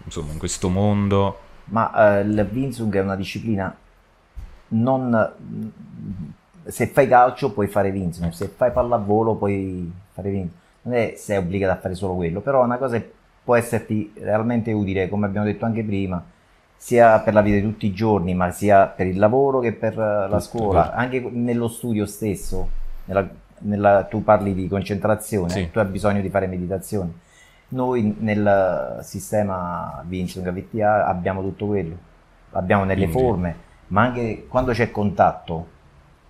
insomma, 0.05 0.33
in 0.33 0.39
questo 0.39 0.69
mondo? 0.69 1.39
Ma 1.67 2.19
eh, 2.19 2.21
il 2.23 2.49
Winsung 2.53 2.95
è 2.95 3.01
una 3.01 3.17
disciplina 3.17 3.75
non... 4.69 5.33
Se 6.67 6.87
fai 6.87 7.07
calcio 7.07 7.53
puoi 7.53 7.67
fare 7.67 7.91
Winsung, 7.91 8.31
se 8.31 8.49
fai 8.49 8.73
pallavolo 8.73 9.35
puoi 9.35 9.93
fare 10.13 10.29
Winsung. 10.31 10.51
Non 10.83 10.95
è 10.95 11.15
sei 11.17 11.37
obbligato 11.37 11.73
a 11.73 11.81
fare 11.81 11.95
solo 11.95 12.15
quello, 12.15 12.41
però 12.41 12.63
è 12.63 12.65
una 12.65 12.79
cosa 12.79 12.97
che 12.99 13.13
può 13.45 13.55
esserti 13.55 14.13
realmente 14.17 14.73
utile, 14.73 15.09
come 15.09 15.27
abbiamo 15.27 15.47
detto 15.47 15.65
anche 15.67 15.83
prima, 15.83 16.23
sia 16.77 17.19
per 17.21 17.35
la 17.35 17.43
vita 17.43 17.57
di 17.57 17.63
tutti 17.63 17.87
i 17.87 17.93
giorni, 17.93 18.35
ma 18.35 18.51
sia 18.51 18.87
per 18.87 19.07
il 19.07 19.19
lavoro 19.19 19.61
che 19.61 19.73
per 19.73 19.93
eh, 19.93 20.29
la 20.29 20.41
scuola, 20.41 20.93
anche 20.95 21.21
nello 21.21 21.69
studio 21.69 22.07
stesso. 22.07 22.69
nella- 23.05 23.29
nella- 23.65 24.05
tu 24.05 24.23
parli 24.25 24.55
di 24.55 24.69
concentrazione, 24.69 25.51
Sì. 25.51 25.71
tu 25.71 25.79
hai 25.79 25.87
bisogno 25.87 26.21
di 26.21 26.29
fare 26.31 26.47
meditazione. 26.47 27.13
Noi 27.69 28.17
nel 28.21 28.99
sistema 29.03 30.03
Vincent 30.07 30.51
VTA 30.53 31.07
abbiamo 31.07 31.43
tutto 31.43 31.67
quello, 31.67 31.97
abbiamo 32.53 32.85
nelle 32.85 33.07
Quindi- 33.09 33.23
forme, 33.23 33.57
ma 33.89 34.03
anche 34.03 34.47
quando 34.49 34.73
c'è 34.73 34.91
contatto, 34.91 35.69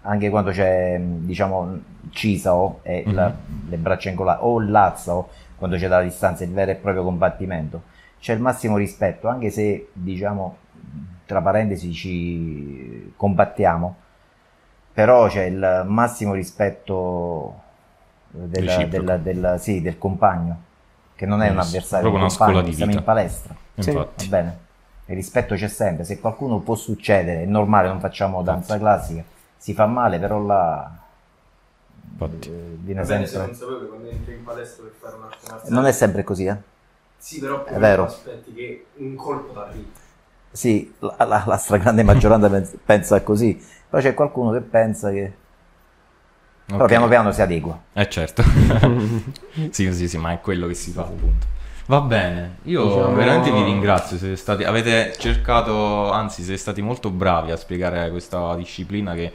anche 0.03 0.31
quando 0.31 0.51
c'è 0.51 0.99
diciamo 1.01 1.79
CISAO 2.11 2.81
e 2.83 3.05
la- 3.07 3.29
Mhm. 3.29 3.69
le 3.71 3.77
braccia 3.77 4.11
incollate 4.11 4.43
o 4.43 4.61
il 4.61 4.71
lazzao, 4.71 5.29
quando 5.57 5.77
c'è 5.77 5.89
dalla 5.89 6.03
distanza 6.03 6.45
il 6.45 6.51
vero 6.53 6.71
e 6.71 6.75
proprio 6.77 7.03
combattimento, 7.05 7.83
c'è 8.21 8.35
il 8.35 8.41
massimo 8.41 8.77
rispetto, 8.77 9.29
anche 9.29 9.51
se 9.51 9.89
diciamo 9.93 10.57
tra 11.27 11.41
parentesi 11.41 11.93
ci 11.93 13.13
combattiamo, 13.17 13.97
però 14.95 15.27
c'è 15.29 15.43
il 15.45 15.85
massimo 15.87 16.33
rispetto 16.35 17.61
del, 18.31 18.65
Reciproco. 18.65 19.05
del- 19.05 19.21
del- 19.21 19.57
sì, 19.61 19.83
del 19.83 19.99
compagno, 19.99 20.63
che 21.17 21.27
non 21.27 21.43
è 21.43 21.51
un 21.51 21.59
avversario, 21.59 22.09
proprio 22.09 22.15
un 22.15 22.21
una 22.21 22.29
compagno, 22.29 22.51
scuola 22.53 22.63
di 22.69 22.73
siamo 22.75 22.91
vita. 22.93 23.01
in 23.01 23.07
palestra, 23.07 23.55
Sì. 23.79 23.91
Infatti. 23.91 24.29
va 24.29 24.37
bene? 24.37 24.59
Il 25.07 25.17
rispetto 25.17 25.55
c'è 25.55 25.69
sempre, 25.69 26.05
se 26.05 26.19
qualcuno 26.21 26.61
può 26.61 26.75
succedere, 26.77 27.43
è 27.43 27.47
normale, 27.47 27.89
non 27.89 28.01
facciamo 28.01 28.43
danza 28.43 28.79
classica, 28.79 29.23
si 29.57 29.75
fa 29.75 29.85
male, 29.87 30.19
però 30.19 30.39
là 30.41 30.91
Infatti. 32.13 32.49
eh, 32.49 32.77
viene 32.81 33.01
Va 33.03 33.07
bene, 33.07 33.27
sempre... 33.27 33.49
consapevole 33.49 33.87
quando 33.89 34.09
entri 34.09 34.35
in 34.35 34.45
palestra 34.45 34.85
per 34.85 34.93
fare 34.99 35.17
un'arte 35.17 35.37
marziale. 35.51 35.75
Non 35.75 35.87
è 35.87 35.93
sempre 35.93 36.25
così, 36.25 36.45
eh? 36.47 36.57
Sì, 37.19 37.41
però 37.41 37.65
È 37.65 37.79
vero. 37.79 38.05
aspetti 38.05 38.53
che 38.55 38.87
un 38.97 39.15
colpo 39.15 39.53
t'arriva. 39.53 39.89
Sì, 40.53 40.95
la, 41.01 41.17
la- 41.25 41.43
la 41.47 41.57
stragrande 41.57 42.03
maggioranza 42.03 42.49
pens- 42.49 42.77
pensa 42.85 43.23
così, 43.23 43.61
però 43.95 44.01
c'è 44.01 44.15
qualcuno 44.15 44.51
che 44.51 44.61
pensa 44.61 45.11
che... 45.11 45.33
Però 46.67 46.81
Ok. 46.83 46.87
piano 46.89 47.07
piano 47.09 47.31
si 47.31 47.43
adegua. 47.43 47.79
Eh 47.93 48.09
certo. 48.09 48.43
sì, 49.71 49.93
sì, 49.93 50.09
sì, 50.09 50.19
ma 50.19 50.33
è 50.33 50.41
quello 50.41 50.67
che 50.67 50.75
si 50.75 50.91
fa 50.91 51.03
appunto. 51.03 51.47
Va 51.87 52.01
bene, 52.01 52.57
io 52.63 52.87
Diciamo- 52.87 53.15
veramente 53.15 53.53
vi 53.53 53.63
ringrazio, 53.63 54.17
siete 54.17 54.37
stati, 54.37 54.65
avete 54.65 55.13
cercato, 55.19 56.11
anzi 56.11 56.43
siete 56.43 56.59
stati 56.59 56.81
molto 56.81 57.11
bravi 57.11 57.51
a 57.51 57.57
spiegare 57.57 58.11
questa 58.11 58.55
disciplina 58.57 59.13
che 59.15 59.31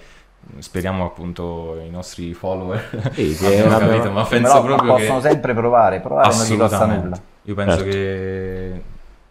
mm, 0.55 0.59
speriamo 0.59 1.05
appunto 1.05 1.79
i 1.85 1.89
nostri 1.91 2.33
follower 2.33 3.11
Sì, 3.13 3.35
sì, 3.35 3.45
abbiano 3.45 3.69
vabbè, 3.69 3.87
capito, 3.87 4.11
ma 4.11 4.23
penso 4.25 4.51
Però 4.51 4.63
proprio 4.63 4.95
che 4.95 5.01
possono 5.03 5.21
sempre 5.21 5.53
provare, 5.53 5.99
provare 5.99 6.35
non 6.35 6.45
gli 6.47 6.57
costa 6.57 6.85
nulla. 6.87 7.21
io 7.43 7.53
penso 7.53 7.75
Certo. 7.77 7.89
che 7.91 8.81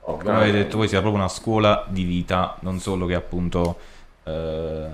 come 0.01 0.37
avete 0.37 0.53
detto 0.59 0.77
voi 0.79 0.89
sia 0.89 1.01
proprio 1.01 1.21
una 1.21 1.29
scuola 1.31 1.85
di 1.89 2.05
vita, 2.05 2.55
non 2.61 2.79
solo 2.79 3.05
che 3.07 3.15
appunto 3.15 3.77
eh, 4.23 4.87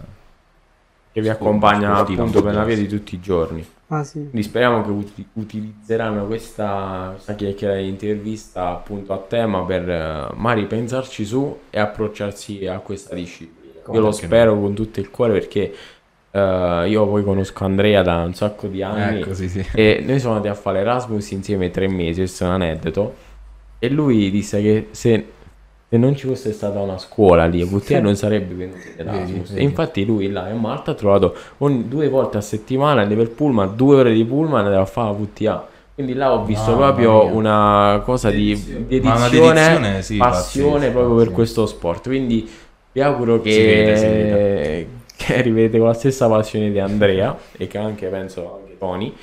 che 1.15 1.21
vi 1.21 1.29
accompagna 1.29 1.95
appunto 1.95 2.43
per 2.43 2.55
la 2.55 2.65
via 2.65 2.75
di 2.75 2.89
tutti 2.89 3.15
i 3.15 3.21
giorni. 3.21 3.65
Ah 3.87 4.03
sì. 4.03 4.19
Quindi 4.19 4.43
speriamo 4.43 4.83
che 4.83 4.91
uti- 4.91 5.27
utilizzeranno 5.35 6.27
questa, 6.27 7.11
questa 7.13 7.37
chiacchierata 7.37 7.79
di 7.79 7.89
intervista 7.89 8.71
appunto 8.71 9.13
a 9.13 9.19
tema 9.19 9.63
per 9.63 9.89
eh, 9.89 10.27
magari 10.35 10.67
pensarci 10.67 11.25
su 11.25 11.57
e 11.71 11.79
approcciarsi 11.79 12.67
a 12.67 12.79
questa 12.81 13.15
disciplina. 13.15 13.81
Come 13.85 13.99
Io 13.99 14.05
lo 14.05 14.11
spero 14.11 14.59
con 14.59 14.75
tutto 14.75 14.99
il 14.99 15.09
cuore 15.11 15.35
perché 15.35 15.73
eh, 16.33 16.85
io 16.89 17.07
poi 17.07 17.23
conosco 17.23 17.65
Andrea 17.65 18.03
da 18.03 18.25
un 18.25 18.35
sacco 18.35 18.67
di 18.67 18.83
anni 18.83 19.21
ecco 19.21 19.35
sì 19.35 19.49
sì. 19.49 19.65
e 19.73 20.03
noi 20.05 20.19
siamo 20.19 20.35
andati 20.35 20.53
a 20.53 20.61
fare 20.61 20.81
Erasmus 20.81 21.31
insieme 21.31 21.71
tre 21.71 21.87
mesi, 21.87 22.21
questo 22.21 22.43
è 22.43 22.47
un 22.49 22.55
aneddoto. 22.55 23.15
E 23.79 23.89
lui 23.89 24.33
disse 24.33 24.61
che 24.61 24.89
se, 24.91 25.34
se 25.89 25.97
non 25.97 26.17
ci 26.17 26.27
fosse 26.27 26.53
stata 26.53 26.81
una 26.81 26.99
scuola 26.99 27.45
lì 27.47 27.61
a 27.61 27.67
VTA 27.67 28.01
non 28.01 28.17
sarebbe 28.17 28.55
venuto 28.55 28.79
in 28.87 28.95
Erasmus. 28.97 29.49
Vedi, 29.51 29.61
E 29.61 29.63
infatti 29.63 30.05
lui 30.05 30.31
là 30.31 30.49
in 30.49 30.59
Malta 30.59 30.91
ha 30.93 30.95
trovato 30.95 31.37
ogni 31.59 31.87
due 31.89 32.09
volte 32.09 32.39
a 32.39 32.41
settimana 32.41 33.03
andava 33.03 33.23
per 33.23 33.31
pullman, 33.31 33.77
due 33.77 33.97
ore 33.97 34.13
di 34.13 34.25
pullman 34.25 34.65
andava 34.65 34.83
a 34.83 34.87
fare 34.87 35.09
la 35.09 35.17
VTA. 35.19 35.69
Quindi 35.95 36.15
là 36.15 36.33
ho 36.33 36.45
visto 36.45 36.73
Mamma 36.73 36.87
proprio 36.87 37.27
una 37.27 38.03
cosa 38.05 38.31
di 38.31 38.55
Dedizione. 38.89 39.01
Ma 39.03 39.15
una 39.15 39.29
dedizione, 39.29 40.03
sì, 40.03 40.17
passione 40.17 40.73
pazzesca, 40.73 40.93
proprio 40.93 41.17
per 41.17 41.27
sì. 41.29 41.33
questo 41.33 41.67
sport. 41.67 42.07
Quindi 42.09 42.51
vi 42.91 43.01
auguro 43.01 43.41
che, 43.41 43.51
Si 43.53 43.63
vede, 43.63 43.97
si 43.97 44.05
vede. 44.07 44.89
che 45.17 45.39
arrivete 45.39 45.79
con 45.79 45.87
la 45.87 45.95
stessa 45.95 46.27
passione 46.29 46.73
di 46.73 46.81
Andrea 46.81 47.37
e 47.57 47.69
che 47.69 47.79
anche 47.79 48.09
penso 48.09 48.59
anche 48.61 48.77
Tony. 48.77 49.15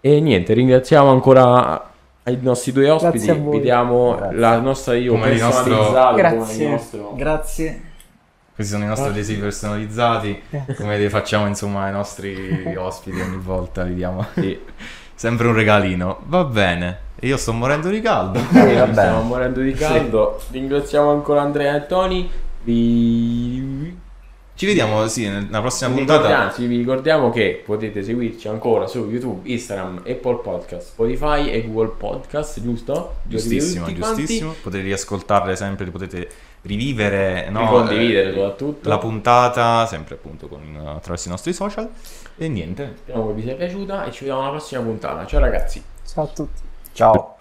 E 0.00 0.20
niente, 0.20 0.54
ringraziamo 0.54 1.10
ancora 1.10 1.91
ai 2.24 2.38
nostri 2.40 2.72
due 2.72 2.88
ospiti. 2.90 3.16
Grazie 3.24 3.32
a 3.32 3.36
voi. 3.36 3.56
Vi 3.56 3.60
diamo 3.62 4.14
Grazie. 4.16 4.36
la 4.38 4.58
nostra 4.60 4.94
io 4.94 5.12
Come 5.12 5.30
il 5.30 5.40
nostro- 5.40 5.64
personalizzata, 5.76 6.10
come 6.10 6.20
il 6.22 6.36
Grazie. 6.36 6.68
nostro- 6.68 7.12
Grazie. 7.16 7.82
Questi 8.54 8.72
sono 8.74 8.84
i 8.84 8.88
nostri 8.88 9.08
adesivi 9.08 9.40
personalizzati, 9.40 10.42
come 10.76 10.98
li 10.98 11.08
facciamo 11.08 11.46
insomma 11.46 11.84
ai 11.84 11.92
nostri 11.92 12.62
ospiti 12.76 13.18
ogni 13.20 13.38
volta, 13.42 13.82
li 13.82 13.94
diamo 13.94 14.24
Sì. 14.34 14.58
sempre 15.14 15.46
un 15.48 15.54
regalino. 15.54 16.18
Va 16.26 16.44
bene, 16.44 16.98
io 17.20 17.36
sto 17.38 17.52
morendo 17.52 17.88
di 17.88 18.00
caldo. 18.00 18.38
Sì, 18.52 18.74
va 18.74 18.86
Stiamo 18.92 19.16
bene. 19.16 19.22
morendo 19.22 19.60
di 19.60 19.72
caldo. 19.72 20.38
Ringraziamo 20.50 21.10
ancora 21.10 21.40
Andrea 21.40 21.76
e 21.76 21.86
Tony. 21.86 22.30
Vi... 22.64 23.96
Ci 24.62 24.68
vediamo, 24.68 25.08
sì, 25.08 25.26
nella 25.28 25.60
prossima 25.60 25.90
Vi 25.90 25.96
puntata. 25.96 26.20
ricordiamo, 26.22 26.52
sì, 26.52 26.66
vi 26.66 26.76
ricordiamo 26.76 27.30
che 27.30 27.62
potete 27.64 28.04
seguirci 28.04 28.46
ancora 28.46 28.86
su 28.86 29.08
YouTube, 29.10 29.40
Instagram, 29.50 30.04
Apple 30.06 30.36
Podcast, 30.36 30.90
Spotify 30.90 31.50
e 31.50 31.66
Google 31.66 31.96
Podcast, 31.98 32.62
giusto? 32.62 33.16
Giustissimo, 33.24 33.86
Tutti 33.86 33.98
quanti. 33.98 34.18
giustissimo. 34.20 34.54
Potete 34.62 34.84
riascoltarle 34.84 35.56
sempre, 35.56 35.86
potete 35.86 36.28
rivivere, 36.62 37.50
no, 37.50 37.58
Ricondividere 37.62 38.28
eh, 38.28 38.32
soprattutto. 38.34 38.88
la 38.88 38.98
puntata, 38.98 39.86
sempre 39.86 40.14
appunto 40.14 40.46
con, 40.46 40.60
attraverso 40.94 41.26
i 41.26 41.30
nostri 41.32 41.52
social. 41.52 41.88
E 42.38 42.46
niente, 42.46 42.92
Speriamo 42.98 43.26
che 43.26 43.32
vi 43.32 43.42
sia 43.42 43.54
piaciuta 43.56 44.04
e 44.04 44.12
ci 44.12 44.20
vediamo 44.20 44.42
alla 44.42 44.50
prossima 44.50 44.80
puntata. 44.82 45.26
Ciao 45.26 45.40
ragazzi. 45.40 45.82
Ciao 46.06 46.22
a 46.22 46.28
tutti. 46.28 46.60
Ciao. 46.92 47.36